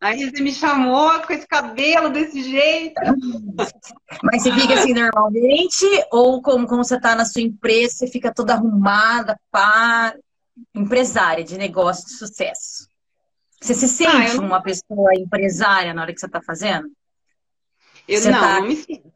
Aí 0.00 0.30
você 0.30 0.42
me 0.42 0.52
chamou 0.52 1.10
com 1.22 1.32
esse 1.32 1.46
cabelo 1.46 2.10
desse 2.10 2.42
jeito. 2.42 3.00
Mas 4.22 4.42
você 4.42 4.52
fica 4.52 4.74
assim 4.74 4.92
normalmente? 4.92 5.84
Ou 6.12 6.40
como, 6.40 6.68
como 6.68 6.84
você 6.84 7.00
tá 7.00 7.16
na 7.16 7.24
sua 7.24 7.42
empresa, 7.42 7.94
você 7.94 8.06
fica 8.06 8.32
toda 8.32 8.54
arrumada, 8.54 9.38
pá? 9.50 10.14
empresária 10.74 11.44
de 11.44 11.56
negócio 11.56 12.06
de 12.06 12.12
sucesso? 12.14 12.88
Você 13.60 13.74
se 13.74 13.88
sente 13.88 14.32
ah, 14.32 14.34
não... 14.34 14.44
uma 14.44 14.62
pessoa 14.62 15.14
empresária 15.14 15.92
na 15.92 16.02
hora 16.02 16.12
que 16.12 16.20
você 16.20 16.26
está 16.26 16.40
fazendo? 16.40 16.88
Eu 18.06 18.20
você 18.20 18.30
não, 18.30 18.40
tá... 18.40 18.60
não 18.60 18.68
me 18.68 18.76
sinto. 18.76 19.12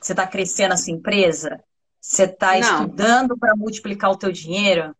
Você 0.00 0.12
está 0.12 0.26
crescendo 0.26 0.74
a 0.74 0.76
sua 0.76 0.92
empresa? 0.92 1.62
Você 2.04 2.24
está 2.24 2.58
estudando 2.58 3.36
para 3.36 3.56
multiplicar 3.56 4.10
o 4.10 4.16
teu 4.16 4.30
dinheiro? 4.30 4.94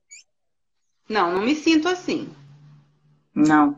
Não, 1.06 1.32
não 1.32 1.42
me 1.42 1.54
sinto 1.54 1.86
assim. 1.86 2.34
Não. 3.34 3.76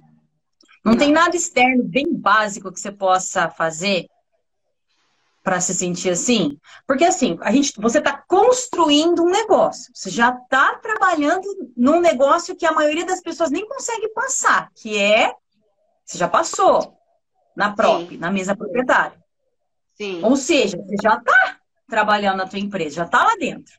Não, 0.84 0.92
não. 0.92 0.96
tem 0.96 1.10
nada 1.10 1.34
externo 1.34 1.82
bem 1.82 2.14
básico 2.14 2.70
que 2.70 2.78
você 2.78 2.92
possa 2.92 3.50
fazer 3.50 4.06
para 5.42 5.60
se 5.60 5.74
sentir 5.74 6.10
assim? 6.10 6.56
Porque 6.86 7.04
assim, 7.04 7.36
a 7.40 7.50
gente, 7.50 7.72
você 7.80 7.98
está 7.98 8.16
construindo 8.28 9.24
um 9.24 9.30
negócio. 9.30 9.90
Você 9.92 10.08
já 10.08 10.30
está 10.30 10.76
trabalhando 10.76 11.72
num 11.76 12.00
negócio 12.00 12.54
que 12.54 12.64
a 12.64 12.72
maioria 12.72 13.04
das 13.04 13.20
pessoas 13.20 13.50
nem 13.50 13.66
consegue 13.66 14.08
passar, 14.10 14.70
que 14.72 14.96
é 14.96 15.34
você 16.04 16.16
já 16.16 16.28
passou 16.28 16.96
na 17.56 17.74
própria, 17.74 18.18
na 18.20 18.30
mesa 18.30 18.54
proprietária. 18.54 19.18
Sim. 19.96 20.22
Ou 20.22 20.36
seja, 20.36 20.76
você 20.76 20.94
já 21.02 21.16
está 21.16 21.58
trabalhando 21.88 22.38
na 22.38 22.46
tua 22.46 22.58
empresa, 22.58 22.96
já 22.96 23.04
está 23.04 23.22
lá 23.24 23.36
dentro. 23.36 23.74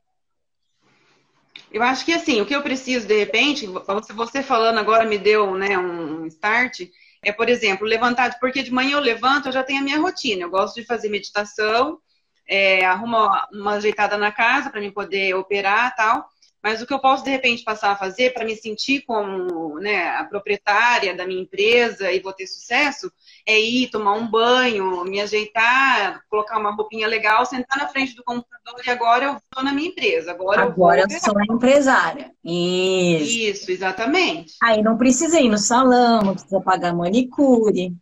Eu 1.72 1.84
acho 1.84 2.06
que 2.06 2.14
assim, 2.14 2.40
o 2.42 2.46
que 2.46 2.56
eu 2.56 2.62
preciso, 2.62 3.08
de 3.08 3.18
repente, 3.18 3.68
você 4.14 4.42
falando 4.42 4.78
agora 4.78 5.06
me 5.06 5.18
deu 5.18 5.56
né, 5.56 5.78
um 5.78 6.26
start, 6.26 6.82
é, 7.22 7.32
por 7.32 7.50
exemplo, 7.50 7.86
levantar, 7.86 8.40
porque 8.40 8.64
de 8.64 8.72
manhã 8.72 8.94
eu 8.94 9.02
levanto, 9.02 9.48
eu 9.48 9.52
já 9.52 9.64
tenho 9.64 9.82
a 9.82 9.84
minha 9.84 10.00
rotina. 10.00 10.44
Eu 10.44 10.50
gosto 10.50 10.76
de 10.76 10.86
fazer 10.86 11.10
meditação, 11.10 12.00
é, 12.48 12.86
arrumo 12.86 13.18
uma 13.52 13.74
ajeitada 13.74 14.18
na 14.18 14.32
casa 14.32 14.70
para 14.70 14.80
mim 14.80 14.92
poder 14.92 15.36
operar 15.36 15.94
tal. 15.96 16.30
Mas 16.64 16.82
o 16.82 16.88
que 16.88 16.94
eu 16.94 17.00
posso, 17.00 17.24
de 17.24 17.30
repente, 17.30 17.64
passar 17.64 17.92
a 17.92 17.96
fazer 17.96 18.34
para 18.34 18.44
me 18.44 18.56
sentir 18.56 19.02
como 19.02 19.80
né, 19.80 20.10
a 20.10 20.26
proprietária 20.26 21.16
da 21.16 21.26
minha 21.26 21.42
empresa 21.42 22.12
e 22.12 22.20
vou 22.20 22.34
ter 22.34 22.48
sucesso 22.48 23.12
é 23.46 23.60
ir 23.60 23.90
tomar 23.90 24.14
um 24.14 24.30
banho, 24.30 25.04
me 25.06 25.22
ajeitar, 25.22 26.22
colocar 26.30 26.58
uma 26.58 26.74
roupinha 26.74 27.08
legal, 27.08 27.46
sentar 27.46 27.78
na 27.78 27.88
frente 27.88 28.16
do 28.16 28.24
computador 28.24 28.82
e 28.86 28.90
agora 28.90 29.26
eu 29.26 29.38
estou 29.38 29.64
na 29.64 29.72
minha 29.72 29.90
empresa. 29.90 30.32
Agora, 30.32 30.64
agora 30.64 31.02
eu, 31.02 31.08
eu 31.10 31.20
sou 31.20 31.38
a 31.38 31.46
empresária. 31.46 32.32
Isso. 32.44 33.38
Isso, 33.38 33.72
exatamente. 33.72 34.56
Aí 34.62 34.82
não 34.82 34.98
precisa 34.98 35.40
ir 35.40 35.50
no 35.50 35.58
salão, 35.58 36.22
não 36.22 36.34
precisa 36.34 36.60
pagar 36.62 36.94
manicure. 36.94 37.96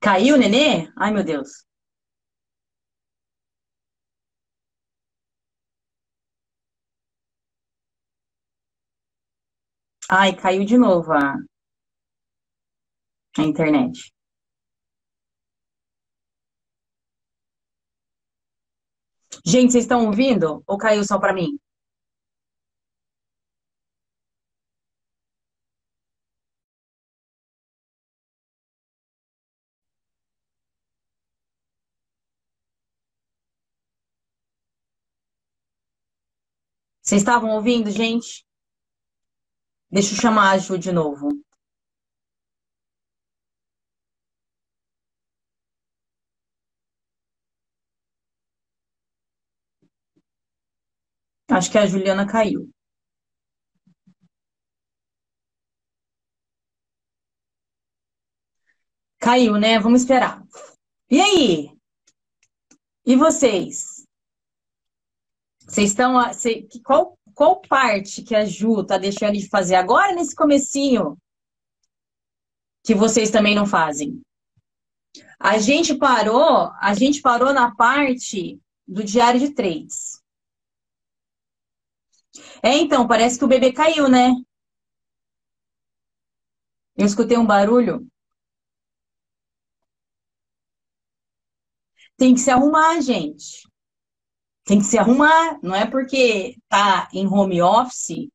Caiu, 0.00 0.36
nenê? 0.36 0.88
Ai, 0.96 1.10
meu 1.10 1.24
Deus. 1.24 1.67
Ai, 10.10 10.34
caiu 10.36 10.64
de 10.66 10.76
novo 10.76 11.12
a, 11.12 11.34
a 13.38 13.42
internet. 13.42 14.12
Gente, 19.44 19.72
vocês 19.72 19.84
estão 19.84 20.06
ouvindo? 20.06 20.62
Ou 20.66 20.78
caiu 20.78 21.02
só 21.04 21.18
para 21.18 21.32
mim? 21.34 21.58
Vocês 37.02 37.22
estavam 37.22 37.50
ouvindo, 37.50 37.90
gente? 37.90 38.46
Deixa 39.90 40.14
eu 40.14 40.20
chamar 40.20 40.52
a 40.52 40.58
Ju 40.58 40.78
de 40.78 40.92
novo. 40.92 41.28
Acho 51.50 51.70
que 51.70 51.78
a 51.78 51.86
Juliana 51.86 52.26
caiu. 52.26 52.70
Caiu, 59.18 59.58
né? 59.58 59.78
Vamos 59.78 60.02
esperar. 60.02 60.42
E 61.10 61.20
aí? 61.20 61.70
E 63.04 63.16
vocês? 63.16 64.04
Vocês 65.66 65.90
estão. 65.90 66.14
Qual 66.84 67.17
qual 67.38 67.60
parte 67.60 68.24
que 68.24 68.34
a 68.34 68.44
Ju 68.44 68.84
tá 68.84 68.98
deixando 68.98 69.34
de 69.34 69.48
fazer 69.48 69.76
agora 69.76 70.12
nesse 70.12 70.34
comecinho 70.34 71.16
que 72.82 72.96
vocês 72.96 73.30
também 73.30 73.54
não 73.54 73.64
fazem? 73.64 74.20
A 75.38 75.56
gente 75.58 75.94
parou, 75.94 76.72
a 76.80 76.94
gente 76.94 77.22
parou 77.22 77.52
na 77.52 77.72
parte 77.76 78.60
do 78.84 79.04
diário 79.04 79.38
de 79.38 79.54
três. 79.54 80.20
É, 82.60 82.76
então, 82.76 83.06
parece 83.06 83.38
que 83.38 83.44
o 83.44 83.48
bebê 83.48 83.72
caiu, 83.72 84.08
né? 84.08 84.32
Eu 86.96 87.06
escutei 87.06 87.38
um 87.38 87.46
barulho. 87.46 88.04
Tem 92.16 92.34
que 92.34 92.40
se 92.40 92.50
arrumar, 92.50 93.00
gente 93.00 93.67
tem 94.68 94.80
que 94.80 94.84
se 94.84 94.98
arrumar, 94.98 95.58
não 95.62 95.74
é 95.74 95.86
porque 95.86 96.54
tá 96.68 97.08
em 97.14 97.26
home 97.26 97.62
office 97.62 98.28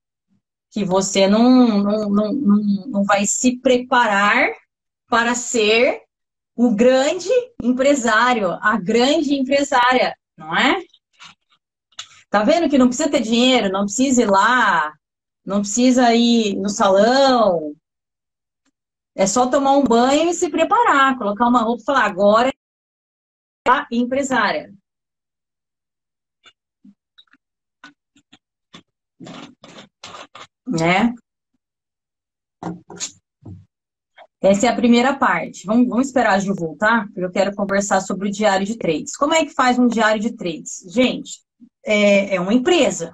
que 0.72 0.84
você 0.84 1.28
não, 1.28 1.84
não, 1.84 2.10
não, 2.10 2.34
não, 2.34 2.58
não 2.88 3.04
vai 3.04 3.28
se 3.28 3.60
preparar 3.60 4.52
para 5.08 5.36
ser 5.36 6.02
o 6.56 6.74
grande 6.74 7.30
empresário, 7.62 8.50
a 8.64 8.76
grande 8.78 9.36
empresária, 9.36 10.18
não 10.36 10.58
é? 10.58 10.82
Tá 12.32 12.44
vendo 12.44 12.68
que 12.68 12.80
não 12.80 12.88
precisa 12.88 13.12
ter 13.12 13.22
dinheiro, 13.22 13.72
não 13.72 13.84
precisa 13.84 14.24
ir 14.24 14.32
lá, 14.32 14.92
não 15.46 15.60
precisa 15.60 16.16
ir 16.16 16.56
no 16.56 16.68
salão. 16.68 17.76
É 19.14 19.28
só 19.28 19.46
tomar 19.46 19.74
um 19.74 19.84
banho 19.84 20.32
e 20.32 20.34
se 20.34 20.50
preparar, 20.50 21.16
colocar 21.16 21.48
uma 21.48 21.62
roupa 21.62 21.84
e 21.84 21.86
falar, 21.86 22.06
agora 22.06 22.50
é 22.50 23.70
a 23.70 23.88
empresária. 23.92 24.74
Né? 30.68 31.14
Essa 34.42 34.68
é 34.68 34.70
a 34.70 34.76
primeira 34.76 35.18
parte. 35.18 35.66
Vamos, 35.66 35.88
vamos 35.88 36.08
esperar 36.08 36.34
a 36.34 36.40
Ju 36.40 36.54
voltar, 36.54 37.06
porque 37.06 37.24
eu 37.24 37.32
quero 37.32 37.56
conversar 37.56 38.02
sobre 38.02 38.28
o 38.28 38.32
diário 38.32 38.66
de 38.66 38.78
trades. 38.78 39.16
Como 39.16 39.34
é 39.34 39.46
que 39.46 39.54
faz 39.54 39.80
um 39.80 39.88
diário 39.88 40.22
de 40.22 40.36
trades? 40.36 40.84
Gente, 40.88 41.42
é, 41.86 42.36
é 42.36 42.42
uma 42.42 42.54
empresa. 42.54 43.14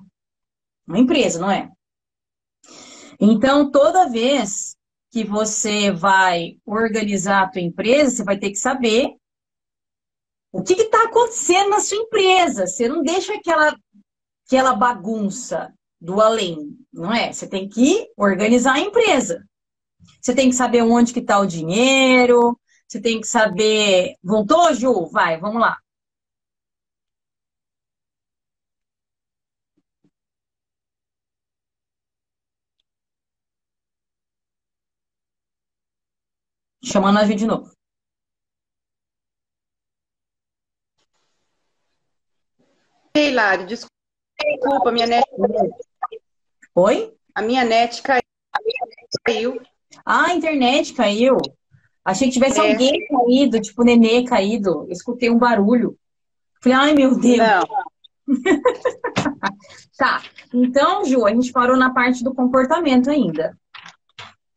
Uma 0.88 0.98
empresa, 0.98 1.40
não 1.40 1.52
é? 1.52 1.70
Então, 3.20 3.70
toda 3.70 4.10
vez 4.10 4.76
que 5.12 5.24
você 5.24 5.92
vai 5.92 6.58
organizar 6.66 7.44
a 7.44 7.48
tua 7.48 7.62
empresa, 7.62 8.16
você 8.16 8.24
vai 8.24 8.40
ter 8.40 8.50
que 8.50 8.58
saber 8.58 9.16
o 10.52 10.64
que 10.64 10.74
está 10.74 11.04
acontecendo 11.04 11.70
na 11.70 11.80
sua 11.80 11.98
empresa. 11.98 12.66
Você 12.66 12.88
não 12.88 13.04
deixa 13.04 13.34
aquela, 13.36 13.76
aquela 14.48 14.74
bagunça 14.74 15.72
do 16.02 16.22
além, 16.22 16.78
não 16.94 17.14
é? 17.14 17.32
Você 17.32 17.48
tem 17.48 17.68
que 17.70 18.12
organizar 18.18 18.76
a 18.76 18.80
empresa. 18.80 19.46
Você 20.22 20.34
tem 20.36 20.50
que 20.50 20.56
saber 20.56 20.82
onde 20.84 21.14
que 21.14 21.20
está 21.20 21.40
o 21.40 21.46
dinheiro, 21.46 22.60
você 22.88 23.02
tem 23.02 23.20
que 23.22 23.28
saber... 23.28 24.16
Voltou, 24.24 24.74
Ju? 24.74 25.08
Vai, 25.12 25.40
vamos 25.40 25.62
lá. 25.62 25.78
Chamando 36.84 37.20
a 37.20 37.26
Ju 37.26 37.36
de 37.36 37.46
novo. 37.46 37.72
Ei, 43.14 43.32
Lari, 43.34 43.66
desculpa, 43.66 44.92
minha 44.92 45.06
net 45.08 45.26
Oi? 46.76 47.14
A 47.34 47.42
minha 47.42 47.64
net 47.64 48.02
caiu. 48.04 49.62
Ah, 50.06 50.28
a 50.28 50.36
internet 50.36 50.94
caiu. 50.94 51.38
Achei 52.04 52.28
que 52.28 52.34
tivesse 52.34 52.60
é. 52.60 52.72
alguém 52.72 53.08
caído, 53.08 53.62
tipo 53.62 53.84
nenê 53.84 54.24
caído. 54.24 54.86
Eu 54.88 54.92
escutei 54.92 55.30
um 55.30 55.38
barulho. 55.38 55.98
Falei, 56.62 56.78
ai 56.78 56.94
meu 56.94 57.18
Deus. 57.18 57.38
Não. 57.38 57.64
tá. 59.98 60.24
Então, 60.54 61.06
Ju, 61.06 61.26
a 61.26 61.32
gente 61.32 61.52
parou 61.52 61.78
na 61.78 61.94
parte 61.94 62.24
do 62.24 62.34
comportamento 62.34 63.10
ainda. 63.10 63.58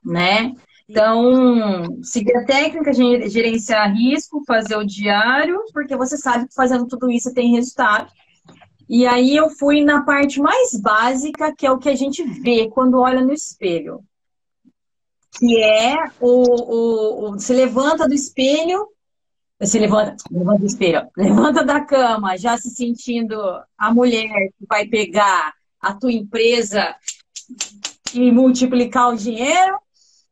Né? 0.05 0.55
Então, 0.89 2.03
seguir 2.03 2.37
a 2.37 2.45
técnica, 2.45 2.93
gerenciar 2.93 3.95
risco, 3.95 4.43
fazer 4.47 4.77
o 4.77 4.85
diário, 4.85 5.63
porque 5.73 5.97
você 5.97 6.17
sabe 6.17 6.49
que 6.49 6.55
fazendo 6.55 6.87
tudo 6.87 7.11
isso 7.11 7.33
tem 7.33 7.55
resultado. 7.55 8.13
E 8.93 9.07
aí 9.07 9.35
eu 9.35 9.49
fui 9.49 9.83
na 9.83 10.03
parte 10.03 10.39
mais 10.39 10.79
básica, 10.79 11.51
que 11.57 11.67
é 11.67 11.71
o 11.71 11.79
que 11.79 11.89
a 11.89 11.95
gente 11.95 12.23
vê 12.23 12.69
quando 12.69 13.01
olha 13.01 13.23
no 13.23 13.33
espelho. 13.33 14.05
Que 15.39 15.63
é 15.63 15.97
o, 16.21 16.43
o, 16.43 17.31
o 17.31 17.39
se 17.39 17.55
levanta 17.55 18.07
do 18.07 18.13
espelho, 18.13 18.87
se 19.63 19.79
levanta, 19.79 20.17
levanta 20.31 20.59
do 20.59 20.67
espelho, 20.67 21.09
levanta 21.17 21.65
da 21.65 21.81
cama, 21.81 22.37
já 22.37 22.59
se 22.59 22.69
sentindo 22.69 23.35
a 23.79 23.95
mulher 23.95 24.51
que 24.59 24.67
vai 24.69 24.87
pegar 24.87 25.55
a 25.81 25.95
tua 25.95 26.13
empresa 26.13 26.95
e 28.13 28.31
multiplicar 28.31 29.09
o 29.09 29.17
dinheiro, 29.17 29.79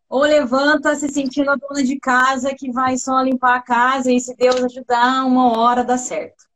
ou 0.06 0.20
levanta 0.20 0.94
se 0.96 1.08
sentindo 1.08 1.50
a 1.50 1.56
dona 1.56 1.82
de 1.82 1.98
casa 1.98 2.54
que 2.54 2.70
vai 2.70 2.98
só 2.98 3.22
limpar 3.22 3.56
a 3.56 3.62
casa 3.62 4.12
e 4.12 4.20
se 4.20 4.36
Deus 4.36 4.62
ajudar, 4.62 5.24
uma 5.24 5.58
hora 5.58 5.82
dá 5.82 5.96
certo. 5.96 6.49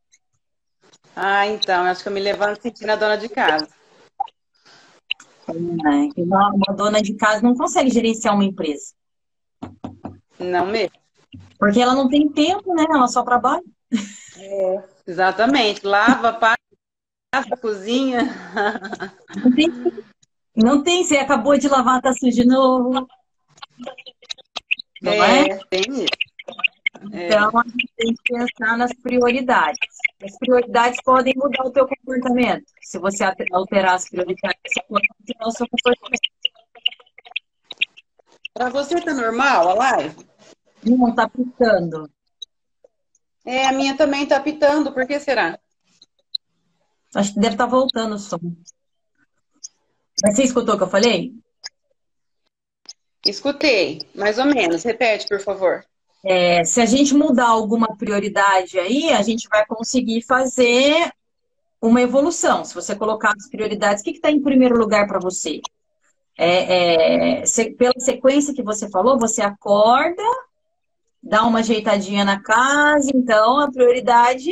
Ah, 1.15 1.47
então, 1.47 1.85
acho 1.85 2.03
que 2.03 2.09
eu 2.09 2.13
me 2.13 2.19
levanto 2.19 2.61
sentindo 2.61 2.89
a 2.89 2.95
dona 2.95 3.17
de 3.17 3.29
casa. 3.29 3.67
É, 5.47 6.21
uma, 6.21 6.51
uma 6.53 6.75
dona 6.75 7.01
de 7.01 7.13
casa 7.15 7.41
não 7.41 7.55
consegue 7.55 7.89
gerenciar 7.89 8.33
uma 8.33 8.43
empresa. 8.43 8.93
Não 10.39 10.65
mesmo. 10.65 10.97
Porque 11.57 11.79
ela 11.79 11.95
não 11.95 12.09
tem 12.09 12.27
tempo, 12.29 12.73
né? 12.75 12.85
Ela 12.89 13.07
só 13.07 13.23
trabalha. 13.23 13.63
É, 14.37 14.83
exatamente. 15.07 15.85
Lava, 15.85 16.33
passa, 16.33 17.57
cozinha. 17.57 18.23
Não 19.37 19.51
tem, 19.53 19.67
não 20.55 20.83
tem. 20.83 21.03
Você 21.03 21.17
acabou 21.17 21.57
de 21.57 21.67
lavar, 21.67 22.01
tá 22.01 22.13
sujo 22.13 22.35
de 22.35 22.45
novo. 22.45 23.07
Não 25.01 25.11
é? 25.11 25.49
é? 25.49 25.59
Tem 25.69 25.81
isso. 25.89 26.07
É. 27.11 27.27
Então, 27.27 27.49
a 27.57 27.63
gente 27.63 27.89
tem 27.95 28.13
que 28.13 28.33
pensar 28.33 28.77
nas 28.77 28.93
prioridades. 28.93 29.79
As 30.23 30.37
prioridades 30.37 30.99
podem 31.03 31.33
mudar 31.35 31.65
o 31.65 31.71
teu 31.71 31.87
comportamento. 31.87 32.65
Se 32.81 32.97
você 32.97 33.23
alterar 33.51 33.95
as 33.95 34.09
prioridades, 34.09 34.59
você 34.65 34.81
pode 34.87 35.07
alterar 35.19 35.47
o 35.47 35.51
seu 35.51 35.67
comportamento. 35.67 36.21
Para 38.53 38.69
você 38.69 39.01
tá 39.01 39.13
normal 39.13 39.69
a 39.69 39.73
live? 39.73 40.15
Não, 40.83 41.13
tá 41.13 41.27
pitando. 41.27 42.09
É, 43.45 43.67
a 43.67 43.73
minha 43.73 43.97
também 43.97 44.25
tá 44.25 44.39
pitando. 44.39 44.93
Por 44.93 45.05
que 45.05 45.19
será? 45.19 45.59
Acho 47.13 47.33
que 47.33 47.39
deve 47.39 47.55
estar 47.55 47.65
tá 47.65 47.69
voltando 47.69 48.15
o 48.15 48.19
som. 48.19 48.39
Mas 50.23 50.35
você 50.35 50.43
escutou 50.43 50.75
o 50.75 50.77
que 50.77 50.83
eu 50.83 50.89
falei? 50.89 51.33
Escutei, 53.25 54.01
mais 54.15 54.37
ou 54.37 54.45
menos. 54.45 54.83
Repete, 54.83 55.27
por 55.27 55.41
favor. 55.41 55.85
É, 56.27 56.63
se 56.63 56.81
a 56.81 56.85
gente 56.87 57.13
mudar 57.13 57.49
alguma 57.49 57.95
prioridade 57.95 58.79
aí, 58.79 59.11
a 59.11 59.21
gente 59.21 59.47
vai 59.47 59.63
conseguir 59.63 60.23
fazer 60.23 61.11
uma 61.79 62.01
evolução. 62.01 62.65
Se 62.65 62.73
você 62.73 62.95
colocar 62.95 63.31
as 63.37 63.47
prioridades, 63.47 64.01
o 64.01 64.03
que 64.03 64.09
está 64.09 64.31
em 64.31 64.41
primeiro 64.41 64.75
lugar 64.75 65.07
para 65.07 65.19
você? 65.19 65.61
É, 66.35 67.41
é, 67.41 67.45
se, 67.45 67.69
pela 67.71 67.93
sequência 67.99 68.55
que 68.55 68.63
você 68.63 68.89
falou, 68.89 69.19
você 69.19 69.43
acorda, 69.43 70.23
dá 71.21 71.45
uma 71.45 71.59
ajeitadinha 71.59 72.25
na 72.25 72.41
casa, 72.41 73.11
então 73.13 73.59
a 73.59 73.71
prioridade 73.71 74.51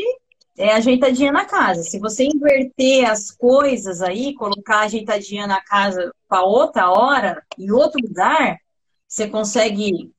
é 0.55 0.73
ajeitadinha 0.73 1.31
na 1.31 1.45
casa. 1.45 1.81
Se 1.81 1.97
você 1.97 2.25
inverter 2.25 3.09
as 3.09 3.31
coisas 3.31 4.03
aí, 4.03 4.35
colocar 4.35 4.81
ajeitadinha 4.81 5.47
na 5.47 5.59
casa 5.59 6.13
para 6.29 6.43
outra 6.43 6.91
hora, 6.91 7.43
em 7.57 7.71
outro 7.71 7.99
lugar, 7.99 8.59
você 9.07 9.27
consegue 9.27 10.11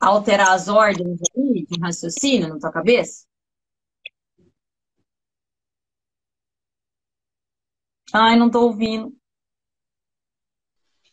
alterar 0.00 0.52
as 0.52 0.68
ordens 0.68 1.20
aí 1.36 1.66
de 1.66 1.80
raciocínio 1.80 2.48
na 2.48 2.58
tua 2.58 2.72
cabeça? 2.72 3.26
Ai, 8.12 8.36
não 8.36 8.50
tô 8.50 8.62
ouvindo. 8.62 9.16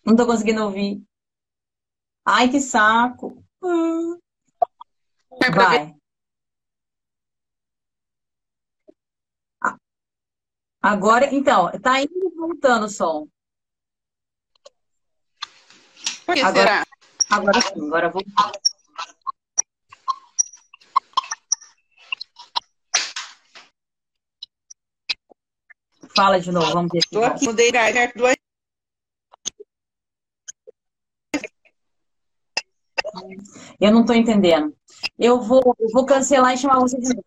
Não 0.06 0.16
tô 0.16 0.26
conseguindo 0.26 0.64
ouvir. 0.64 1.04
Ai, 2.26 2.50
que 2.50 2.60
saco. 2.60 3.44
Vai. 5.54 5.96
Agora, 10.82 11.34
então, 11.34 11.72
tá 11.80 12.02
indo 12.02 12.12
e 12.14 12.36
voltando 12.36 12.86
o 12.88 12.90
som. 12.90 13.26
Por 16.26 16.36
que 16.36 16.42
agora, 16.42 16.54
será? 16.54 16.84
Agora 17.30 17.62
sim, 17.62 17.88
agora 17.88 18.10
vou. 18.10 18.22
Fala 26.16 26.40
de 26.40 26.52
novo, 26.52 26.72
vamos 26.72 26.92
ver. 26.92 27.00
Estou 27.00 27.24
aqui, 27.24 27.46
mudei 27.46 27.72
do 27.72 27.78
Eu 33.80 33.92
não 33.92 34.02
estou 34.02 34.16
entendendo. 34.16 34.76
Eu 35.18 35.42
vou, 35.42 35.62
eu 35.80 35.90
vou 35.92 36.06
cancelar 36.06 36.54
e 36.54 36.58
chamar 36.58 36.80
você 36.80 37.00
de 37.00 37.10
novo. 37.10 37.26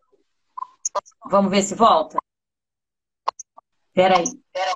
Vamos 1.28 1.50
ver 1.50 1.62
se 1.62 1.74
volta? 1.74 2.18
Peraí. 3.92 4.24
Peraí. 4.52 4.74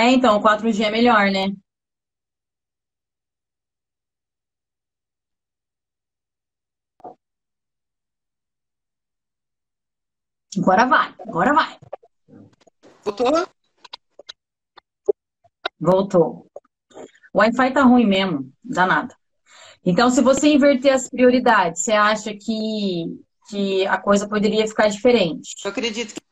É, 0.00 0.08
então, 0.12 0.38
o 0.38 0.40
4G 0.40 0.84
é 0.84 0.90
melhor, 0.90 1.30
né? 1.30 1.52
Agora 10.56 10.86
vai, 10.86 11.14
agora 11.20 11.52
vai. 11.52 11.78
Voltou? 13.04 13.46
Voltou. 15.78 16.46
O 17.34 17.38
Wi-Fi 17.38 17.72
tá 17.74 17.82
ruim 17.82 18.06
mesmo, 18.06 18.50
danado. 18.64 19.14
Então, 19.84 20.08
se 20.08 20.22
você 20.22 20.48
inverter 20.54 20.94
as 20.94 21.10
prioridades, 21.10 21.82
você 21.82 21.92
acha 21.92 22.32
que, 22.34 23.04
que 23.50 23.86
a 23.86 23.98
coisa 23.98 24.26
poderia 24.26 24.66
ficar 24.66 24.88
diferente? 24.88 25.56
Eu 25.62 25.70
acredito 25.70 26.14
que 26.14 26.29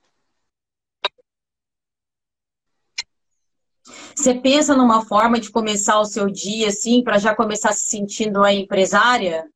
Você 4.18 4.34
pensa 4.34 4.74
numa 4.74 5.06
forma 5.06 5.38
de 5.38 5.48
começar 5.48 6.00
o 6.00 6.04
seu 6.04 6.28
dia, 6.28 6.66
assim, 6.66 7.04
para 7.04 7.18
já 7.18 7.36
começar 7.36 7.72
se 7.72 7.88
sentindo 7.88 8.42
a 8.42 8.52
empresária? 8.52 9.48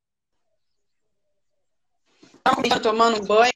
Tomando 2.80 3.26
banho. 3.26 3.50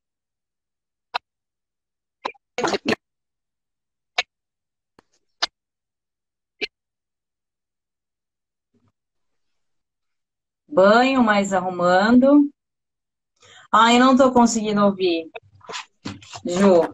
Banho, 10.66 11.22
mais 11.22 11.52
arrumando. 11.52 12.50
Ai, 13.72 14.00
não 14.00 14.16
tô 14.16 14.32
conseguindo 14.32 14.84
ouvir. 14.84 15.30
Ju. 16.44 16.92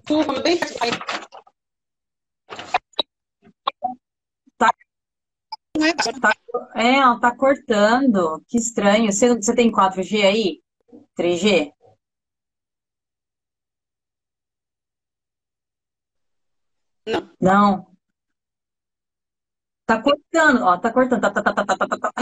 Tá, 6.21 6.33
é, 6.75 6.97
ela 6.99 7.19
tá 7.19 7.35
cortando. 7.35 8.43
Que 8.49 8.59
estranho. 8.59 9.13
Você, 9.13 9.35
você 9.35 9.55
tem 9.55 9.71
4G 9.71 10.23
aí? 10.23 10.61
3G? 11.17 11.73
Não. 17.07 17.31
Não. 17.41 17.93
Tá 19.85 20.01
cortando, 20.01 20.63
ó, 20.63 20.79
tá 20.79 20.93
cortando. 20.93 21.21
Tá, 21.21 21.31
tá, 21.31 21.43
tá, 21.43 21.53
tá, 21.53 21.65
tá, 21.65 21.77
tá, 21.77 21.99
tá. 21.99 22.13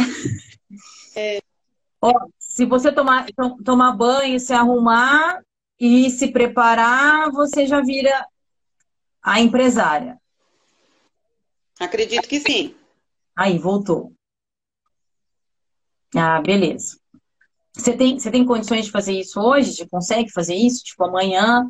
É. 1.14 1.40
Ó, 2.01 2.12
se 2.38 2.64
você 2.64 2.90
tomar, 2.90 3.27
tomar 3.64 3.92
banho, 3.92 4.40
se 4.40 4.55
arrumar 4.55 5.42
e 5.79 6.09
se 6.11 6.33
preparar, 6.33 7.31
você 7.31 7.66
já 7.66 7.81
vira 7.81 8.27
a 9.23 9.40
empresária. 9.40 10.18
Acredito 11.79 12.27
que 12.29 12.40
sim. 12.40 12.75
Aí, 13.40 13.57
voltou. 13.57 14.12
Ah, 16.14 16.42
beleza. 16.42 16.98
Você 17.72 17.96
tem, 17.96 18.18
você 18.18 18.31
tem 18.31 18.44
condições 18.44 18.85
de 18.85 18.90
fazer 18.90 19.14
isso 19.14 19.40
hoje? 19.40 19.72
Você 19.72 19.88
consegue 19.88 20.31
fazer 20.31 20.55
isso? 20.55 20.85
Tipo, 20.85 21.05
amanhã, 21.05 21.66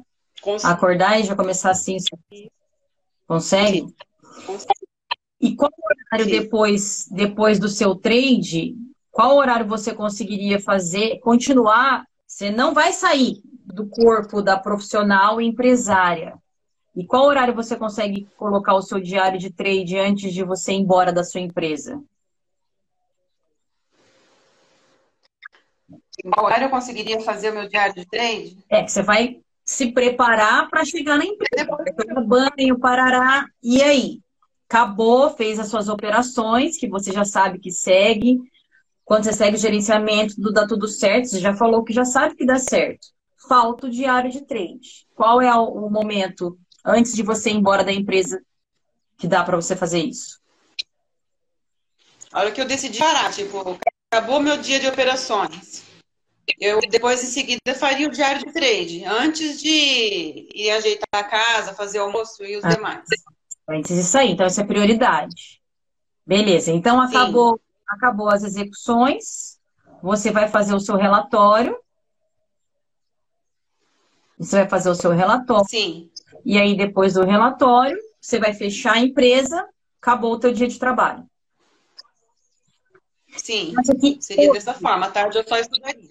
acordar 0.64 1.20
e 1.20 1.22
já 1.22 1.36
começar 1.36 1.70
assim? 1.70 1.96
Consegue? 3.24 3.86
E 5.40 5.54
qual 5.54 5.70
horário 5.80 6.26
depois, 6.28 7.06
depois 7.08 7.60
do 7.60 7.68
seu 7.68 7.94
trade? 7.94 8.74
Qual 9.12 9.36
horário 9.36 9.68
você 9.68 9.94
conseguiria 9.94 10.58
fazer, 10.58 11.20
continuar? 11.20 12.04
Você 12.26 12.50
não 12.50 12.74
vai 12.74 12.92
sair 12.92 13.40
do 13.44 13.86
corpo 13.86 14.42
da 14.42 14.58
profissional 14.58 15.40
empresária. 15.40 16.36
E 16.94 17.06
qual 17.06 17.24
horário 17.24 17.54
você 17.54 17.76
consegue 17.76 18.28
colocar 18.36 18.74
o 18.74 18.82
seu 18.82 19.00
diário 19.00 19.38
de 19.38 19.52
trade 19.52 19.96
antes 19.96 20.32
de 20.32 20.42
você 20.42 20.72
ir 20.72 20.76
embora 20.76 21.12
da 21.12 21.22
sua 21.22 21.40
empresa? 21.40 22.02
Em 26.24 26.30
qual 26.30 26.46
horário 26.46 26.66
eu 26.66 26.70
conseguiria 26.70 27.20
fazer 27.20 27.50
o 27.50 27.54
meu 27.54 27.68
diário 27.68 27.94
de 27.94 28.06
trade? 28.06 28.58
É, 28.68 28.82
que 28.82 28.90
você 28.90 29.02
vai 29.02 29.40
se 29.64 29.92
preparar 29.92 30.68
para 30.68 30.84
chegar 30.84 31.16
na 31.16 31.24
empresa. 31.24 31.64
Tomar 31.64 32.24
banho, 32.26 32.78
parará. 32.78 33.46
E 33.62 33.82
aí? 33.82 34.20
Acabou, 34.68 35.30
fez 35.30 35.58
as 35.58 35.68
suas 35.68 35.88
operações, 35.88 36.76
que 36.76 36.88
você 36.88 37.12
já 37.12 37.24
sabe 37.24 37.58
que 37.58 37.70
segue. 37.70 38.38
Quando 39.04 39.24
você 39.24 39.32
segue 39.32 39.56
o 39.56 39.60
gerenciamento, 39.60 40.34
tudo 40.36 40.52
dá 40.52 40.66
tudo 40.66 40.86
certo. 40.86 41.28
Você 41.28 41.40
já 41.40 41.54
falou 41.54 41.84
que 41.84 41.92
já 41.92 42.04
sabe 42.04 42.34
que 42.36 42.44
dá 42.44 42.58
certo. 42.58 43.08
Falta 43.48 43.86
o 43.86 43.90
diário 43.90 44.30
de 44.30 44.42
trade. 44.42 45.06
Qual 45.14 45.40
é 45.40 45.52
o 45.54 45.88
momento 45.88 46.58
antes 46.84 47.14
de 47.14 47.22
você 47.22 47.50
ir 47.50 47.56
embora 47.56 47.84
da 47.84 47.92
empresa 47.92 48.40
que 49.16 49.26
dá 49.26 49.44
para 49.44 49.56
você 49.56 49.76
fazer 49.76 50.00
isso? 50.00 50.40
A 52.32 52.40
hora 52.40 52.52
que 52.52 52.60
eu 52.60 52.64
decidi 52.66 52.98
parar, 52.98 53.32
tipo, 53.32 53.78
acabou 54.10 54.40
meu 54.40 54.56
dia 54.56 54.78
de 54.78 54.86
operações. 54.86 55.82
Eu 56.58 56.80
depois 56.80 57.22
em 57.22 57.26
seguida 57.26 57.74
faria 57.78 58.08
o 58.08 58.10
diário 58.10 58.44
de 58.44 58.52
trade, 58.52 59.04
antes 59.04 59.60
de 59.60 60.48
ir 60.54 60.70
ajeitar 60.70 61.08
a 61.12 61.24
casa, 61.24 61.74
fazer 61.74 62.00
o 62.00 62.04
almoço 62.04 62.44
e 62.44 62.56
os 62.56 62.64
ah, 62.64 62.68
demais. 62.68 63.04
Antes 63.68 63.96
disso 63.96 64.18
aí, 64.18 64.32
então 64.32 64.46
isso 64.46 64.60
é 64.60 64.64
prioridade. 64.64 65.60
Beleza, 66.26 66.70
então 66.70 67.00
acabou, 67.00 67.60
acabou 67.88 68.28
as 68.28 68.42
execuções, 68.42 69.60
você 70.02 70.30
vai 70.30 70.48
fazer 70.48 70.74
o 70.74 70.80
seu 70.80 70.96
relatório. 70.96 71.76
Você 74.38 74.56
vai 74.56 74.68
fazer 74.68 74.88
o 74.88 74.94
seu 74.94 75.10
relatório. 75.10 75.68
Sim. 75.68 76.10
E 76.50 76.58
aí, 76.58 76.76
depois 76.76 77.14
do 77.14 77.24
relatório, 77.24 77.96
você 78.20 78.40
vai 78.40 78.52
fechar 78.52 78.94
a 78.94 78.98
empresa, 78.98 79.68
acabou 80.02 80.32
o 80.32 80.40
teu 80.40 80.52
dia 80.52 80.66
de 80.66 80.80
trabalho. 80.80 81.24
Sim, 83.36 83.72
seria 84.20 84.50
hoje, 84.50 84.54
dessa 84.54 84.74
forma. 84.74 85.06
À 85.06 85.10
tarde 85.12 85.38
eu 85.38 85.46
só 85.46 85.56
estudaria. 85.56 86.10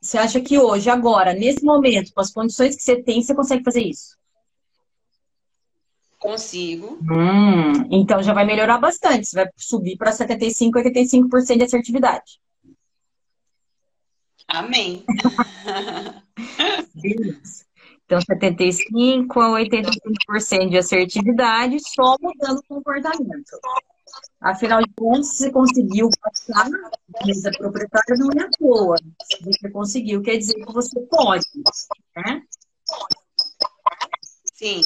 Você 0.00 0.18
acha 0.18 0.40
que 0.40 0.58
hoje, 0.58 0.90
agora, 0.90 1.32
nesse 1.34 1.64
momento, 1.64 2.12
com 2.12 2.20
as 2.20 2.32
condições 2.32 2.74
que 2.74 2.82
você 2.82 3.00
tem, 3.00 3.22
você 3.22 3.32
consegue 3.32 3.62
fazer 3.62 3.84
isso? 3.84 4.16
Consigo. 6.18 6.98
Hum, 7.02 7.86
então 7.92 8.24
já 8.24 8.34
vai 8.34 8.44
melhorar 8.44 8.78
bastante. 8.78 9.28
Você 9.28 9.36
vai 9.36 9.48
subir 9.56 9.96
para 9.96 10.10
75%, 10.10 10.72
85% 10.72 11.56
de 11.58 11.62
assertividade. 11.62 12.40
Amém. 14.48 15.04
Beleza. 16.92 17.69
Então, 18.10 18.18
75% 18.18 19.36
a 19.36 19.60
85% 19.60 20.68
de 20.68 20.78
assertividade 20.78 21.76
só 21.94 22.16
mudando 22.20 22.58
o 22.58 22.62
comportamento. 22.64 23.60
Afinal 24.40 24.82
de 24.82 24.92
contas, 24.94 25.28
você 25.28 25.52
conseguiu 25.52 26.10
passar 26.20 26.66
a 26.66 27.24
mesa 27.24 27.52
proprietária 27.52 28.16
não 28.18 28.28
é 28.32 28.46
à 28.46 28.50
toa. 28.58 28.96
Você 29.44 29.70
conseguiu, 29.70 30.22
quer 30.22 30.38
dizer 30.38 30.54
que 30.54 30.72
você 30.72 31.00
pode, 31.02 31.46
né? 32.16 32.42
Sim. 34.54 34.82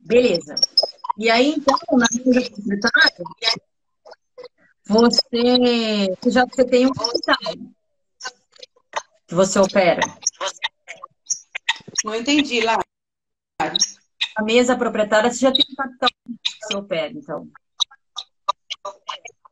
Beleza. 0.00 0.54
E 1.18 1.28
aí, 1.28 1.54
então, 1.54 1.76
na 1.92 2.06
mesa 2.24 2.50
proprietária, 2.50 3.24
você, 4.86 6.30
já 6.30 6.46
você 6.46 6.64
tem 6.64 6.86
um 6.86 6.92
capital 6.92 7.36
que 9.26 9.34
você 9.34 9.58
opera. 9.58 10.00
Não 12.04 12.14
entendi 12.14 12.60
lá. 12.60 12.78
A 14.36 14.42
mesa 14.42 14.76
proprietária, 14.76 15.30
você 15.30 15.40
já 15.40 15.52
tem 15.52 15.64
um 15.70 15.74
capital 15.74 16.08
que 16.26 16.66
você 16.66 16.76
opera, 16.76 17.12
então. 17.12 17.48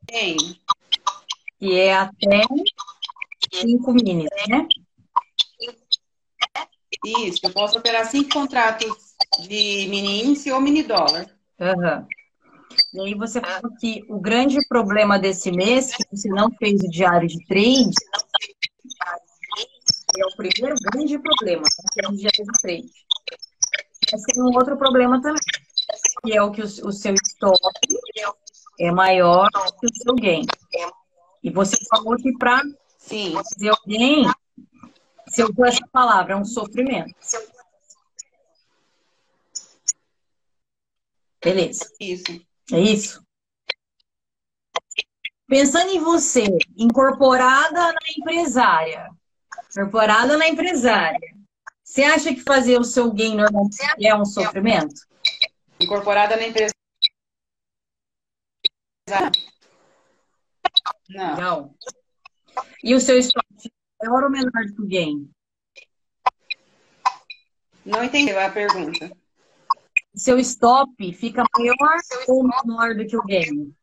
Tem. 0.07 0.37
Que 1.59 1.79
é 1.79 1.95
até 1.95 2.43
5 3.53 3.93
minis, 3.93 4.29
né? 4.49 4.67
Isso, 7.05 7.41
eu 7.45 7.53
posso 7.53 7.79
operar 7.79 8.05
cinco 8.07 8.31
contratos 8.31 9.15
de 9.41 9.87
mini 9.89 10.25
índice 10.25 10.53
ou 10.53 10.61
mini 10.61 10.83
dólar. 10.83 11.27
Uhum. 11.59 12.07
E 12.95 13.01
aí 13.01 13.15
você 13.15 13.41
falou 13.41 13.75
que 13.79 14.05
o 14.09 14.21
grande 14.21 14.57
problema 14.69 15.19
desse 15.19 15.51
mês, 15.51 15.95
que 15.95 16.05
você 16.11 16.29
não 16.29 16.51
fez 16.53 16.81
o 16.83 16.91
diário 16.91 17.27
de 17.27 17.45
trade, 17.47 17.93
é 20.23 20.27
o 20.27 20.37
primeiro 20.37 20.77
grande 20.93 21.19
problema, 21.19 21.63
que 21.93 22.05
é 22.05 22.09
o 22.09 22.13
diário 22.13 22.45
de 22.45 22.61
trade. 22.61 22.91
Mas 24.13 24.23
tem 24.23 24.43
um 24.43 24.55
outro 24.55 24.77
problema 24.77 25.21
também, 25.21 25.41
que 26.25 26.37
é 26.37 26.43
o 26.43 26.51
que 26.51 26.63
o, 26.63 26.65
o 26.65 26.93
seu 26.93 27.15
stop 27.15 27.59
é 28.79 28.91
maior 28.91 29.49
que 29.79 29.87
o 29.87 29.95
seu 29.95 30.15
gain. 30.15 30.47
E 31.43 31.51
você 31.51 31.77
falou 31.89 32.17
que 32.17 32.33
para 32.37 32.63
fazer 33.09 33.71
o 33.71 33.79
gain, 33.87 34.25
você 35.27 35.45
usou 35.45 35.65
essa 35.65 35.87
palavra, 35.93 36.33
é 36.33 36.37
um 36.37 36.45
sofrimento. 36.45 37.15
Beleza. 41.43 41.91
Isso. 42.01 42.47
É 42.73 42.81
isso? 42.81 43.25
Pensando 45.47 45.91
em 45.91 45.99
você, 45.99 46.47
incorporada 46.77 47.93
na 47.93 48.01
empresária, 48.17 49.09
incorporada 49.71 50.37
na 50.37 50.49
empresária, 50.49 51.21
você 51.85 52.03
acha 52.03 52.35
que 52.35 52.43
fazer 52.43 52.79
o 52.79 52.85
seu 52.85 53.13
gain 53.13 53.37
normal 53.37 53.69
é 54.03 54.15
um 54.15 54.25
sofrimento? 54.25 54.95
Incorporada 55.81 56.37
na 56.37 56.47
empresa. 56.47 56.73
Não. 61.09 61.37
Não. 61.37 61.75
E 62.83 62.95
o 62.95 63.01
seu 63.01 63.19
stop 63.19 63.47
maior 64.03 64.25
ou 64.25 64.31
menor 64.31 64.51
do 64.51 64.75
que 64.75 64.83
o 64.83 64.87
gain? 64.87 65.31
Não 67.85 68.05
entendi 68.05 68.31
a 68.33 68.51
pergunta. 68.51 69.11
Seu 70.15 70.39
stop 70.39 71.13
fica 71.15 71.45
maior 71.57 71.99
ou 72.29 72.45
menor 72.45 72.95
do 72.95 73.07
que 73.07 73.17
o 73.17 73.23
gain? 73.25 73.75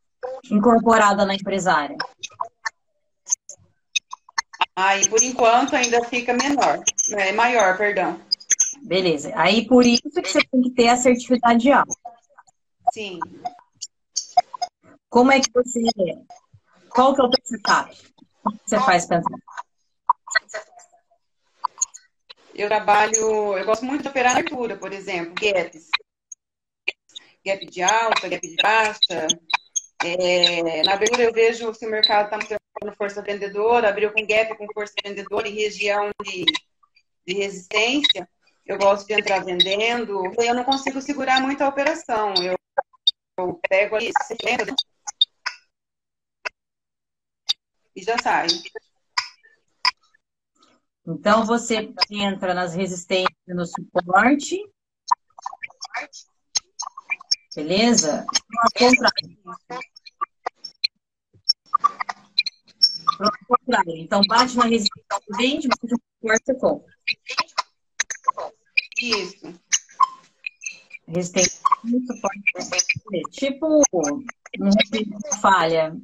Incorporada 0.52 1.26
na 1.26 1.36
empresária. 1.36 1.97
Aí, 4.77 5.09
por 5.09 5.23
enquanto, 5.23 5.75
ainda 5.75 6.03
fica 6.03 6.33
menor. 6.33 6.83
É 7.13 7.31
maior, 7.31 7.75
perdão. 7.75 8.21
Beleza. 8.83 9.31
Aí, 9.35 9.65
por 9.65 9.83
isso 9.83 10.03
que 10.03 10.29
você 10.29 10.39
tem 10.51 10.61
que 10.61 10.69
ter 10.69 10.89
assertividade 10.89 11.71
alta. 11.71 11.95
Sim. 12.93 13.19
Como 15.09 15.31
é 15.31 15.39
que 15.39 15.49
você. 15.51 15.81
Qual 16.91 17.15
que 17.15 17.21
é 17.21 17.23
o 17.23 17.29
teu 17.31 17.43
setup? 17.43 18.13
Como 18.43 18.59
você 18.63 18.79
faz 18.81 19.07
para? 19.07 19.19
Eu 22.53 22.67
trabalho, 22.67 23.57
eu 23.57 23.65
gosto 23.65 23.83
muito 23.83 24.03
de 24.03 24.09
operar 24.09 24.33
na 24.33 24.39
abertura, 24.41 24.77
por 24.77 24.93
exemplo, 24.93 25.33
gaps. 25.41 25.87
Gap 27.43 27.65
de 27.65 27.81
alta, 27.81 28.29
gap 28.29 28.47
de 28.47 28.55
baixa. 28.61 29.27
É, 30.03 30.83
na 30.83 30.93
abertura 30.93 31.23
eu 31.23 31.33
vejo 31.33 31.73
se 31.73 31.87
o 31.87 31.89
mercado 31.89 32.25
está 32.25 32.57
mostrando 32.77 32.95
força 32.95 33.21
vendedora, 33.21 33.89
abriu 33.89 34.11
com 34.13 34.25
gap 34.25 34.55
com 34.55 34.67
força 34.73 34.93
vendedora 35.03 35.47
e 35.47 35.55
região 35.55 36.11
de, 36.23 36.45
de 37.25 37.33
resistência. 37.33 38.29
Eu 38.65 38.78
gosto 38.78 39.07
de 39.07 39.13
entrar 39.13 39.43
vendendo. 39.43 40.32
Eu 40.39 40.53
não 40.53 40.63
consigo 40.63 41.01
segurar 41.01 41.41
muito 41.41 41.61
a 41.61 41.69
operação. 41.69 42.34
Eu, 42.36 42.55
eu 43.38 43.59
pego 43.69 43.95
ali 43.95 44.11
60, 44.23 44.75
e 47.95 48.03
já 48.03 48.17
sai. 48.17 48.47
Então 51.07 51.45
você 51.45 51.93
entra 52.11 52.53
nas 52.53 52.75
resistências 52.75 53.32
no 53.47 53.65
suporte. 53.65 54.57
Beleza? 57.55 58.25
Contrário. 63.47 63.97
Então 63.97 64.22
bate 64.28 64.55
na 64.57 64.65
resistência, 64.65 65.22
vende, 65.38 65.68
bate 65.68 65.89
suporte, 65.89 66.43
você 66.45 66.55
compra. 66.55 66.93
Isso. 69.01 69.53
Resistência 71.07 71.61
suporte. 72.05 72.41
Tipo 73.32 73.82
um 73.91 75.41
falha. 75.41 75.95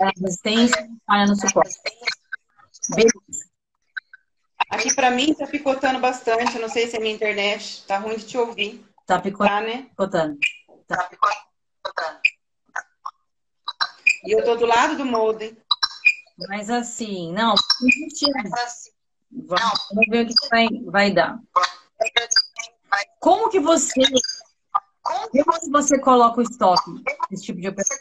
A 0.00 0.10
resistência 0.16 0.88
falha 1.06 1.26
no 1.26 1.36
suporte. 1.36 1.74
Beleza. 2.90 3.52
Aqui 4.70 4.94
para 4.94 5.10
mim 5.10 5.34
tá 5.34 5.46
picotando 5.46 5.98
bastante. 5.98 6.54
Eu 6.54 6.62
não 6.62 6.68
sei 6.68 6.88
se 6.88 6.96
é 6.96 7.00
minha 7.00 7.14
internet. 7.14 7.84
Tá 7.86 7.98
ruim 7.98 8.16
de 8.16 8.26
te 8.26 8.38
ouvir. 8.38 8.84
Tá 9.06 9.20
picotando. 9.20 9.50
Tá, 9.50 9.60
né? 9.60 9.82
Picotando. 9.90 10.38
Tá 10.86 11.04
picotando. 11.04 12.20
E 14.24 14.32
eu 14.32 14.44
tô 14.44 14.54
do 14.54 14.66
lado 14.66 14.96
do 14.96 15.04
modem. 15.04 15.56
Mas 16.48 16.70
assim, 16.70 17.32
não, 17.32 17.54
Vamos 19.30 20.06
ver 20.08 20.24
o 20.24 20.28
que 20.28 20.48
vai, 20.50 20.68
vai 20.86 21.10
dar. 21.10 21.38
Como 23.20 23.48
que 23.48 23.60
você 23.60 24.02
como 25.02 25.30
que 25.30 25.70
você 25.70 25.98
coloca 25.98 26.40
o 26.40 26.42
estoque 26.42 26.90
nesse 27.30 27.44
tipo 27.44 27.60
de 27.60 27.68
operação? 27.68 27.96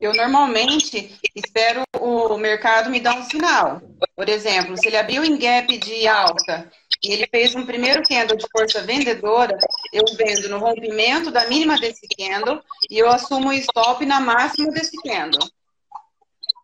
Eu 0.00 0.14
normalmente 0.14 1.18
espero 1.34 1.82
o 1.98 2.38
mercado 2.38 2.88
me 2.88 3.00
dar 3.00 3.16
um 3.16 3.24
sinal. 3.24 3.82
Por 4.14 4.28
exemplo, 4.28 4.76
se 4.76 4.86
ele 4.86 4.96
abriu 4.96 5.24
em 5.24 5.36
gap 5.36 5.76
de 5.76 6.06
alta 6.06 6.70
e 7.02 7.12
ele 7.12 7.26
fez 7.26 7.54
um 7.54 7.66
primeiro 7.66 8.02
candle 8.02 8.36
de 8.36 8.46
força 8.50 8.80
vendedora, 8.82 9.58
eu 9.92 10.04
vendo 10.16 10.48
no 10.48 10.58
rompimento 10.58 11.30
da 11.30 11.48
mínima 11.48 11.78
desse 11.78 12.06
candle 12.08 12.62
e 12.90 12.98
eu 12.98 13.08
assumo 13.08 13.48
o 13.48 13.52
stop 13.52 14.04
na 14.04 14.20
máxima 14.20 14.70
desse 14.70 14.96
candle. 15.02 15.48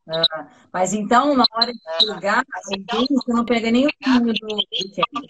Ah, 0.08 0.48
mas 0.72 0.92
então, 0.92 1.34
na 1.34 1.46
hora 1.52 1.72
de 1.72 1.80
pegar, 2.06 2.44
você 3.08 3.32
não 3.32 3.44
pega 3.44 3.70
nem 3.70 3.86
o 3.86 3.90
caminho 4.02 4.34
do, 4.34 4.46
do 4.46 4.66
candle. 4.94 5.28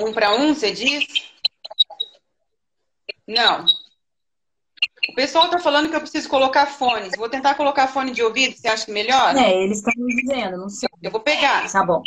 Um 0.00 0.12
para 0.12 0.36
um, 0.36 0.54
você 0.54 0.70
diz? 0.70 1.04
Não. 3.26 3.66
O 5.10 5.14
pessoal 5.14 5.46
está 5.46 5.58
falando 5.58 5.88
que 5.88 5.96
eu 5.96 6.00
preciso 6.00 6.28
colocar 6.28 6.66
fones. 6.66 7.16
Vou 7.16 7.28
tentar 7.28 7.54
colocar 7.56 7.88
fone 7.88 8.12
de 8.12 8.22
ouvido, 8.22 8.56
você 8.56 8.68
acha 8.68 8.86
que 8.86 8.92
melhor? 8.92 9.36
É, 9.36 9.62
eles 9.62 9.78
estão 9.78 9.92
me 9.96 10.14
dizendo, 10.14 10.58
não 10.58 10.68
sei. 10.68 10.88
Eu 11.02 11.10
vou 11.10 11.20
pegar. 11.20 11.70
Tá 11.70 11.84
bom, 11.84 12.02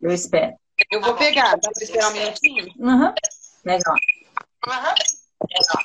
eu 0.00 0.12
espero. 0.12 0.54
Eu 0.90 1.00
vou 1.00 1.14
pegar. 1.14 1.56
Dá 1.56 1.70
para 1.70 1.82
esperar 1.82 2.10
um 2.10 2.12
minutinho? 2.12 2.66
Uhum. 2.78 3.14
Legal. 3.64 3.94
Uhum. 4.66 4.94
Legal. 5.50 5.84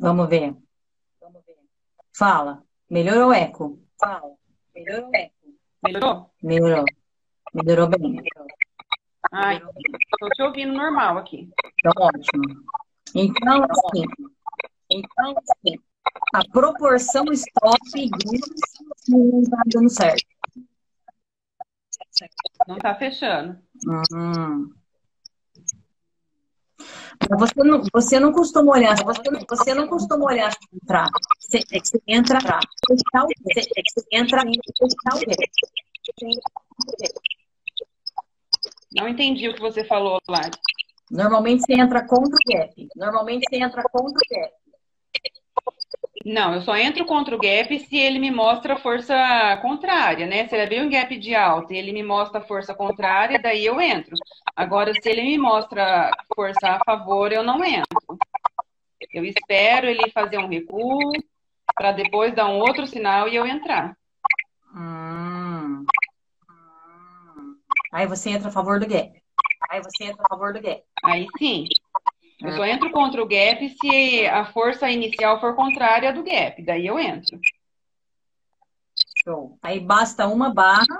Vamos 0.00 0.28
ver. 0.28 0.67
Fala. 2.18 2.64
Melhorou 2.90 3.28
o 3.28 3.32
eco? 3.32 3.78
Fala. 3.96 4.34
Melhorou 4.74 5.08
o 5.08 5.16
eco? 5.16 5.34
Melhorou? 5.84 6.30
Melhorou. 6.42 6.84
Melhorou 7.54 7.88
bem. 7.88 8.00
Melhorou. 8.00 8.46
Ai, 9.30 9.56
estou 9.56 10.28
te 10.30 10.42
ouvindo 10.42 10.72
normal 10.72 11.18
aqui. 11.18 11.48
Então, 11.78 11.92
ótimo. 12.06 12.64
Então, 13.14 13.62
assim, 13.62 14.04
então, 14.90 15.34
assim, 15.38 15.78
a 16.34 16.42
proporção 16.50 17.24
estoque 17.26 18.10
não 19.08 19.40
está 19.40 19.62
dando 19.72 19.88
certo. 19.88 20.26
Não 22.66 22.76
está 22.76 22.96
fechando. 22.96 23.60
Hum. 24.12 24.74
Você 27.38 27.64
não, 27.64 27.82
você 27.92 28.20
não 28.20 28.32
costuma 28.32 28.72
olhar, 28.72 28.96
você 29.04 29.30
não, 29.30 29.40
você 29.48 29.74
não 29.74 29.88
costuma 29.88 30.24
olhar 30.24 30.52
entrar. 30.72 31.08
Você, 31.40 31.58
é 31.72 31.80
que 31.80 31.88
você 31.88 32.00
entra, 32.06 32.38
fechar 32.38 33.24
o 33.24 33.28
você, 33.42 33.60
é 33.60 33.82
que 33.82 33.92
você 33.92 34.06
entra, 34.12 34.42
fechar 34.42 35.16
o 35.16 35.20
Não 38.92 39.08
entendi 39.08 39.48
o 39.48 39.54
que 39.54 39.60
você 39.60 39.84
falou, 39.84 40.18
Lari. 40.28 40.50
Normalmente 41.10 41.62
você 41.62 41.74
entra 41.74 42.06
contra 42.06 42.34
o 42.34 42.52
gap. 42.52 42.88
Normalmente 42.96 43.44
você 43.48 43.56
entra 43.56 43.82
contra 43.82 44.10
o 44.10 44.40
gap. 44.40 44.52
Não, 46.24 46.54
eu 46.54 46.62
só 46.62 46.76
entro 46.76 47.06
contra 47.06 47.34
o 47.34 47.38
gap 47.38 47.78
se 47.78 47.96
ele 47.96 48.18
me 48.18 48.30
mostra 48.30 48.76
força 48.76 49.14
contrária, 49.62 50.26
né? 50.26 50.46
Se 50.46 50.54
ele 50.54 50.64
abrir 50.64 50.82
um 50.82 50.90
gap 50.90 51.16
de 51.16 51.34
alta 51.34 51.72
e 51.72 51.78
ele 51.78 51.92
me 51.92 52.02
mostra 52.02 52.40
força 52.40 52.74
contrária, 52.74 53.38
daí 53.38 53.64
eu 53.64 53.80
entro. 53.80 54.16
Agora, 54.58 54.92
se 54.92 55.08
ele 55.08 55.22
me 55.22 55.38
mostra 55.38 56.10
força 56.34 56.66
a 56.66 56.84
favor, 56.84 57.30
eu 57.30 57.44
não 57.44 57.64
entro. 57.64 58.18
Eu 59.12 59.24
espero 59.24 59.86
ele 59.86 60.10
fazer 60.10 60.36
um 60.38 60.48
recuo 60.48 61.12
para 61.76 61.92
depois 61.92 62.34
dar 62.34 62.48
um 62.48 62.58
outro 62.58 62.84
sinal 62.84 63.28
e 63.28 63.36
eu 63.36 63.46
entrar. 63.46 63.96
Hum. 64.74 65.86
Aí 67.92 68.04
você 68.08 68.30
entra 68.30 68.48
a 68.48 68.50
favor 68.50 68.80
do 68.80 68.88
gap. 68.88 69.22
Aí 69.70 69.80
você 69.80 70.06
entra 70.06 70.24
a 70.24 70.28
favor 70.28 70.52
do 70.52 70.60
gap. 70.60 70.82
Aí 71.04 71.28
sim. 71.38 71.68
Eu 72.40 72.50
só 72.54 72.64
entro 72.64 72.90
contra 72.90 73.22
o 73.22 73.28
gap 73.28 73.68
se 73.80 74.26
a 74.26 74.44
força 74.46 74.90
inicial 74.90 75.38
for 75.38 75.54
contrária 75.54 76.12
do 76.12 76.24
gap. 76.24 76.60
Daí 76.64 76.84
eu 76.84 76.98
entro. 76.98 77.38
Show. 79.22 79.56
Aí 79.62 79.78
basta 79.78 80.26
uma 80.26 80.52
barra. 80.52 80.98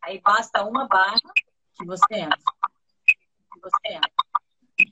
Aí 0.00 0.20
basta 0.20 0.62
uma 0.62 0.86
barra 0.86 1.18
que 1.76 1.84
você 1.84 2.14
entra. 2.14 2.38
Você 3.62 3.94
entra. 3.94 4.10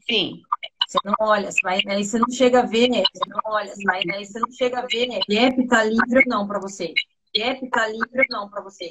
Sim. 0.09 0.43
Você 0.87 0.99
não 1.05 1.15
olha, 1.21 1.51
você 1.51 1.61
vai, 1.63 1.81
aí 1.87 2.05
você 2.05 2.19
não 2.19 2.31
chega 2.31 2.61
a 2.61 2.67
ver, 2.67 2.89
você 2.89 3.29
não 3.29 3.41
olha, 3.45 3.75
você 3.75 3.83
vai, 3.85 4.03
aí 4.11 4.25
você 4.25 4.39
não 4.41 4.51
chega 4.51 4.79
a 4.79 4.87
ver, 4.87 5.07
gap 5.29 5.69
tá 5.69 5.85
livre 5.85 6.23
ou 6.25 6.29
não 6.29 6.47
para 6.47 6.59
você. 6.59 6.95
Gap 7.37 7.71
tá 7.71 7.87
livre 7.89 8.27
ou 8.31 8.41
não 8.41 8.49
para 8.49 8.63
você. 8.63 8.91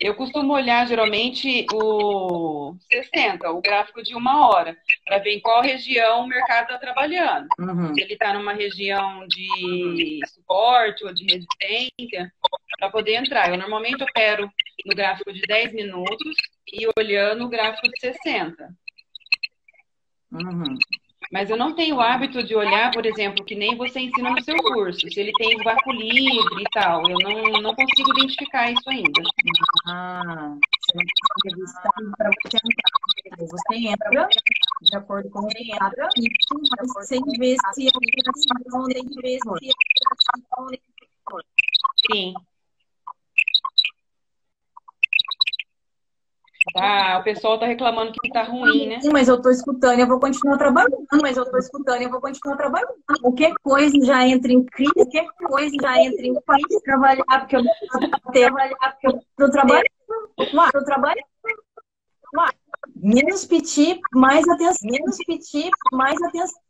Eu 0.00 0.14
costumo 0.14 0.52
olhar 0.52 0.86
geralmente 0.86 1.66
o 1.72 2.76
60, 2.90 3.50
o 3.50 3.60
gráfico 3.60 4.02
de 4.02 4.14
uma 4.14 4.48
hora, 4.48 4.76
para 5.04 5.18
ver 5.18 5.34
em 5.34 5.40
qual 5.40 5.60
região 5.60 6.20
o 6.20 6.26
mercado 6.28 6.64
está 6.64 6.78
trabalhando. 6.78 7.48
Uhum. 7.58 7.94
Se 7.94 8.00
ele 8.00 8.12
está 8.12 8.32
numa 8.32 8.52
região 8.52 9.26
de 9.26 10.20
suporte 10.26 11.04
ou 11.04 11.12
de 11.12 11.24
resistência, 11.24 12.32
para 12.78 12.90
poder 12.90 13.16
entrar. 13.16 13.50
Eu 13.50 13.58
normalmente 13.58 14.02
opero 14.02 14.48
no 14.86 14.94
gráfico 14.94 15.32
de 15.32 15.42
10 15.42 15.72
minutos 15.72 16.36
e 16.72 16.86
olhando 16.96 17.44
o 17.44 17.48
gráfico 17.48 17.88
de 17.88 18.00
60. 18.00 18.70
Uhum. 20.30 20.78
Mas 21.30 21.50
eu 21.50 21.56
não 21.56 21.74
tenho 21.74 21.96
o 21.96 22.00
hábito 22.00 22.42
de 22.42 22.54
olhar, 22.54 22.90
por 22.90 23.04
exemplo, 23.04 23.44
que 23.44 23.54
nem 23.54 23.76
você 23.76 24.00
ensina 24.00 24.30
no 24.30 24.42
seu 24.42 24.56
curso, 24.56 25.10
se 25.10 25.20
ele 25.20 25.32
tem 25.32 25.56
vácuo 25.58 25.92
livre 25.92 26.62
e 26.62 26.70
tal. 26.72 27.02
Eu 27.08 27.18
não, 27.18 27.60
não 27.60 27.74
consigo 27.74 28.10
identificar 28.16 28.70
isso 28.70 28.88
ainda. 28.88 29.22
Ah, 29.86 30.56
você 30.80 30.96
não 30.96 31.04
consegue 31.04 31.54
revistar 31.54 31.92
para 32.16 32.30
você 32.30 32.56
entrar. 32.64 32.98
Você 33.38 33.74
entra 33.76 34.28
de 34.82 34.96
acordo 34.96 35.30
com 35.30 35.40
o 35.40 35.48
que 35.48 35.70
entra 35.72 36.08
e 36.16 36.30
você 36.94 37.18
vê 37.38 37.56
se 37.74 37.88
a 37.88 37.96
operação 37.96 38.84
tem 38.86 39.04
vez. 39.20 39.42
Sim. 42.10 42.34
Ah, 46.80 47.18
o 47.20 47.24
pessoal 47.24 47.58
tá 47.58 47.66
reclamando 47.66 48.12
que 48.12 48.30
tá 48.30 48.42
ruim, 48.44 48.86
né? 48.86 49.00
Sim, 49.00 49.10
mas 49.12 49.28
eu 49.28 49.40
tô 49.40 49.50
escutando 49.50 49.98
eu 49.98 50.06
vou 50.06 50.20
continuar 50.20 50.56
trabalhando. 50.56 51.06
Mas 51.22 51.36
eu 51.36 51.50
tô 51.50 51.58
escutando 51.58 52.02
eu 52.02 52.10
vou 52.10 52.20
continuar 52.20 52.56
trabalhando. 52.56 52.94
Qualquer 53.20 53.52
coisa 53.62 53.94
já 54.04 54.26
entra 54.26 54.52
em 54.52 54.64
crise, 54.64 54.92
qualquer 54.94 55.26
coisa 55.46 55.76
já 55.80 55.98
entra 55.98 56.26
em 56.26 56.34
crise. 56.34 56.82
Trabalhar 56.84 57.24
porque 57.40 57.56
eu 57.56 57.62
trabalhar 58.32 58.76
porque 58.92 59.06
eu 59.06 59.20
tô 59.36 59.50
trabalhando. 59.50 59.84
Tô 60.72 60.84
trabalhando. 60.84 61.26
Menos 62.96 63.44
piti, 63.44 64.00
mais 64.12 64.48
atenção. 64.48 64.90
Menos 64.90 65.16
piti, 65.18 65.70
mais 65.92 66.20
atenção. 66.22 66.60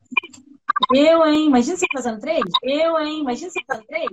Eu, 0.94 1.26
hein? 1.26 1.46
Imagina 1.46 1.76
você 1.76 1.86
fazendo 1.92 2.20
três? 2.20 2.42
Eu, 2.62 2.98
hein? 2.98 3.20
Imagina 3.20 3.50
você 3.50 3.61
fazendo 3.66 3.86
três? 3.86 4.09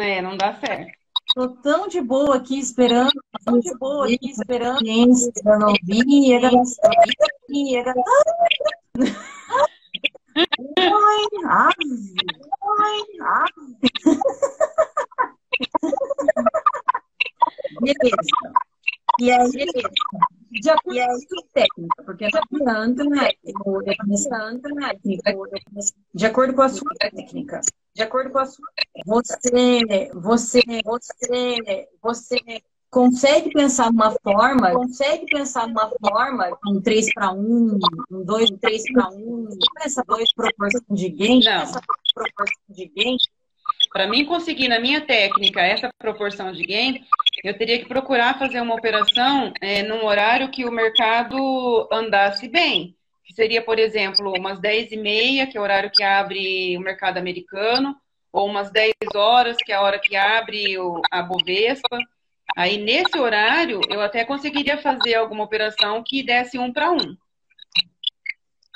É, 0.00 0.20
não 0.22 0.36
dá 0.36 0.54
certo. 0.54 1.01
Tô 1.34 1.48
tão 1.48 1.88
de 1.88 2.00
boa 2.00 2.36
aqui 2.36 2.58
esperando, 2.58 3.12
tão 3.44 3.58
de 3.58 3.74
boa 3.78 4.04
aqui 4.06 4.30
esperando. 4.30 4.84
Gente, 4.84 5.32
eu 5.44 5.58
não 5.58 5.72
vi, 5.82 6.32
era 6.32 6.48
era 6.48 7.94
Oi, 10.58 11.26
ave. 11.46 12.14
Oi, 12.62 13.02
ave. 13.20 13.78
Beleza. 17.80 18.16
E 19.20 19.30
aí, 19.30 19.50
de 20.50 20.70
acordo 20.70 21.00
com 21.00 21.12
a 21.12 21.18
sua 21.18 21.44
técnica, 21.54 22.02
porque 22.04 22.24
essa 22.24 22.40
planta, 22.50 23.04
né? 23.04 23.30
Planta, 24.28 24.68
né? 24.70 24.92
De 26.14 26.26
acordo 26.26 26.54
com 26.54 26.62
a 26.62 26.68
sua 26.68 26.94
técnica, 26.98 27.60
de 27.94 28.02
acordo 28.02 28.30
com 28.30 28.38
a 28.38 28.46
sua. 28.46 28.66
Você, 29.06 30.10
você, 30.14 30.62
você, 30.84 31.88
você 32.02 32.38
consegue 32.90 33.50
pensar 33.50 33.90
uma 33.90 34.10
forma, 34.22 34.70
consegue 34.72 35.26
pensar 35.26 35.66
uma 35.66 35.90
forma, 36.00 36.58
um 36.66 36.80
3 36.80 37.14
para 37.14 37.32
1, 37.32 37.78
um 38.10 38.24
2, 38.24 38.50
um 38.50 38.56
3 38.58 38.92
para 38.92 39.08
1, 39.08 39.48
essa 39.80 40.04
dois 40.06 40.32
proporção 40.34 40.82
de 40.90 41.08
gain, 41.08 41.42
Não. 41.42 41.52
essa 41.52 41.80
proporção 42.14 42.56
de 42.68 42.86
gain. 42.88 43.16
Para 43.90 44.06
mim 44.06 44.24
conseguir 44.24 44.68
na 44.68 44.78
minha 44.78 45.00
técnica 45.00 45.60
essa 45.60 45.90
proporção 45.98 46.52
de 46.52 46.62
gain, 46.62 47.04
eu 47.42 47.56
teria 47.56 47.78
que 47.78 47.88
procurar 47.88 48.38
fazer 48.38 48.60
uma 48.60 48.74
operação 48.74 49.52
é, 49.60 49.82
num 49.82 50.04
horário 50.04 50.50
que 50.50 50.64
o 50.64 50.70
mercado 50.70 51.88
andasse 51.90 52.48
bem. 52.48 52.96
Que 53.24 53.34
seria, 53.34 53.62
por 53.62 53.78
exemplo, 53.78 54.32
umas 54.36 54.60
10 54.60 54.92
e 54.92 54.96
meia, 54.96 55.46
que 55.46 55.56
é 55.56 55.60
o 55.60 55.62
horário 55.62 55.90
que 55.90 56.02
abre 56.02 56.76
o 56.76 56.80
mercado 56.80 57.18
americano, 57.18 57.96
ou 58.32 58.48
umas 58.48 58.70
10 58.70 58.92
horas, 59.14 59.56
que 59.58 59.72
é 59.72 59.74
a 59.74 59.82
hora 59.82 59.98
que 59.98 60.16
abre 60.16 60.78
o, 60.78 61.00
a 61.10 61.22
Bovespa. 61.22 61.98
Aí, 62.56 62.76
nesse 62.78 63.18
horário, 63.18 63.80
eu 63.88 64.00
até 64.00 64.24
conseguiria 64.24 64.78
fazer 64.78 65.14
alguma 65.14 65.44
operação 65.44 66.02
que 66.04 66.22
desse 66.22 66.58
um 66.58 66.72
para 66.72 66.90
um. 66.90 67.16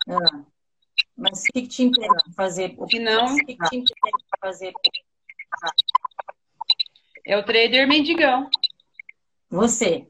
Ah, 0.09 0.45
mas 1.17 1.43
o 1.43 1.53
que, 1.53 1.67
te 1.67 1.83
impede 1.83 2.15
de 2.27 2.35
fazer? 2.35 2.77
Se 2.91 2.99
não, 2.99 3.35
o 3.35 3.39
que, 3.39 3.57
te 3.57 3.77
impede 3.77 4.19
de 4.19 4.41
fazer? 4.41 4.73
É 7.27 7.37
o 7.37 7.45
trader 7.45 7.89
mendigão. 7.89 8.49
Você. 9.51 10.07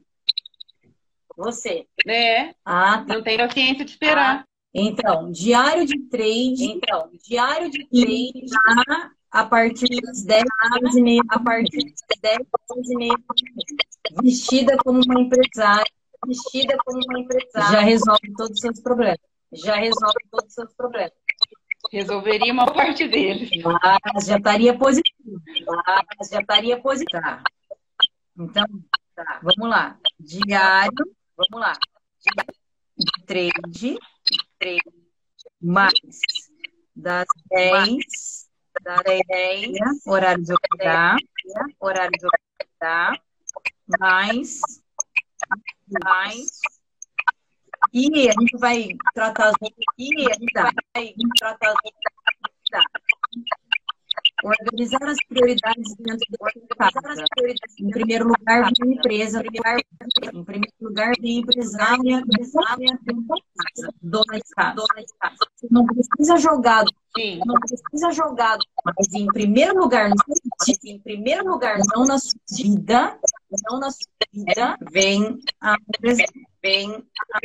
Você. 1.37 1.85
É. 2.07 2.55
Ah, 2.65 3.05
tá. 3.07 3.13
Não 3.13 3.23
tem 3.23 3.37
paciência 3.37 3.85
de 3.85 3.91
esperar. 3.91 4.39
Ah, 4.39 4.45
então, 4.73 5.31
diário 5.31 5.85
de 5.85 5.99
trade. 6.09 6.63
Então, 6.63 7.09
diário 7.23 7.69
de 7.69 7.87
trade 7.87 8.45
a 9.31 9.45
partir 9.45 10.01
das 10.01 10.23
10 10.23 10.43
horas 10.73 10.95
e 10.95 11.01
meia, 11.01 11.21
a 11.29 11.39
partir 11.39 11.77
das 11.77 12.19
10 12.21 12.37
horas 12.69 12.89
e 12.89 12.95
meia, 12.95 13.15
vestida 14.21 14.77
como 14.77 14.99
uma 15.05 15.21
empresária, 15.21 15.91
vestida 16.25 16.75
como 16.83 16.99
uma 17.07 17.19
empresária, 17.19 17.71
já 17.71 17.81
resolve 17.81 18.33
todos 18.35 18.53
os 18.53 18.59
seus 18.59 18.79
problemas. 18.81 19.19
Já 19.53 19.75
resolve 19.75 20.19
todos 20.31 20.47
os 20.47 20.53
seus 20.53 20.73
problemas. 20.73 21.13
Resolveria 21.91 22.51
uma 22.51 22.65
parte 22.73 23.07
deles. 23.07 23.49
Mas 23.63 24.25
já 24.25 24.37
estaria 24.37 24.77
positivo. 24.77 25.41
Mas 26.19 26.29
já 26.29 26.41
estaria 26.41 26.81
positivo. 26.81 27.21
Tá. 27.21 27.43
Então, 28.37 28.65
tá. 29.15 29.39
vamos 29.41 29.69
lá. 29.69 29.97
Diário, 30.19 31.15
vamos 31.37 31.59
lá. 31.59 31.73
De 32.97 33.25
trade, 33.25 33.97
trade, 34.59 34.81
mais 35.61 35.93
das 36.95 37.27
10 37.49 38.47
da 38.83 39.01
10, 39.03 40.05
horário 40.05 40.43
de 40.43 40.53
operar, 40.53 41.17
horário 41.79 42.11
de 42.11 42.25
operar, 42.25 43.21
mais, 43.99 44.59
mais, 46.03 46.59
e 47.93 48.29
a 48.29 48.33
gente 48.39 48.57
vai 48.57 48.87
tratar 49.13 49.49
as 49.49 49.55
e 49.97 50.27
a 50.29 50.33
gente 50.33 50.51
vai 50.53 51.13
tratar 51.39 51.71
as 51.71 51.77
Organizar 54.43 55.03
as 55.03 55.17
prioridades 55.27 55.95
dentro 55.97 56.27
da 56.69 56.91
casa. 56.91 57.25
Em 57.79 57.89
primeiro 57.89 58.27
lugar, 58.27 58.71
vem 58.79 58.91
a 58.91 58.95
empresa. 58.95 59.43
Em 60.33 60.43
primeiro 60.43 60.75
lugar, 60.79 61.11
vem 61.19 61.37
a 61.37 61.39
empresária, 61.39 62.19
empresária 62.19 62.99
dona 64.01 64.37
de 64.37 64.53
casa. 64.53 64.85
Não 65.71 65.85
precisa 65.85 66.37
jogar, 66.37 66.85
Sim. 67.15 67.39
não 67.45 67.55
precisa 67.55 68.11
jogar, 68.11 68.57
mas 68.85 69.13
em 69.13 69.25
primeiro 69.27 69.79
lugar, 69.79 70.11
em 70.85 70.99
primeiro 70.99 71.49
lugar, 71.49 71.79
não 71.95 72.05
na 72.05 72.19
sua 72.19 72.39
vida, 72.51 73.19
não 73.69 73.79
na 73.79 73.89
sua 73.89 74.07
vida, 74.31 74.77
vem 74.91 75.39
a 75.61 75.75
empresa. 75.89 76.23
Vem 76.61 77.03
a. 77.33 77.39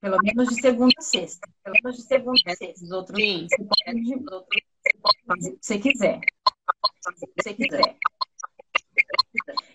Pelo 0.00 0.18
menos 0.20 0.48
de 0.48 0.60
segunda 0.60 0.94
a 0.98 1.02
sexta. 1.02 1.48
Pelo 1.62 1.76
menos 1.84 1.96
de 1.98 2.02
segunda 2.02 2.40
a 2.46 2.56
sexta. 2.56 2.84
Os 2.84 2.90
outros, 2.90 3.16
Sim. 3.16 3.46
Os 3.46 4.32
outros 4.32 4.62
fazer 5.26 5.50
o 5.50 5.58
que 5.58 5.66
você 5.66 5.78
quiser. 5.78 6.20
Fazer 7.04 7.24
o 7.24 7.28
que 7.28 7.42
você 7.42 7.54
quiser. 7.54 7.96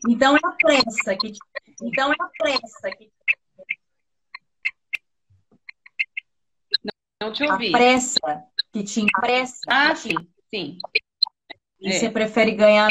Então 0.08 0.36
é 0.36 0.40
a 0.44 0.52
pressa 0.52 1.16
que 1.18 1.32
te... 1.32 1.40
então 1.82 2.12
é 2.12 2.16
a 2.20 2.30
pressa 2.38 2.92
que 2.98 3.12
não 7.22 7.34
te 7.34 7.44
ouvi. 7.44 7.68
A 7.70 7.72
pressa 7.72 8.44
que 8.72 8.84
te 8.84 9.02
impressa. 9.02 9.60
Ah, 9.68 9.96
sim, 9.96 10.16
sim. 10.50 10.78
E 11.80 11.90
é. 11.90 11.92
você 11.92 12.10
prefere 12.10 12.52
ganhar. 12.52 12.90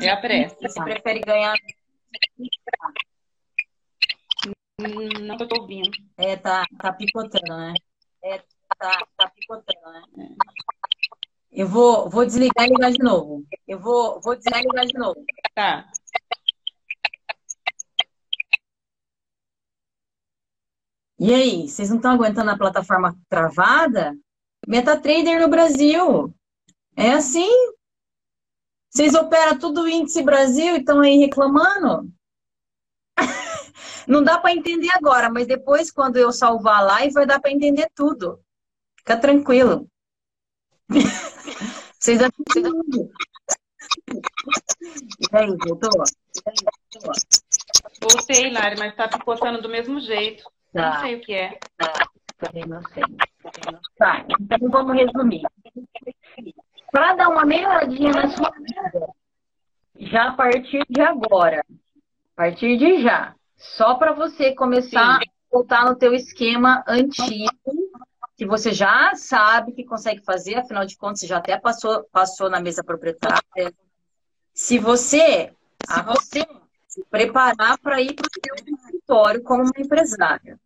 É 0.00 0.10
a 0.10 0.16
pressa. 0.16 0.56
Você 0.60 0.82
prefere 0.82 1.20
ganhar. 1.20 1.54
Hum, 4.80 5.08
não 5.22 5.36
tô 5.36 5.60
ouvindo. 5.60 5.90
É, 6.16 6.36
tá, 6.36 6.64
tá 6.80 6.92
picotando, 6.92 7.56
né? 7.56 7.74
É, 8.22 8.38
tá, 8.78 9.06
tá 9.16 9.30
picotando, 9.30 9.92
né? 9.92 10.02
É. 10.18 10.83
Eu 11.54 11.68
vou, 11.68 12.10
vou 12.10 12.26
desligar 12.26 12.66
e 12.66 12.70
ligar 12.70 12.90
de 12.90 12.98
novo. 12.98 13.44
Eu 13.66 13.78
vou, 13.78 14.20
vou 14.20 14.34
desligar 14.34 14.60
e 14.60 14.66
ligar 14.66 14.86
de 14.86 14.98
novo. 14.98 15.24
Tá. 15.54 15.88
E 21.16 21.32
aí, 21.32 21.68
vocês 21.68 21.90
não 21.90 21.98
estão 21.98 22.10
aguentando 22.10 22.50
a 22.50 22.58
plataforma 22.58 23.16
travada? 23.28 24.16
MetaTrader 24.66 25.40
no 25.40 25.48
Brasil. 25.48 26.34
É 26.96 27.12
assim. 27.12 27.48
Vocês 28.90 29.14
operam 29.14 29.56
tudo 29.56 29.82
o 29.82 29.88
índice 29.88 30.24
Brasil 30.24 30.74
e 30.74 30.80
estão 30.80 31.00
aí 31.00 31.18
reclamando? 31.18 32.12
Não 34.06 34.22
dá 34.22 34.38
para 34.38 34.52
entender 34.52 34.90
agora, 34.92 35.30
mas 35.30 35.46
depois, 35.46 35.90
quando 35.90 36.16
eu 36.16 36.30
salvar 36.30 36.78
a 36.78 36.82
live, 36.82 37.14
vai 37.14 37.26
dar 37.26 37.40
para 37.40 37.50
entender 37.50 37.88
tudo. 37.94 38.40
Fica 38.98 39.16
tranquilo. 39.16 39.88
Vocês 42.04 42.20
assistiram? 42.20 42.70
E 45.22 45.36
aí, 45.38 45.56
voltou? 45.66 46.04
Voltei, 47.98 48.50
Lari, 48.50 48.78
mas 48.78 48.94
tá 48.94 49.08
picotando 49.08 49.62
do 49.62 49.70
mesmo 49.70 49.98
jeito. 50.00 50.44
Tá. 50.74 50.90
Não 50.90 51.00
sei 51.00 51.14
o 51.14 51.20
que 51.22 51.32
é. 51.32 51.58
Tá, 51.78 51.92
também 52.36 52.66
não 52.66 52.82
sei. 52.88 53.04
Tá, 53.96 54.22
então 54.38 54.68
vamos 54.68 54.94
resumir. 54.94 55.40
Para 56.92 57.14
dar 57.14 57.30
uma 57.30 57.46
melhoradinha 57.46 58.12
na 58.12 58.28
sua 58.28 58.50
vida, 58.50 59.08
já 59.96 60.28
a 60.28 60.32
partir 60.34 60.84
de 60.86 61.00
agora, 61.00 61.64
a 62.34 62.36
partir 62.36 62.76
de 62.76 63.02
já, 63.02 63.34
só 63.56 63.94
para 63.94 64.12
você 64.12 64.54
começar 64.54 65.20
Sim. 65.20 65.26
a 65.26 65.50
voltar 65.50 65.86
no 65.86 65.96
teu 65.96 66.12
esquema 66.12 66.84
antigo 66.86 67.48
que 68.36 68.46
você 68.46 68.72
já 68.72 69.12
sabe 69.14 69.72
que 69.72 69.84
consegue 69.84 70.22
fazer, 70.24 70.56
afinal 70.56 70.84
de 70.84 70.96
contas, 70.96 71.20
você 71.20 71.26
já 71.26 71.38
até 71.38 71.58
passou, 71.58 72.04
passou 72.12 72.50
na 72.50 72.60
mesa 72.60 72.82
proprietária. 72.82 73.72
Se 74.52 74.78
você, 74.78 75.52
se 75.86 76.02
você 76.04 76.46
se 76.88 77.04
preparar 77.10 77.78
para 77.78 78.00
ir 78.00 78.14
para 78.14 78.26
o 78.26 78.30
seu 78.30 78.74
escritório 78.74 79.42
como 79.42 79.62
uma 79.62 79.72
empresária, 79.78 80.58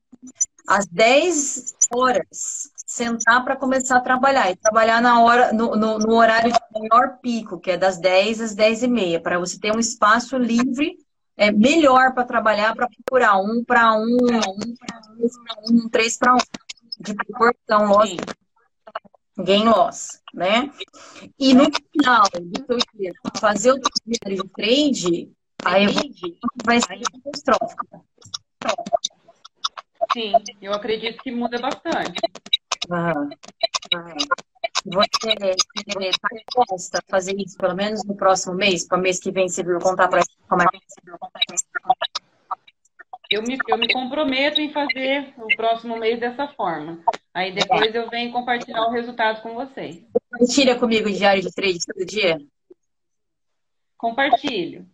às 0.67 0.87
10 0.87 1.75
horas, 1.95 2.71
sentar 2.87 3.45
para 3.45 3.57
começar 3.57 3.97
a 3.97 4.01
trabalhar 4.01 4.51
e 4.51 4.57
trabalhar 4.57 5.01
na 5.01 5.21
hora, 5.21 5.53
no, 5.53 5.77
no, 5.77 5.99
no, 5.99 6.15
horário 6.15 6.53
de 6.53 6.59
maior 6.75 7.19
pico, 7.19 7.59
que 7.59 7.71
é 7.71 7.77
das 7.77 7.99
10 7.99 8.41
às 8.41 8.55
10 8.55 8.83
e 8.83 8.89
meia, 8.89 9.21
para 9.21 9.39
você 9.39 9.59
ter 9.59 9.75
um 9.75 9.79
espaço 9.79 10.37
livre 10.37 10.97
é, 11.37 11.51
melhor 11.51 12.13
para 12.13 12.25
trabalhar, 12.25 12.75
para 12.75 12.89
procurar 12.89 13.39
um 13.39 13.63
para 13.65 13.95
um, 13.95 14.17
um 14.17 14.75
para 14.75 15.01
um, 15.19 15.85
um, 15.85 15.89
três 15.89 16.17
para 16.17 16.35
um 16.35 16.39
de 17.01 17.15
proporção 17.15 17.87
loss, 17.87 18.17
gain 19.39 19.69
loss, 19.69 20.23
né? 20.35 20.71
E 21.39 21.55
no 21.55 21.67
final 21.93 22.25
do 22.33 22.67
seu 22.67 22.79
dia, 22.95 23.13
fazer 23.39 23.73
o 23.73 23.81
dia 24.07 24.37
de 24.37 24.49
trade, 24.51 25.33
aí 25.65 25.87
vai 26.65 26.81
ser 26.81 27.01
catastrófica. 27.23 28.01
Sim, 30.13 30.33
eu 30.61 30.73
acredito 30.73 31.23
que 31.23 31.31
muda 31.31 31.59
bastante. 31.59 32.21
Uhum. 32.91 33.31
Você 34.87 35.31
está 36.09 36.29
disposta 36.33 36.99
a 36.99 37.11
fazer 37.11 37.37
isso 37.37 37.57
pelo 37.59 37.75
menos 37.75 38.05
no 38.05 38.17
próximo 38.17 38.55
mês? 38.55 38.87
Para 38.87 38.99
o 38.99 39.01
mês 39.01 39.21
que 39.21 39.31
vem 39.31 39.49
você 39.49 39.63
vir 39.63 39.79
contar 39.81 40.09
para 40.09 40.23
como 40.49 40.63
é 40.63 40.67
que 40.67 40.79
eu 43.31 43.43
me, 43.43 43.59
eu 43.69 43.79
me 43.79 43.93
comprometo 43.93 44.61
em 44.61 44.73
fazer 44.73 45.35
o 45.37 45.47
próximo 45.55 45.99
mês 45.99 46.19
dessa 46.19 46.49
forma. 46.49 47.03
Aí 47.35 47.53
depois 47.53 47.95
eu 47.95 48.09
venho 48.09 48.33
compartilhar 48.33 48.87
o 48.87 48.91
resultado 48.91 49.43
com 49.43 49.55
vocês. 49.55 50.03
Compartilha 50.31 50.79
comigo 50.79 51.09
o 51.09 51.13
diário 51.13 51.43
de 51.43 51.53
trade 51.53 51.79
todo 51.87 52.07
dia? 52.07 52.39
Compartilho. 53.97 54.89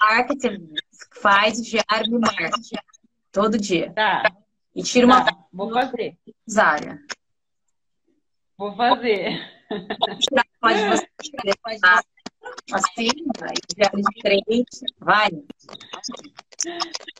Marketing 0.00 0.74
faz 1.20 1.58
o 1.58 1.62
diário 1.62 2.10
do 2.10 2.20
marketing 2.20 2.76
todo 3.30 3.58
dia. 3.58 3.92
Tá. 3.92 4.32
E 4.74 4.82
tira 4.82 5.06
uma. 5.06 5.24
Tá. 5.24 5.36
Vou 5.52 5.72
fazer. 5.72 6.16
Zara. 6.50 6.98
Vou 8.56 8.74
fazer. 8.74 9.38
Pode 10.60 10.88
você. 10.88 11.06
Assim, 12.72 13.08
vai. 13.38 13.54
Diário 13.76 14.02
de 14.02 14.22
trade. 14.22 14.64
Vai. 14.98 15.30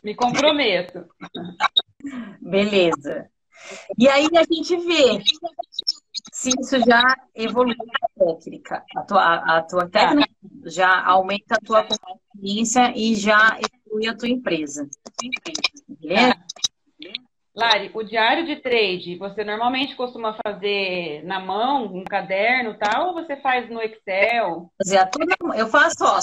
Me 0.03 0.15
comprometo. 0.15 1.05
Beleza. 2.41 3.29
E 3.97 4.07
aí 4.07 4.27
a 4.35 4.43
gente 4.43 4.75
vê 4.77 5.21
se 6.31 6.49
isso 6.59 6.79
já 6.79 7.15
evolui 7.35 7.75
a 8.01 8.25
técnica. 8.25 8.83
A 8.95 9.01
tua, 9.01 9.35
a 9.35 9.61
tua 9.63 9.89
tá. 9.89 10.07
técnica 10.07 10.29
já 10.65 11.03
aumenta 11.05 11.55
a 11.55 11.65
tua 11.65 11.85
consciência 11.85 12.93
e 12.95 13.15
já 13.15 13.59
evolui 13.85 14.07
a 14.07 14.15
tua 14.15 14.29
empresa. 14.29 14.89
Beleza? 15.87 16.35
Lari, 17.55 17.91
o 17.93 18.03
diário 18.03 18.45
de 18.45 18.55
trade, 18.57 19.17
você 19.17 19.43
normalmente 19.43 19.95
costuma 19.95 20.37
fazer 20.45 21.23
na 21.25 21.41
mão, 21.41 21.93
um 21.93 22.05
caderno 22.05 22.77
tal, 22.77 23.07
ou 23.07 23.13
você 23.15 23.35
faz 23.37 23.69
no 23.69 23.81
Excel? 23.81 24.71
Eu 25.55 25.67
faço, 25.67 26.05
ó. 26.05 26.19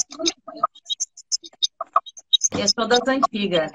Eu 2.58 2.68
sou 2.68 2.86
das 2.86 3.06
antigas. 3.06 3.70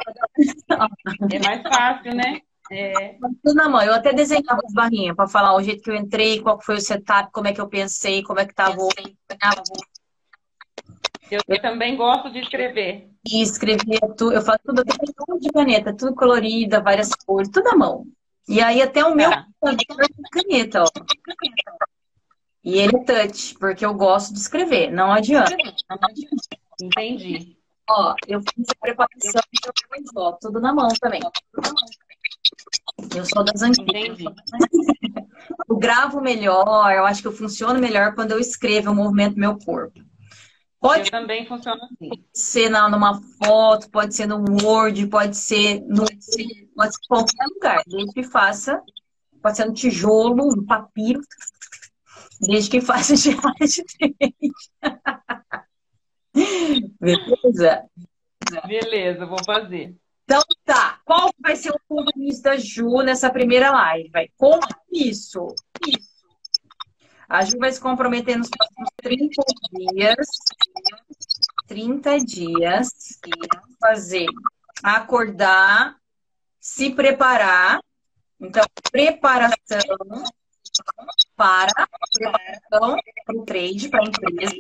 É 1.31 1.39
mais 1.39 1.61
fácil, 1.61 2.15
né? 2.15 2.41
É. 2.71 3.17
Tudo 3.43 3.55
na 3.55 3.67
mão. 3.67 3.81
Eu 3.81 3.93
até 3.93 4.13
desenhava 4.13 4.61
as 4.65 4.73
barrinhas 4.73 5.15
para 5.15 5.27
falar 5.27 5.55
o 5.55 5.61
jeito 5.61 5.83
que 5.83 5.89
eu 5.89 5.95
entrei, 5.95 6.41
qual 6.41 6.61
foi 6.61 6.75
o 6.75 6.81
setup, 6.81 7.31
como 7.31 7.47
é 7.47 7.53
que 7.53 7.59
eu 7.59 7.67
pensei, 7.67 8.23
como 8.23 8.39
é 8.39 8.45
que 8.45 8.51
estava 8.51 8.77
o. 8.81 8.89
Eu, 11.29 11.41
eu 11.47 11.61
também 11.61 11.95
gosto 11.95 12.31
de 12.31 12.39
escrever. 12.39 13.09
E 13.25 13.41
escrever 13.41 13.99
tudo, 14.17 14.33
eu 14.33 14.41
faço 14.41 14.59
tudo, 14.65 14.83
tudo 14.83 15.39
de 15.39 15.49
caneta, 15.49 15.95
tudo 15.95 16.15
colorida, 16.15 16.81
várias 16.81 17.09
cores, 17.25 17.49
tudo 17.49 17.67
à 17.69 17.75
mão. 17.75 18.05
E 18.47 18.61
aí 18.61 18.81
até 18.81 19.03
o 19.05 19.15
meu 19.15 19.29
tá. 19.29 19.47
caneta, 20.31 20.83
ó. 20.83 20.87
E 22.63 22.79
ele 22.79 22.97
é 22.97 23.03
touch, 23.03 23.55
porque 23.59 23.85
eu 23.85 23.93
gosto 23.93 24.33
de 24.33 24.39
escrever, 24.39 24.91
não 24.91 25.11
adianta. 25.11 25.55
Entendi. 26.81 27.57
Ó, 27.89 28.15
eu 28.27 28.41
fiz 28.41 28.69
a 28.69 28.79
preparação, 28.79 29.41
ó, 30.15 30.31
tudo 30.33 30.59
na 30.59 30.73
mão 30.73 30.87
também. 30.99 31.21
Eu 33.15 33.25
sou 33.25 33.43
das 33.43 33.61
antigas. 33.61 34.17
Eu 35.67 35.77
gravo 35.77 36.21
melhor, 36.21 36.93
eu 36.93 37.05
acho 37.05 37.21
que 37.21 37.27
eu 37.27 37.31
funciono 37.31 37.79
melhor 37.79 38.13
quando 38.15 38.31
eu 38.31 38.39
escrevo 38.39 38.91
o 38.91 38.95
movimento 38.95 39.35
do 39.35 39.39
meu 39.39 39.57
corpo. 39.57 39.99
Pode 40.79 41.07
eu 41.07 41.11
também 41.11 41.45
funciona 41.45 41.79
assim. 41.83 42.09
ser 42.33 42.69
na, 42.69 42.89
numa 42.89 43.21
foto, 43.37 43.89
pode 43.91 44.15
ser 44.15 44.25
no 44.25 44.43
Word, 44.63 45.05
pode 45.07 45.37
ser 45.37 45.79
no 45.81 46.05
pode 46.05 46.23
ser 46.23 46.41
em 46.41 47.07
qualquer 47.07 47.45
lugar, 47.53 47.83
desde 47.85 48.13
que 48.13 48.23
faça, 48.23 48.81
pode 49.41 49.57
ser 49.57 49.65
no 49.65 49.73
tijolo, 49.73 50.55
no 50.55 50.65
papiro, 50.65 51.21
desde 52.39 52.71
que 52.71 52.81
faça 52.81 53.13
diário 53.15 53.45
Beleza? 56.99 57.83
Beleza, 58.67 59.25
vou 59.25 59.43
fazer. 59.43 59.95
Então 60.23 60.41
tá, 60.63 61.01
qual 61.03 61.29
vai 61.41 61.55
ser 61.55 61.71
o 61.71 61.79
compromisso 61.87 62.41
da 62.41 62.57
Ju 62.57 63.01
nessa 63.03 63.29
primeira 63.29 63.71
live? 63.71 64.09
Vai 64.09 64.29
compromisso. 64.37 65.47
Isso. 65.85 66.11
A 67.27 67.43
Ju 67.43 67.57
vai 67.57 67.71
se 67.71 67.79
comprometer 67.79 68.37
nos 68.37 68.49
próximos 68.49 68.89
30 69.01 69.41
dias. 69.71 70.27
30 71.67 72.17
dias. 72.19 72.87
Fazer. 73.79 74.27
Acordar. 74.83 75.95
Se 76.59 76.91
preparar. 76.91 77.81
Então, 78.39 78.63
preparação 78.91 79.79
para 81.35 81.71
preparação 82.13 82.97
para 83.25 83.37
o 83.37 83.45
trade, 83.45 83.89
para 83.89 84.01
a 84.01 84.05
empresa. 84.05 84.55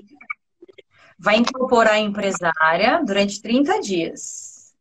Vai 1.21 1.37
incorporar 1.37 1.93
a 1.93 1.99
empresária 1.99 3.03
durante 3.05 3.39
30 3.41 3.79
dias. 3.79 4.73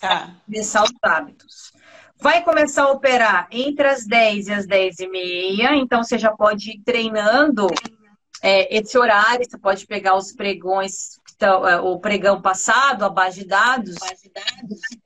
Tá. 0.00 0.34
Começar 0.44 0.82
os 0.82 0.92
hábitos. 1.00 1.72
Vai 2.20 2.42
começar 2.42 2.84
a 2.84 2.90
operar 2.90 3.46
entre 3.52 3.86
as 3.86 4.04
10 4.04 4.48
e 4.48 4.52
as 4.52 4.66
10 4.66 4.98
e 4.98 5.08
meia, 5.08 5.76
então 5.76 6.02
você 6.02 6.18
já 6.18 6.32
pode 6.32 6.72
ir 6.72 6.82
treinando 6.84 7.68
é, 8.42 8.76
esse 8.76 8.98
horário, 8.98 9.44
você 9.48 9.56
pode 9.56 9.86
pegar 9.86 10.16
os 10.16 10.32
pregões, 10.32 11.20
então, 11.36 11.66
é, 11.66 11.80
o 11.80 11.98
pregão 12.00 12.42
passado, 12.42 13.04
a 13.04 13.08
base 13.08 13.42
de 13.42 13.46
dados, 13.46 13.94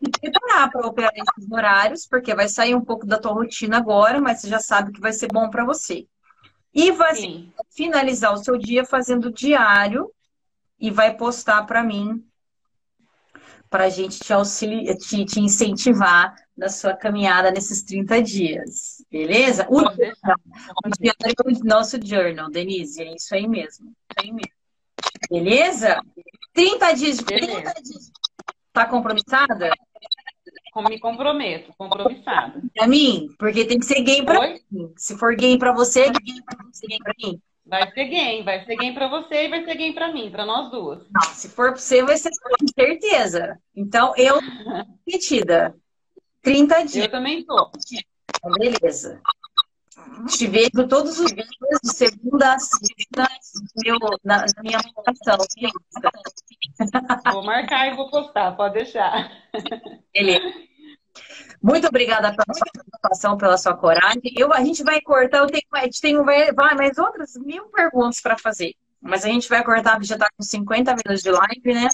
e 0.00 0.08
preparar 0.10 0.70
para 0.70 0.86
operar 0.86 1.12
esses 1.14 1.50
horários, 1.50 2.06
porque 2.06 2.34
vai 2.34 2.48
sair 2.48 2.74
um 2.74 2.84
pouco 2.84 3.06
da 3.06 3.18
tua 3.18 3.32
rotina 3.32 3.76
agora, 3.76 4.20
mas 4.20 4.40
você 4.40 4.48
já 4.48 4.58
sabe 4.58 4.92
que 4.92 5.00
vai 5.00 5.12
ser 5.12 5.28
bom 5.28 5.50
para 5.50 5.64
você. 5.64 6.06
E 6.72 6.92
vai 6.92 7.14
finalizar 7.70 8.32
o 8.32 8.42
seu 8.42 8.56
dia 8.56 8.84
fazendo 8.84 9.32
diário 9.32 10.10
e 10.78 10.90
vai 10.90 11.16
postar 11.16 11.64
para 11.64 11.82
mim 11.82 12.24
para 13.70 13.84
a 13.84 13.88
gente 13.90 14.18
te, 14.20 14.32
auxiliar, 14.32 14.96
te, 14.96 15.24
te, 15.24 15.40
incentivar 15.40 16.34
na 16.56 16.68
sua 16.68 16.94
caminhada 16.94 17.50
nesses 17.50 17.82
30 17.82 18.22
dias. 18.22 19.04
Beleza? 19.10 19.66
O, 19.68 19.80
o 19.80 20.90
diário 20.98 21.64
nosso 21.64 21.98
journal, 22.02 22.50
Denise, 22.50 23.02
é 23.02 23.14
isso 23.14 23.34
aí 23.34 23.46
mesmo. 23.46 23.92
É 24.16 24.22
aí 24.22 24.32
mesmo. 24.32 24.52
Beleza? 25.30 26.00
30 26.54 26.92
dias 26.94 27.18
de 27.18 27.24
30 27.24 27.74
dias. 27.82 28.10
Tá 28.72 28.86
compromissada? 28.86 29.70
Me 30.88 31.00
comprometo, 31.00 31.74
compromissada. 31.76 32.62
Pra 32.72 32.86
mim? 32.86 33.34
Porque 33.36 33.64
tem 33.64 33.80
que 33.80 33.86
ser 33.86 34.00
gay 34.00 34.24
pra 34.24 34.38
Oi? 34.38 34.62
mim. 34.70 34.92
Se 34.96 35.18
for 35.18 35.34
gay 35.34 35.58
pra 35.58 35.72
você, 35.72 36.02
é 36.02 36.10
gay 36.10 36.40
pra, 36.44 36.64
você, 36.64 36.86
gay 36.86 36.98
pra 36.98 37.12
mim. 37.20 37.42
Vai 37.68 37.92
ser 37.92 38.04
game, 38.06 38.42
vai 38.42 38.64
ser 38.64 38.76
game 38.76 38.94
para 38.94 39.08
você 39.08 39.44
e 39.44 39.48
vai 39.48 39.62
ser 39.62 39.74
game 39.74 39.94
para 39.94 40.10
mim, 40.10 40.30
para 40.30 40.46
nós 40.46 40.70
duas. 40.70 41.06
Não, 41.10 41.34
se 41.34 41.50
for 41.50 41.72
para 41.72 41.76
você, 41.76 42.02
vai 42.02 42.16
ser 42.16 42.30
com 42.30 42.66
certeza. 42.66 43.58
Então, 43.76 44.14
eu 44.16 44.40
metida. 45.06 45.74
30 46.42 46.84
dias. 46.84 47.04
Eu 47.04 47.10
também 47.10 47.44
tô. 47.44 47.70
Beleza. 48.58 49.20
Te 50.28 50.46
vejo 50.46 50.88
todos 50.88 51.18
os 51.18 51.30
dias, 51.30 51.46
de 51.84 51.94
segunda 51.94 52.54
a 52.54 52.58
sexta, 52.58 53.28
na, 54.24 54.38
na 54.38 54.62
minha 54.62 54.78
votação. 54.94 55.36
Vou 57.32 57.44
marcar 57.44 57.92
e 57.92 57.96
vou 57.96 58.08
postar, 58.08 58.56
pode 58.56 58.74
deixar. 58.74 59.30
Beleza. 60.14 60.54
Muito 61.62 61.86
obrigada 61.86 62.30
pela 62.30 62.54
sua 62.54 62.66
participação, 62.72 63.36
pela 63.36 63.56
sua 63.58 63.76
coragem. 63.76 64.32
Eu, 64.36 64.52
a 64.52 64.62
gente 64.62 64.82
vai 64.82 65.00
cortar, 65.00 65.38
eu 65.38 65.46
tenho, 65.46 65.62
a 65.72 65.84
gente 65.84 66.00
tem 66.00 66.22
vai, 66.22 66.52
mais 66.74 66.98
outras 66.98 67.34
mil 67.36 67.64
perguntas 67.66 68.20
para 68.20 68.38
fazer. 68.38 68.74
Mas 69.00 69.24
a 69.24 69.28
gente 69.28 69.48
vai 69.48 69.64
cortar, 69.64 70.02
já 70.02 70.14
está 70.14 70.28
com 70.36 70.42
50 70.42 70.90
minutos 70.90 71.22
de 71.22 71.30
live, 71.30 71.74
né? 71.74 71.88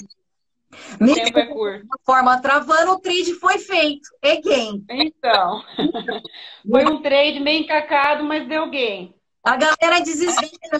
O 0.99 1.13
tempo 1.13 1.39
é 1.39 1.45
curto. 1.45 1.87
forma 2.05 2.41
travando, 2.41 2.93
o 2.93 2.99
trade 2.99 3.33
foi 3.35 3.57
feito. 3.59 4.09
Again. 4.23 4.83
Então. 4.89 5.63
foi 6.69 6.85
um 6.85 7.01
trade 7.01 7.39
meio 7.39 7.63
encacado, 7.63 8.23
mas 8.23 8.47
deu 8.47 8.69
gain. 8.69 9.13
A 9.43 9.55
galera 9.55 10.01
desespera. 10.01 10.79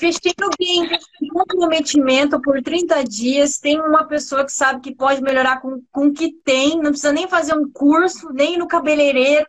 No 0.00 0.50
game, 0.58 0.98
comprometimento 1.32 2.40
por 2.40 2.62
30 2.62 3.04
dias. 3.04 3.58
Tem 3.58 3.80
uma 3.80 4.04
pessoa 4.04 4.44
que 4.44 4.52
sabe 4.52 4.80
que 4.80 4.94
pode 4.94 5.20
melhorar 5.20 5.60
com, 5.60 5.82
com 5.90 6.06
o 6.06 6.12
que 6.12 6.32
tem, 6.44 6.76
não 6.76 6.90
precisa 6.90 7.12
nem 7.12 7.28
fazer 7.28 7.54
um 7.54 7.70
curso, 7.70 8.32
nem 8.32 8.56
no 8.56 8.68
cabeleireiro. 8.68 9.46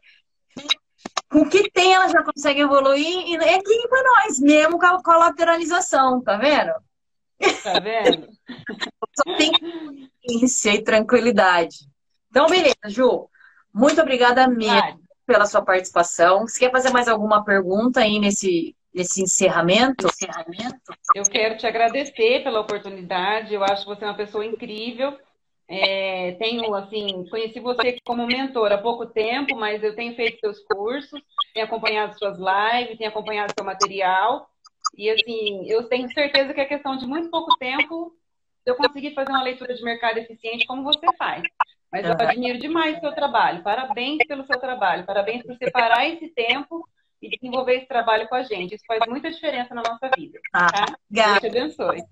Com 1.30 1.42
o 1.42 1.50
que 1.50 1.70
tem, 1.72 1.94
ela 1.94 2.08
já 2.08 2.24
consegue 2.24 2.62
evoluir 2.62 3.28
e 3.28 3.36
é 3.36 3.62
game 3.62 3.88
para 3.88 4.04
nós, 4.04 4.40
mesmo 4.40 4.80
com 4.80 4.86
a, 4.86 5.04
com 5.04 5.12
a 5.12 5.18
lateralização, 5.18 6.22
tá 6.22 6.38
vendo? 6.38 6.74
Tá 7.64 7.80
vendo? 7.80 8.28
Só 9.16 9.38
tem 9.38 9.52
consciência 9.52 10.74
e 10.74 10.84
tranquilidade. 10.84 11.88
Então, 12.30 12.48
beleza, 12.48 12.76
Ju. 12.88 13.30
Muito 13.74 14.02
obrigada 14.02 14.48
mesmo 14.48 15.00
pela 15.26 15.46
sua 15.46 15.62
participação. 15.62 16.48
Você 16.48 16.60
quer 16.60 16.72
fazer 16.72 16.90
mais 16.90 17.08
alguma 17.08 17.44
pergunta 17.44 18.02
aí 18.02 18.20
nesse 18.20 18.76
nesse 18.94 19.22
encerramento? 19.22 20.08
encerramento? 20.08 20.94
Eu 21.16 21.24
quero 21.24 21.58
te 21.58 21.66
agradecer 21.66 22.44
pela 22.44 22.60
oportunidade. 22.60 23.54
Eu 23.54 23.64
acho 23.64 23.86
você 23.86 24.06
uma 24.06 24.16
pessoa 24.16 24.46
incrível. 24.46 25.18
É, 25.68 26.32
tenho, 26.40 26.74
assim, 26.74 27.26
conheci 27.30 27.60
você 27.60 27.98
como 28.04 28.26
mentor 28.26 28.72
há 28.72 28.78
pouco 28.78 29.06
tempo, 29.06 29.56
mas 29.56 29.84
eu 29.84 29.96
tenho 29.96 30.16
feito 30.16 30.40
seus 30.40 30.60
cursos, 30.64 31.22
tenho 31.54 31.68
acompanhado 31.68 32.18
suas 32.18 32.38
lives, 32.40 32.98
tenho 32.98 33.10
acompanhado 33.10 33.54
seu 33.56 33.64
material. 33.64 34.50
E, 34.98 35.10
assim, 35.10 35.70
eu 35.70 35.84
tenho 35.88 36.12
certeza 36.12 36.54
que 36.54 36.62
é 36.62 36.66
questão 36.66 36.98
de 36.98 37.06
muito 37.06 37.30
pouco 37.30 37.56
tempo 37.58 38.12
eu 38.66 38.76
conseguir 38.76 39.14
fazer 39.14 39.30
uma 39.32 39.44
leitura 39.44 39.74
de 39.74 39.84
mercado 39.84 40.18
eficiente 40.18 40.66
como 40.66 40.84
você 40.84 41.06
faz. 41.18 41.44
Mas 41.92 42.06
eu 42.06 42.14
admiro 42.14 42.60
demais 42.60 42.98
o 42.98 43.02
seu 43.02 43.14
trabalho. 43.14 43.64
Parabéns 43.64 44.20
pelo 44.28 44.46
seu 44.46 44.60
trabalho. 44.60 45.06
Parabéns 45.06 45.44
por 45.44 45.56
separar 45.56 46.08
esse 46.08 46.28
tempo 46.30 46.88
e 47.22 47.30
desenvolver 47.30 47.76
esse 47.76 47.88
trabalho 47.88 48.28
com 48.28 48.36
a 48.36 48.44
gente. 48.44 48.76
Isso 48.76 48.84
faz 48.88 49.02
muita 49.08 49.30
diferença 49.30 49.74
na 49.74 49.82
nossa 49.82 50.10
vida. 50.16 50.40
Ah, 50.54 50.72
tá? 50.72 50.86
Deus 51.10 51.40
te 51.40 51.48
abençoe. 51.48 52.04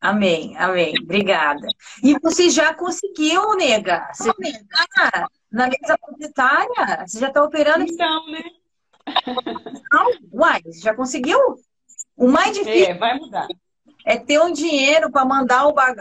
Amém, 0.00 0.54
amém. 0.58 0.94
Obrigada. 1.02 1.66
E 2.02 2.18
você 2.18 2.50
já 2.50 2.74
conseguiu, 2.74 3.56
nega? 3.56 4.06
Você 4.12 4.30
tá 4.32 5.28
na 5.50 5.66
mesa 5.66 5.96
proprietária? 5.98 7.06
Você 7.06 7.18
já 7.18 7.28
está 7.28 7.42
operando? 7.42 7.84
Então, 7.84 8.30
né? 8.30 8.42
Não, 9.90 10.10
uai, 10.32 10.60
você 10.62 10.80
já 10.80 10.94
conseguiu? 10.94 11.38
O 12.16 12.28
mais 12.28 12.56
difícil 12.56 12.92
é, 12.92 12.94
vai 12.94 13.18
mudar. 13.18 13.46
é 14.06 14.18
ter 14.18 14.40
um 14.40 14.52
dinheiro 14.52 15.10
para 15.10 15.24
mandar 15.24 15.66
o 15.66 15.72
bag... 15.72 15.96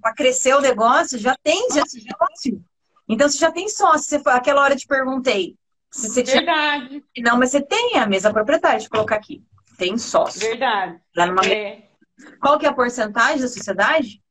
para 0.00 0.14
crescer 0.14 0.54
o 0.54 0.60
negócio. 0.60 1.18
Já 1.18 1.36
tem 1.42 1.68
já 1.70 1.82
sócio. 1.86 2.62
Então 3.08 3.28
você 3.28 3.38
já 3.38 3.50
tem 3.50 3.68
sócio. 3.68 4.20
Aquela 4.26 4.62
hora 4.62 4.74
eu 4.74 4.78
te 4.78 4.86
perguntei. 4.86 5.56
Se 5.96 6.10
você 6.10 6.22
Verdade. 6.22 7.02
Tinha... 7.14 7.30
Não, 7.30 7.38
mas 7.38 7.50
você 7.50 7.62
tem 7.62 7.96
a 7.96 8.06
mesa 8.06 8.30
proprietária 8.30 8.78
de 8.78 8.88
colocar 8.88 9.16
aqui. 9.16 9.42
Tem 9.78 9.96
sócio. 9.96 10.40
Verdade. 10.40 11.00
Lá 11.16 11.26
numa... 11.26 11.42
É. 11.46 11.88
Qual 12.40 12.58
que 12.58 12.66
é 12.66 12.68
a 12.68 12.74
porcentagem 12.74 13.40
da 13.40 13.48
sociedade? 13.48 14.22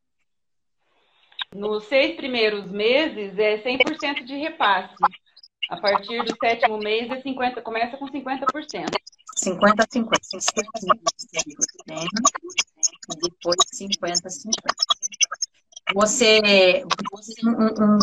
Nos 1.54 1.86
seis 1.86 2.16
primeiros 2.16 2.72
meses 2.72 3.38
é 3.40 3.64
100% 3.64 4.26
de 4.26 4.36
repasse. 4.36 4.94
A 5.70 5.78
partir 5.78 6.24
do 6.24 6.36
sétimo 6.38 6.78
mês 6.78 7.10
é 7.10 7.20
50, 7.22 7.62
começa 7.62 7.98
com 7.98 8.06
50%. 8.06 8.46
50 9.38 9.84
a 9.84 9.88
50. 9.92 10.24
50 10.24 10.70
e 13.10 13.16
depois 13.22 13.56
50 13.74 14.28
a 14.28 14.30
50. 14.30 14.62
Você, 15.94 16.84
você, 17.12 17.34
um, 17.46 17.52
um, 17.52 18.00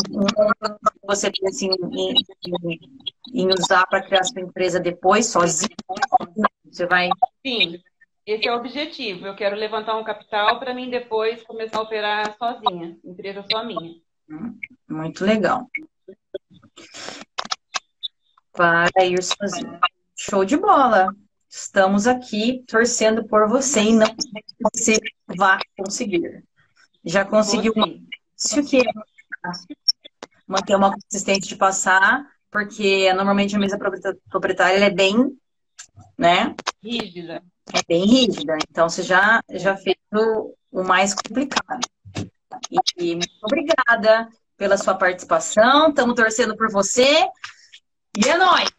você 1.03 1.29
pensa 1.31 1.65
em, 1.65 1.71
em, 1.91 2.79
em 3.33 3.47
usar 3.49 3.85
para 3.87 4.01
criar 4.01 4.23
sua 4.23 4.41
empresa 4.41 4.79
depois, 4.79 5.27
sozinho? 5.27 5.75
Você 6.65 6.85
vai. 6.87 7.09
Sim, 7.45 7.81
esse 8.25 8.47
é 8.47 8.53
o 8.53 8.57
objetivo. 8.57 9.27
Eu 9.27 9.35
quero 9.35 9.55
levantar 9.55 9.97
um 9.97 10.03
capital 10.03 10.59
para 10.59 10.73
mim 10.73 10.89
depois 10.89 11.43
começar 11.43 11.79
a 11.79 11.81
operar 11.81 12.37
sozinha, 12.37 12.97
empresa 13.03 13.43
só 13.51 13.65
minha. 13.65 13.95
Muito 14.87 15.25
legal 15.25 15.67
para 18.53 19.03
ir 19.03 19.21
sozinho. 19.21 19.79
Show 20.15 20.45
de 20.45 20.55
bola! 20.55 21.13
Estamos 21.49 22.07
aqui 22.07 22.63
torcendo 22.67 23.27
por 23.27 23.47
você 23.47 23.81
e 23.81 23.93
não 23.93 24.07
que 24.07 24.55
você 24.73 24.99
vá 25.37 25.59
conseguir. 25.77 26.43
Já 27.03 27.25
conseguiu 27.25 27.73
isso 28.37 28.63
que 28.63 28.79
é 28.79 28.91
manter 30.47 30.75
uma 30.75 30.93
consistência 30.93 31.49
de 31.49 31.55
passar, 31.55 32.25
porque 32.49 33.11
normalmente 33.13 33.55
a 33.55 33.59
mesa 33.59 33.77
proprietária 34.29 34.85
é 34.85 34.89
bem, 34.89 35.37
né? 36.17 36.55
Rígida. 36.81 37.43
É 37.73 37.81
bem 37.87 38.05
rígida. 38.05 38.57
Então 38.69 38.89
você 38.89 39.03
já, 39.03 39.41
já 39.51 39.75
fez 39.75 39.97
o, 40.13 40.53
o 40.71 40.83
mais 40.83 41.13
complicado. 41.13 41.79
E, 42.69 42.77
e 42.97 43.15
muito 43.15 43.33
obrigada 43.43 44.29
pela 44.57 44.77
sua 44.77 44.95
participação. 44.95 45.89
Estamos 45.89 46.15
torcendo 46.15 46.55
por 46.55 46.71
você. 46.71 47.27
E 48.17 48.29
é 48.29 48.37
nóis. 48.37 48.69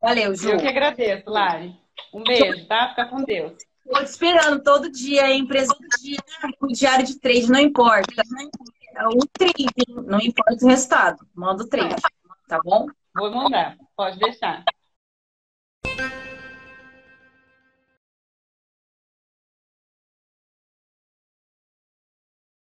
Valeu, 0.00 0.34
Ju. 0.34 0.50
Eu 0.50 0.58
que 0.58 0.66
agradeço, 0.66 1.30
Lari. 1.30 1.74
Um 2.12 2.24
beijo, 2.24 2.66
tá? 2.66 2.88
Fica 2.90 3.06
com 3.06 3.22
Deus. 3.22 3.54
Estou 3.84 4.04
te 4.04 4.10
esperando 4.10 4.62
todo 4.62 4.90
dia, 4.90 5.24
a 5.24 5.34
empresa 5.34 5.74
todo 5.74 6.00
dia, 6.00 6.18
o 6.60 6.66
diário 6.68 7.04
de 7.04 7.18
trade, 7.18 7.50
não 7.50 7.60
importa. 7.60 8.22
O 9.14 9.26
trade, 9.26 9.66
não 10.06 10.20
importa 10.20 10.64
o 10.64 10.68
resultado. 10.68 11.26
Manda 11.34 11.64
o 11.64 11.68
trade, 11.68 12.00
tá 12.46 12.60
bom? 12.62 12.86
Vou 13.14 13.30
mandar, 13.30 13.76
pode 13.96 14.18
deixar. 14.18 14.64